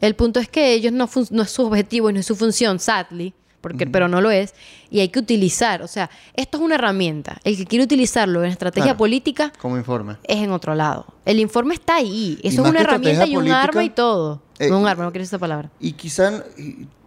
El 0.00 0.14
punto 0.14 0.40
es 0.40 0.48
que 0.48 0.72
ellos 0.74 0.92
no, 0.92 1.08
no 1.30 1.42
es 1.42 1.50
su 1.50 1.62
objetivo 1.66 2.10
y 2.10 2.12
no 2.12 2.20
es 2.20 2.26
su 2.26 2.36
función, 2.36 2.78
sadly, 2.78 3.32
porque, 3.60 3.86
pero 3.86 4.08
no 4.08 4.20
lo 4.20 4.30
es, 4.30 4.52
y 4.90 5.00
hay 5.00 5.08
que 5.08 5.18
utilizar, 5.18 5.80
o 5.82 5.86
sea, 5.88 6.10
esto 6.34 6.58
es 6.58 6.62
una 6.64 6.74
herramienta. 6.74 7.38
El 7.44 7.56
que 7.56 7.64
quiere 7.64 7.84
utilizarlo 7.84 8.44
en 8.44 8.50
estrategia 8.50 8.84
Claro. 8.88 8.98
política 8.98 9.52
Como 9.58 9.78
informe. 9.78 10.16
es 10.24 10.36
en 10.38 10.50
otro 10.50 10.74
lado. 10.74 11.06
El 11.24 11.40
informe 11.40 11.74
está 11.74 11.96
ahí, 11.96 12.38
eso 12.42 12.62
es 12.62 12.68
una 12.70 12.80
herramienta 12.80 13.24
y 13.26 13.30
un 13.30 13.36
política, 13.44 13.62
arma 13.62 13.84
y 13.84 13.90
todo. 13.90 14.42
Eh, 14.58 14.70
un 14.70 14.86
arma, 14.86 15.04
no 15.04 15.10
quiero 15.10 15.24
esa 15.24 15.38
palabra. 15.38 15.68
Y 15.80 15.92
quizá 15.92 16.44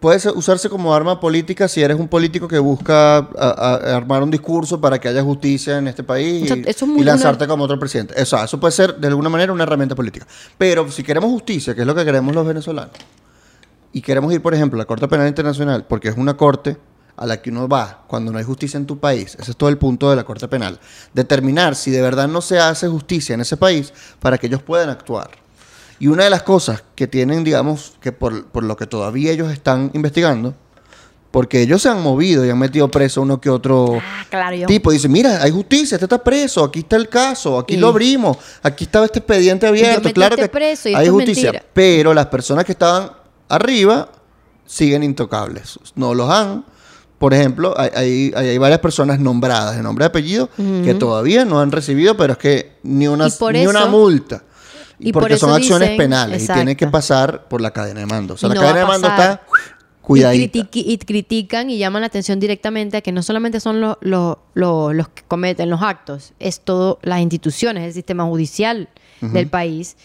puede 0.00 0.20
usarse 0.32 0.68
como 0.68 0.94
arma 0.94 1.18
política 1.18 1.66
si 1.68 1.82
eres 1.82 1.98
un 1.98 2.06
político 2.08 2.46
que 2.46 2.58
busca 2.58 3.16
a- 3.16 3.24
a- 3.38 3.96
armar 3.96 4.22
un 4.22 4.30
discurso 4.30 4.80
para 4.80 4.98
que 5.00 5.08
haya 5.08 5.22
justicia 5.22 5.78
en 5.78 5.88
este 5.88 6.02
país 6.04 6.44
O 6.44 6.46
sea, 6.46 6.56
y, 6.56 6.60
eso 6.66 6.84
es 6.84 6.90
muy 6.90 7.00
y 7.00 7.04
lanzarte 7.04 7.44
una- 7.44 7.52
como 7.52 7.64
otro 7.64 7.78
presidente. 7.78 8.14
Eso, 8.20 8.42
eso 8.42 8.60
puede 8.60 8.72
ser 8.72 8.96
de 8.96 9.08
alguna 9.08 9.28
manera 9.28 9.52
una 9.52 9.62
herramienta 9.64 9.94
política. 9.94 10.26
Pero 10.58 10.90
si 10.90 11.02
queremos 11.02 11.30
justicia, 11.30 11.74
que 11.74 11.80
es 11.80 11.86
lo 11.86 11.94
que 11.94 12.04
queremos 12.04 12.34
los 12.34 12.46
venezolanos, 12.46 12.92
y 13.92 14.02
queremos 14.02 14.32
ir, 14.32 14.42
por 14.42 14.54
ejemplo, 14.54 14.76
a 14.78 14.82
la 14.82 14.86
Corte 14.86 15.08
Penal 15.08 15.26
Internacional, 15.28 15.84
porque 15.88 16.08
es 16.08 16.16
una 16.16 16.36
corte 16.36 16.76
a 17.16 17.26
la 17.26 17.40
que 17.42 17.50
uno 17.50 17.66
va 17.66 18.04
cuando 18.06 18.30
no 18.30 18.38
hay 18.38 18.44
justicia 18.44 18.76
en 18.76 18.86
tu 18.86 18.98
país, 18.98 19.36
ese 19.40 19.50
es 19.50 19.56
todo 19.56 19.70
el 19.70 19.78
punto 19.78 20.08
de 20.10 20.14
la 20.16 20.24
Corte 20.24 20.46
Penal, 20.46 20.78
determinar 21.14 21.74
si 21.74 21.90
de 21.90 22.00
verdad 22.02 22.28
no 22.28 22.40
se 22.42 22.60
hace 22.60 22.86
justicia 22.86 23.34
en 23.34 23.40
ese 23.40 23.56
país 23.56 23.92
para 24.20 24.38
que 24.38 24.46
ellos 24.46 24.62
puedan 24.62 24.90
actuar. 24.90 25.30
Y 26.00 26.06
una 26.08 26.24
de 26.24 26.30
las 26.30 26.42
cosas 26.42 26.82
que 26.94 27.06
tienen, 27.06 27.42
digamos, 27.44 27.94
que 28.00 28.12
por, 28.12 28.46
por 28.46 28.62
lo 28.64 28.76
que 28.76 28.86
todavía 28.86 29.32
ellos 29.32 29.50
están 29.50 29.90
investigando, 29.94 30.54
porque 31.30 31.60
ellos 31.60 31.82
se 31.82 31.88
han 31.88 32.00
movido 32.02 32.44
y 32.46 32.50
han 32.50 32.58
metido 32.58 32.88
preso 32.90 33.20
uno 33.20 33.40
que 33.40 33.50
otro 33.50 33.98
Ah, 34.00 34.24
claro, 34.30 34.56
tipo. 34.66 34.90
Dice, 34.92 35.08
mira, 35.08 35.42
hay 35.42 35.50
justicia, 35.50 35.96
este 35.96 36.06
está 36.06 36.22
preso, 36.22 36.64
aquí 36.64 36.80
está 36.80 36.96
el 36.96 37.08
caso, 37.08 37.58
aquí 37.58 37.74
Y- 37.74 37.76
lo 37.78 37.88
abrimos, 37.88 38.38
aquí 38.62 38.84
estaba 38.84 39.04
este 39.06 39.18
expediente 39.18 39.66
abierto, 39.66 40.10
claro 40.12 40.36
este 40.36 40.46
que 40.46 40.48
preso 40.48 40.88
y 40.88 40.94
hay 40.94 41.08
justicia. 41.08 41.52
mentira. 41.52 41.70
Pero 41.74 42.14
las 42.14 42.26
personas 42.26 42.64
que 42.64 42.72
estaban 42.72 43.10
arriba 43.48 44.08
siguen 44.66 45.02
intocables. 45.02 45.78
No 45.96 46.14
los 46.14 46.30
han. 46.30 46.64
Por 47.18 47.34
ejemplo, 47.34 47.74
hay, 47.76 47.90
hay, 47.94 48.32
hay- 48.36 48.58
varias 48.58 48.78
personas 48.80 49.18
nombradas 49.18 49.76
de 49.76 49.82
nombre 49.82 50.04
y 50.04 50.06
apellido 50.06 50.48
que 50.56 50.94
todavía 50.94 51.44
no 51.44 51.60
han 51.60 51.72
recibido, 51.72 52.16
pero 52.16 52.34
es 52.34 52.38
que 52.38 52.72
ni 52.84 53.08
una, 53.08 53.26
ni 53.52 53.66
una 53.66 53.86
multa. 53.86 54.44
Y 55.00 55.10
y 55.10 55.12
por 55.12 55.22
porque 55.22 55.38
son 55.38 55.52
acciones 55.52 55.90
dicen- 55.90 55.96
penales 55.96 56.42
y 56.44 56.46
tienen 56.46 56.66
que 56.76 56.84
exacto. 56.84 56.90
pasar 56.90 57.48
por 57.48 57.60
la 57.60 57.70
cadena 57.72 58.00
de 58.00 58.06
mando. 58.06 58.34
O 58.34 58.36
sea, 58.36 58.48
Y 58.48 58.50
la 58.50 58.54
no 58.56 58.60
cadena 58.60 58.80
de 58.80 58.86
mando 58.86 59.08
está 59.08 59.42
cuidadita. 60.02 60.58
Y, 60.72 60.92
y 60.92 60.98
critican 60.98 61.70
y 61.70 61.78
llaman 61.78 62.00
la 62.02 62.06
atención 62.06 62.40
directamente 62.40 62.96
a 62.96 63.00
que 63.00 63.12
no 63.12 63.22
solamente 63.22 63.60
son 63.60 63.80
los, 63.80 63.96
los, 64.00 64.36
los, 64.54 64.94
los 64.94 65.08
que 65.10 65.22
cometen 65.28 65.70
los 65.70 65.82
actos, 65.82 66.32
es 66.38 66.60
todo 66.60 66.98
las 67.02 67.20
instituciones, 67.20 67.84
el 67.84 67.92
sistema 67.92 68.24
judicial 68.24 68.88
del 69.20 69.48
país. 69.48 69.96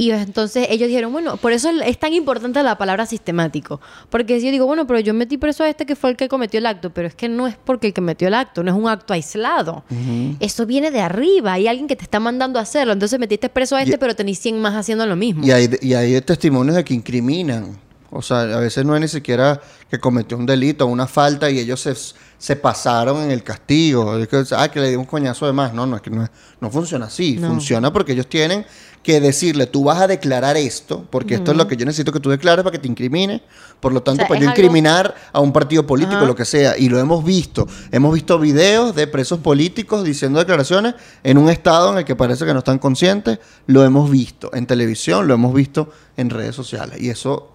Y 0.00 0.12
entonces 0.12 0.68
ellos 0.70 0.86
dijeron, 0.86 1.10
bueno, 1.12 1.36
por 1.38 1.50
eso 1.52 1.70
es 1.70 1.98
tan 1.98 2.12
importante 2.12 2.62
la 2.62 2.78
palabra 2.78 3.04
sistemático. 3.04 3.80
Porque 4.10 4.38
si 4.38 4.46
yo 4.46 4.52
digo, 4.52 4.64
bueno, 4.64 4.86
pero 4.86 5.00
yo 5.00 5.12
metí 5.12 5.38
preso 5.38 5.64
a 5.64 5.68
este 5.68 5.86
que 5.86 5.96
fue 5.96 6.10
el 6.10 6.16
que 6.16 6.28
cometió 6.28 6.58
el 6.58 6.66
acto, 6.66 6.90
pero 6.90 7.08
es 7.08 7.16
que 7.16 7.28
no 7.28 7.48
es 7.48 7.56
porque 7.64 7.88
el 7.88 7.92
que 7.92 8.00
metió 8.00 8.28
el 8.28 8.34
acto, 8.34 8.62
no 8.62 8.70
es 8.70 8.76
un 8.78 8.88
acto 8.88 9.12
aislado. 9.12 9.82
Eso 10.38 10.66
viene 10.66 10.92
de 10.92 11.00
arriba, 11.00 11.54
hay 11.54 11.66
alguien 11.66 11.88
que 11.88 11.96
te 11.96 12.04
está 12.04 12.20
mandando 12.20 12.60
a 12.60 12.62
hacerlo. 12.62 12.92
Entonces 12.92 13.18
metiste 13.18 13.48
preso 13.48 13.74
a 13.74 13.82
este, 13.82 13.96
Y- 13.96 13.98
pero 13.98 14.14
tenés 14.14 14.38
100 14.38 14.60
más 14.60 14.74
haciendo 14.76 15.04
lo 15.04 15.16
mismo. 15.16 15.44
Y 15.44 15.50
hay, 15.50 15.68
y 15.82 15.94
hay 15.94 16.20
testimonios 16.20 16.76
de 16.76 16.84
que 16.84 16.94
incriminan. 16.94 17.76
O 18.10 18.22
sea, 18.22 18.40
a 18.42 18.60
veces 18.60 18.86
no 18.86 18.94
es 18.94 19.00
ni 19.02 19.08
siquiera 19.08 19.60
que 19.90 19.98
cometió 19.98 20.38
un 20.38 20.46
delito 20.46 20.86
una 20.86 21.06
falta 21.06 21.50
y 21.50 21.58
ellos 21.58 21.80
se, 21.80 21.94
se 22.38 22.56
pasaron 22.56 23.22
en 23.24 23.30
el 23.32 23.42
castigo. 23.42 24.16
Es 24.16 24.28
que, 24.28 24.42
ah, 24.56 24.68
que 24.70 24.80
le 24.80 24.88
dio 24.90 25.00
un 25.00 25.04
coñazo 25.04 25.44
de 25.44 25.52
más. 25.52 25.74
No, 25.74 25.84
no, 25.86 25.96
es 25.96 26.02
que 26.02 26.08
no, 26.10 26.26
no 26.60 26.70
funciona 26.70 27.06
así. 27.06 27.36
No. 27.38 27.48
Funciona 27.48 27.92
porque 27.92 28.12
ellos 28.12 28.26
tienen 28.26 28.64
que 29.02 29.20
decirle, 29.20 29.66
tú 29.66 29.84
vas 29.84 30.00
a 30.00 30.06
declarar 30.06 30.56
esto, 30.56 31.06
porque 31.10 31.34
esto 31.36 31.52
es 31.52 31.56
lo 31.56 31.66
que 31.66 31.76
yo 31.76 31.86
necesito 31.86 32.12
que 32.12 32.20
tú 32.20 32.30
declares 32.30 32.62
para 32.62 32.72
que 32.72 32.78
te 32.78 32.88
incrimine. 32.88 33.42
Por 33.80 33.92
lo 33.92 34.02
tanto, 34.02 34.18
sea, 34.20 34.28
para 34.28 34.38
es 34.40 34.44
yo 34.44 34.50
algo- 34.50 34.60
incriminar 34.60 35.14
a 35.32 35.40
un 35.40 35.52
partido 35.52 35.86
político, 35.86 36.16
Ajá. 36.18 36.26
lo 36.26 36.34
que 36.34 36.44
sea. 36.44 36.76
Y 36.76 36.88
lo 36.88 36.98
hemos 36.98 37.24
visto. 37.24 37.66
Hemos 37.92 38.12
visto 38.12 38.38
videos 38.38 38.94
de 38.94 39.06
presos 39.06 39.38
políticos 39.38 40.04
diciendo 40.04 40.38
declaraciones 40.40 40.94
en 41.22 41.38
un 41.38 41.48
estado 41.48 41.92
en 41.92 41.98
el 41.98 42.04
que 42.04 42.16
parece 42.16 42.44
que 42.44 42.52
no 42.52 42.58
están 42.58 42.78
conscientes. 42.78 43.38
Lo 43.66 43.84
hemos 43.84 44.10
visto 44.10 44.50
en 44.52 44.66
televisión, 44.66 45.26
lo 45.28 45.34
hemos 45.34 45.54
visto 45.54 45.90
en 46.16 46.30
redes 46.30 46.54
sociales. 46.56 47.00
Y 47.00 47.08
eso 47.08 47.52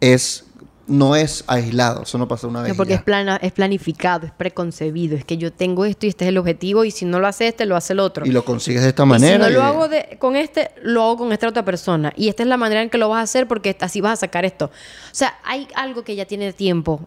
es 0.00 0.44
no 0.90 1.16
es 1.16 1.44
aislado, 1.46 2.02
eso 2.02 2.18
no 2.18 2.28
pasa 2.28 2.46
una 2.48 2.60
vez. 2.60 2.68
No, 2.68 2.74
y 2.74 2.76
porque 2.76 2.90
ya. 2.92 2.96
es, 2.96 3.02
plana, 3.02 3.36
es 3.40 3.52
planificado, 3.52 4.26
es 4.26 4.32
preconcebido. 4.32 5.16
Es 5.16 5.24
que 5.24 5.38
yo 5.38 5.52
tengo 5.52 5.84
esto 5.84 6.04
y 6.06 6.10
este 6.10 6.24
es 6.24 6.28
el 6.28 6.36
objetivo 6.38 6.84
y 6.84 6.90
si 6.90 7.04
no 7.04 7.20
lo 7.20 7.26
hace 7.26 7.48
este, 7.48 7.64
lo 7.64 7.76
hace 7.76 7.92
el 7.94 8.00
otro. 8.00 8.26
Y 8.26 8.30
lo 8.30 8.44
consigues 8.44 8.82
de 8.82 8.88
esta 8.88 9.04
Y 9.04 9.06
manera. 9.06 9.32
si 9.36 9.38
no 9.38 9.48
lo 9.58 9.60
y- 9.60 9.62
hago 9.68 9.88
de- 9.88 10.16
con 10.18 10.36
este, 10.36 10.72
lo 10.82 11.02
hago 11.04 11.16
con 11.18 11.32
esta 11.32 11.48
otra 11.48 11.64
persona. 11.64 12.12
Y 12.16 12.28
esta 12.28 12.42
es 12.42 12.48
la 12.48 12.56
manera 12.56 12.82
en 12.82 12.90
que 12.90 12.98
lo 12.98 13.08
vas 13.08 13.20
a 13.20 13.22
hacer 13.22 13.46
porque 13.48 13.76
así 13.80 14.00
vas 14.00 14.14
a 14.14 14.16
sacar 14.16 14.44
esto. 14.44 14.66
O 14.66 14.70
sea, 15.14 15.34
hay 15.44 15.68
algo 15.74 16.02
que 16.04 16.16
ya 16.16 16.26
tiene 16.26 16.52
tiempo. 16.52 17.00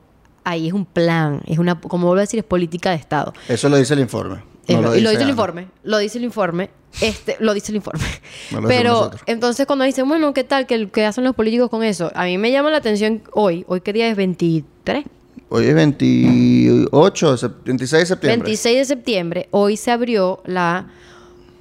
Ahí 0.46 0.68
es 0.68 0.74
un 0.74 0.86
plan, 0.86 1.42
es 1.46 1.58
una, 1.58 1.80
como 1.80 2.08
vuelvo 2.08 2.20
a 2.20 2.22
decir, 2.24 2.40
es 2.40 2.46
política 2.46 2.90
de 2.90 2.98
Estado. 2.98 3.34
Eso 3.48 3.70
lo 3.70 3.78
dice 3.78 3.94
el 3.94 4.00
informe. 4.02 4.44
No 4.70 4.82
lo- 4.82 4.96
y 4.96 5.02
lo 5.02 5.10
dice 5.10 5.24
el 5.24 5.30
informe, 5.30 5.68
lo 5.84 5.98
dice 5.98 6.18
el 6.20 6.24
informe, 6.24 6.70
este, 7.02 7.36
lo 7.40 7.54
dice 7.54 7.72
el 7.72 7.78
informe. 7.78 8.00
No 8.52 8.62
lo 8.62 8.68
decimos 8.70 9.10
Pero 9.12 9.12
entonces 9.26 9.66
cuando 9.66 9.84
dicen, 9.86 10.08
bueno, 10.08 10.34
¿qué 10.34 10.44
tal? 10.44 10.66
¿Qué, 10.68 10.90
qué 10.90 11.06
hacen 11.06 11.24
los 11.26 11.36
políticos 11.36 11.70
con 11.70 11.84
eso? 11.84 12.12
A 12.16 12.26
mí 12.26 12.38
me 12.38 12.52
llama 12.52 12.70
la 12.70 12.78
atención 12.78 13.24
hoy, 13.34 13.66
hoy 13.68 13.82
qué 13.82 13.92
día 13.94 14.08
es 14.10 14.16
23, 14.16 15.04
Hoy 15.50 15.66
es 15.68 15.76
28, 15.76 17.32
de 17.32 17.38
sep- 17.38 17.64
26 17.66 18.00
de 18.02 18.06
septiembre. 18.06 18.38
26 18.46 18.78
de 18.78 18.86
septiembre, 18.86 19.48
hoy 19.52 19.78
se 19.78 19.92
abrió 19.92 20.42
la 20.46 20.88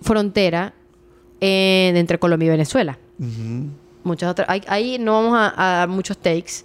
frontera 0.03 0.73
en- 1.41 1.97
entre 1.97 2.19
Colombia 2.19 2.47
y 2.47 2.51
Venezuela. 2.51 2.99
Muchas 4.05 4.31
otras. 4.31 4.49
Ahí, 4.49 4.63
ahí 4.67 4.99
no 4.99 5.13
vamos 5.13 5.39
a, 5.39 5.53
a 5.57 5.77
dar 5.79 5.89
muchos 5.89 6.17
takes. 6.19 6.65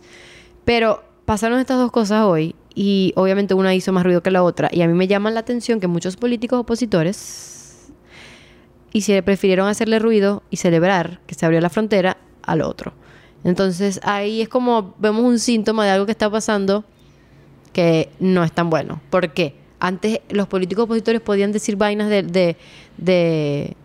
Pero 0.66 1.04
pasaron 1.26 1.60
estas 1.60 1.78
dos 1.78 1.92
cosas 1.92 2.24
hoy. 2.24 2.56
Y 2.80 3.12
obviamente 3.16 3.56
una 3.56 3.74
hizo 3.74 3.92
más 3.92 4.04
ruido 4.04 4.22
que 4.22 4.30
la 4.30 4.44
otra. 4.44 4.70
Y 4.72 4.84
a 4.84 4.88
mí 4.88 4.94
me 4.94 5.08
llama 5.08 5.32
la 5.32 5.40
atención 5.40 5.80
que 5.80 5.88
muchos 5.88 6.16
políticos 6.16 6.60
opositores 6.60 7.88
y 8.94 9.02
se 9.02 9.24
prefirieron 9.24 9.68
hacerle 9.68 9.98
ruido 9.98 10.44
y 10.52 10.58
celebrar 10.58 11.20
que 11.26 11.34
se 11.34 11.44
abrió 11.44 11.60
la 11.60 11.72
frontera 11.72 12.18
al 12.44 12.62
otro. 12.62 12.94
Entonces 13.44 14.00
ahí 14.04 14.44
es 14.44 14.48
como 14.48 14.94
vemos 15.00 15.24
un 15.24 15.40
síntoma 15.40 15.86
de 15.86 15.90
algo 15.90 16.06
que 16.06 16.12
está 16.12 16.30
pasando 16.30 16.86
que 17.74 18.12
no 18.20 18.44
es 18.44 18.52
tan 18.52 18.70
bueno. 18.70 19.02
¿Por 19.10 19.34
qué? 19.34 19.56
Antes 19.80 20.20
los 20.30 20.48
políticos 20.48 20.84
opositores 20.84 21.20
podían 21.20 21.52
decir 21.52 21.78
vainas 21.78 22.10
de, 22.10 22.22
de, 22.22 22.58
de, 22.98 23.76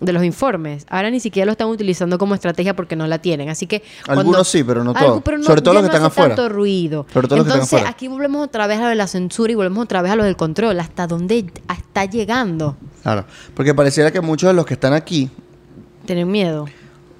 de 0.00 0.12
los 0.12 0.22
informes. 0.24 0.86
Ahora 0.90 1.10
ni 1.10 1.20
siquiera 1.20 1.46
lo 1.46 1.52
están 1.52 1.68
utilizando 1.68 2.18
como 2.18 2.34
estrategia 2.34 2.76
porque 2.76 2.96
no 2.96 3.06
la 3.06 3.18
tienen. 3.18 3.48
Así 3.48 3.66
que... 3.66 3.82
Algunos 4.06 4.46
sí, 4.46 4.62
pero 4.62 4.84
no 4.84 4.92
todos. 4.92 5.22
no- 5.24 5.42
Sobre 5.44 5.62
todo 5.62 5.74
los 5.74 5.82
que 5.82 5.88
no 5.88 5.94
están 5.94 6.02
hace 6.02 6.06
afuera. 6.20 6.34
tanto 6.34 6.48
ruido. 6.50 7.06
Sobre 7.12 7.28
todo 7.28 7.38
los 7.38 7.44
que 7.46 7.48
están 7.50 7.58
Entonces 7.60 7.72
afuera. 7.78 7.90
aquí 7.90 8.08
volvemos 8.08 8.44
otra 8.46 8.66
vez 8.66 8.78
a 8.78 8.82
lo 8.82 8.88
de 8.88 8.94
la 8.94 9.06
censura 9.06 9.52
y 9.52 9.54
volvemos 9.54 9.82
otra 9.84 10.02
vez 10.02 10.12
a 10.12 10.16
lo 10.16 10.24
del 10.24 10.36
control. 10.36 10.78
¿Hasta 10.80 11.06
dónde 11.06 11.46
está 11.74 12.04
llegando? 12.04 12.76
Claro. 13.02 13.24
Porque 13.54 13.74
pareciera 13.74 14.10
que 14.10 14.20
muchos 14.20 14.48
de 14.48 14.54
los 14.54 14.66
que 14.66 14.74
están 14.74 14.92
aquí 14.92 15.30
Tener 16.04 16.26
miedo. 16.26 16.66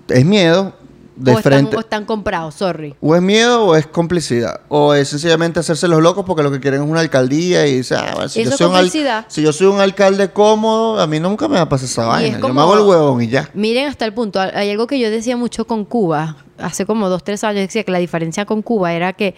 es 0.08 0.24
miedo 0.24 0.74
de 1.16 1.32
o, 1.32 1.38
frente. 1.38 1.64
Están, 1.64 1.76
o 1.76 1.80
están 1.80 2.04
comprados, 2.04 2.54
sorry. 2.54 2.94
O 3.00 3.16
es 3.16 3.22
miedo 3.22 3.64
o 3.64 3.74
es 3.74 3.86
complicidad. 3.86 4.60
O 4.68 4.94
es 4.94 5.08
sencillamente 5.08 5.58
hacerse 5.60 5.88
los 5.88 6.02
locos 6.02 6.24
porque 6.26 6.42
lo 6.42 6.52
que 6.52 6.60
quieren 6.60 6.82
es 6.82 6.88
una 6.88 7.00
alcaldía 7.00 7.66
y 7.66 7.78
dice, 7.78 7.96
ah, 7.96 8.10
bueno, 8.14 8.28
si, 8.28 8.44
yo 8.44 8.50
soy 8.52 8.66
un 8.68 8.76
al- 8.76 9.24
si 9.28 9.42
yo 9.42 9.52
soy 9.52 9.66
un 9.66 9.80
alcalde 9.80 10.30
cómodo, 10.30 11.00
a 11.00 11.06
mí 11.06 11.18
nunca 11.18 11.48
me 11.48 11.54
va 11.56 11.62
a 11.62 11.68
pasar 11.68 11.86
esa 11.86 12.02
Y 12.04 12.06
vaina. 12.06 12.36
es 12.36 12.42
Yo 12.42 12.54
me 12.54 12.60
hago 12.60 12.74
el 12.74 12.80
huevón 12.86 13.22
y 13.22 13.28
ya. 13.28 13.50
Miren 13.54 13.88
hasta 13.88 14.04
el 14.04 14.12
punto. 14.14 14.38
Hay 14.40 14.70
algo 14.70 14.86
que 14.86 14.98
yo 14.98 15.10
decía 15.10 15.36
mucho 15.36 15.66
con 15.66 15.84
Cuba. 15.84 16.36
Hace 16.58 16.86
como 16.86 17.08
dos, 17.08 17.24
tres 17.24 17.42
años 17.44 17.60
decía 17.60 17.82
que 17.84 17.92
la 17.92 17.98
diferencia 17.98 18.44
con 18.46 18.62
Cuba 18.62 18.92
era 18.92 19.12
que 19.14 19.34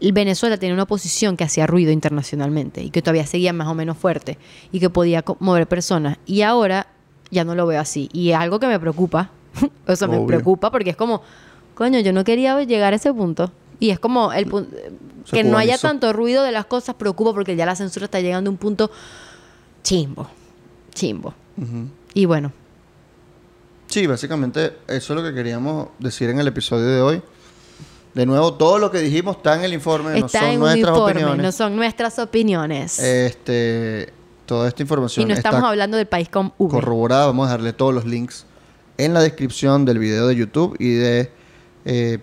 Venezuela 0.00 0.58
tenía 0.58 0.74
una 0.74 0.82
oposición 0.82 1.36
que 1.36 1.44
hacía 1.44 1.66
ruido 1.66 1.90
internacionalmente 1.90 2.82
y 2.82 2.90
que 2.90 3.00
todavía 3.00 3.26
seguía 3.26 3.52
más 3.52 3.68
o 3.68 3.74
menos 3.74 3.96
fuerte 3.96 4.38
y 4.70 4.80
que 4.80 4.90
podía 4.90 5.24
mover 5.38 5.66
personas. 5.66 6.18
Y 6.26 6.42
ahora 6.42 6.88
ya 7.30 7.44
no 7.44 7.54
lo 7.54 7.66
veo 7.66 7.80
así. 7.80 8.08
Y 8.12 8.30
es 8.30 8.36
algo 8.36 8.60
que 8.60 8.66
me 8.66 8.78
preocupa. 8.78 9.30
o 9.86 9.96
sea, 9.96 10.08
me 10.08 10.16
Obvio. 10.16 10.26
preocupa 10.26 10.70
porque 10.70 10.90
es 10.90 10.96
como, 10.96 11.22
coño, 11.74 12.00
yo 12.00 12.12
no 12.12 12.24
quería 12.24 12.62
llegar 12.64 12.92
a 12.92 12.96
ese 12.96 13.12
punto. 13.12 13.50
Y 13.80 13.90
es 13.90 13.98
como 13.98 14.32
el 14.32 14.46
pu- 14.48 14.66
Se 15.24 15.36
que 15.36 15.44
no 15.44 15.58
haya 15.58 15.76
tanto 15.78 16.12
ruido 16.12 16.42
de 16.44 16.52
las 16.52 16.64
cosas 16.66 16.94
preocupa 16.94 17.32
porque 17.32 17.56
ya 17.56 17.66
la 17.66 17.74
censura 17.76 18.04
está 18.06 18.20
llegando 18.20 18.48
a 18.48 18.52
un 18.52 18.56
punto 18.56 18.90
chimbo. 19.82 20.28
Chimbo. 20.94 21.34
Y 22.14 22.24
bueno, 22.26 22.52
Sí, 23.88 24.06
básicamente 24.08 24.76
eso 24.88 25.12
es 25.12 25.20
lo 25.20 25.22
que 25.22 25.32
queríamos 25.34 25.88
decir 26.00 26.28
en 26.30 26.40
el 26.40 26.48
episodio 26.48 26.86
de 26.86 27.00
hoy. 27.00 27.22
De 28.14 28.26
nuevo, 28.26 28.54
todo 28.54 28.78
lo 28.78 28.90
que 28.90 28.98
dijimos 28.98 29.36
está 29.36 29.54
en 29.56 29.64
el 29.64 29.72
informe, 29.72 30.18
no 30.18 30.26
está 30.26 30.40
son 30.40 30.50
en 30.50 30.58
nuestras 30.60 30.88
informe, 30.96 31.12
opiniones. 31.20 31.44
no 31.44 31.52
son 31.52 31.76
nuestras 31.76 32.18
opiniones. 32.18 32.98
Este, 32.98 34.12
toda 34.46 34.68
esta 34.68 34.82
y 34.82 34.84
información 34.84 35.28
no 35.28 35.34
estamos 35.34 35.58
está 35.58 35.68
hablando 35.68 35.96
del 35.96 36.06
país 36.06 36.28
con 36.28 36.52
V. 36.58 36.70
corroborada. 36.72 37.26
Vamos 37.26 37.46
a 37.46 37.50
dejarle 37.50 37.72
todos 37.72 37.92
los 37.94 38.04
links 38.04 38.46
en 38.98 39.14
la 39.14 39.20
descripción 39.20 39.84
del 39.84 39.98
video 39.98 40.26
de 40.26 40.36
YouTube 40.36 40.76
y 40.78 40.92
de 40.94 41.30
eh, 41.84 42.18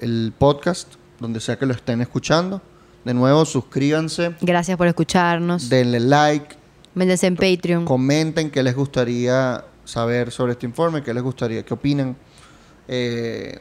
el 0.00 0.32
podcast, 0.36 0.94
donde 1.20 1.40
sea 1.40 1.58
que 1.58 1.66
lo 1.66 1.74
estén 1.74 2.00
escuchando. 2.00 2.60
De 3.04 3.14
nuevo, 3.14 3.44
suscríbanse, 3.44 4.34
Gracias 4.40 4.76
por 4.76 4.86
escucharnos. 4.88 5.68
denle 5.68 6.00
like, 6.00 6.56
Véndense 6.94 7.26
en 7.26 7.36
Patreon. 7.36 7.84
comenten 7.84 8.50
qué 8.50 8.62
les 8.62 8.74
gustaría 8.74 9.64
saber 9.84 10.30
sobre 10.32 10.52
este 10.52 10.66
informe, 10.66 11.02
qué 11.02 11.12
les 11.14 11.22
gustaría, 11.22 11.62
qué 11.64 11.74
opinan. 11.74 12.16
Eh, 12.88 13.60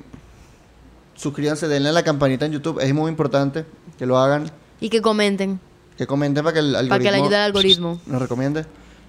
suscríbanse, 1.15 1.67
denle 1.67 1.89
a 1.89 1.91
la 1.91 2.03
campanita 2.03 2.45
en 2.45 2.53
YouTube, 2.53 2.79
es 2.81 2.93
muy 2.93 3.09
importante 3.09 3.65
que 3.97 4.05
lo 4.05 4.17
hagan. 4.17 4.49
Y 4.79 4.89
que 4.89 5.01
comenten. 5.01 5.59
Que 5.97 6.07
comenten 6.07 6.43
para 6.43 6.53
que 6.53 6.59
el 6.59 6.75
algoritmo, 6.75 6.89
Para 6.89 7.03
que 7.03 7.11
le 7.11 7.17
ayude 7.23 7.35
al 7.35 7.43
algoritmo. 7.43 8.01
nos 8.05 8.21
recomiende. 8.21 8.65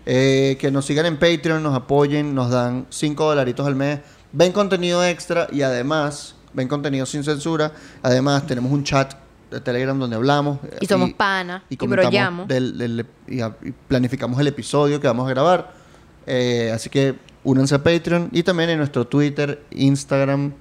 Eh, 0.06 0.56
que 0.60 0.70
nos 0.70 0.84
sigan 0.86 1.04
en 1.06 1.18
Patreon, 1.18 1.62
nos 1.62 1.74
apoyen, 1.74 2.34
nos 2.34 2.50
dan 2.50 2.86
5 2.90 3.24
dolaritos 3.24 3.66
al 3.66 3.74
mes. 3.74 4.00
Ven 4.32 4.52
contenido 4.52 5.04
extra 5.04 5.48
y 5.50 5.62
además 5.62 6.36
ven 6.52 6.68
contenido 6.68 7.04
sin 7.06 7.24
censura. 7.24 7.72
Además 8.02 8.46
tenemos 8.46 8.70
un 8.70 8.84
chat 8.84 9.14
de 9.50 9.60
Telegram 9.60 9.98
donde 9.98 10.16
hablamos. 10.16 10.58
eh, 10.64 10.78
Y 10.80 10.86
somos 10.86 11.12
pana, 11.14 11.64
y 11.68 11.76
comentamos 11.76 12.10
brollamos. 12.12 12.48
del- 12.48 12.78
del- 12.78 13.06
y, 13.26 13.42
y 13.42 13.72
planificamos 13.88 14.38
el 14.40 14.46
episodio 14.46 15.00
que 15.00 15.06
vamos 15.08 15.26
a 15.26 15.30
grabar. 15.30 15.72
Eh, 16.26 16.70
así 16.74 16.88
que 16.90 17.16
únanse 17.44 17.74
a 17.74 17.82
Patreon 17.82 18.28
y 18.32 18.42
también 18.42 18.70
en 18.70 18.78
nuestro 18.78 19.06
Twitter, 19.06 19.62
Instagram, 19.70 20.52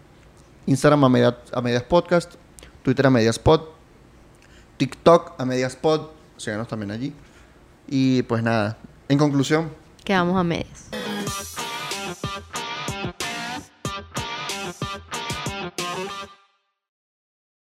Instagram 0.67 1.03
a, 1.03 1.09
media- 1.09 1.37
a 1.53 1.61
medias 1.61 1.83
podcast, 1.83 2.33
Twitter 2.83 3.05
a 3.07 3.09
medias 3.09 3.37
pod, 3.39 3.61
TikTok 4.77 5.33
a 5.39 5.45
medias 5.45 5.75
pod, 5.75 6.09
síganos 6.37 6.67
también 6.67 6.91
allí. 6.91 7.13
Y 7.87 8.23
pues 8.23 8.43
nada, 8.43 8.77
en 9.09 9.17
conclusión, 9.17 9.69
Quedamos 10.03 10.37
a 10.37 10.43
medias. 10.43 10.89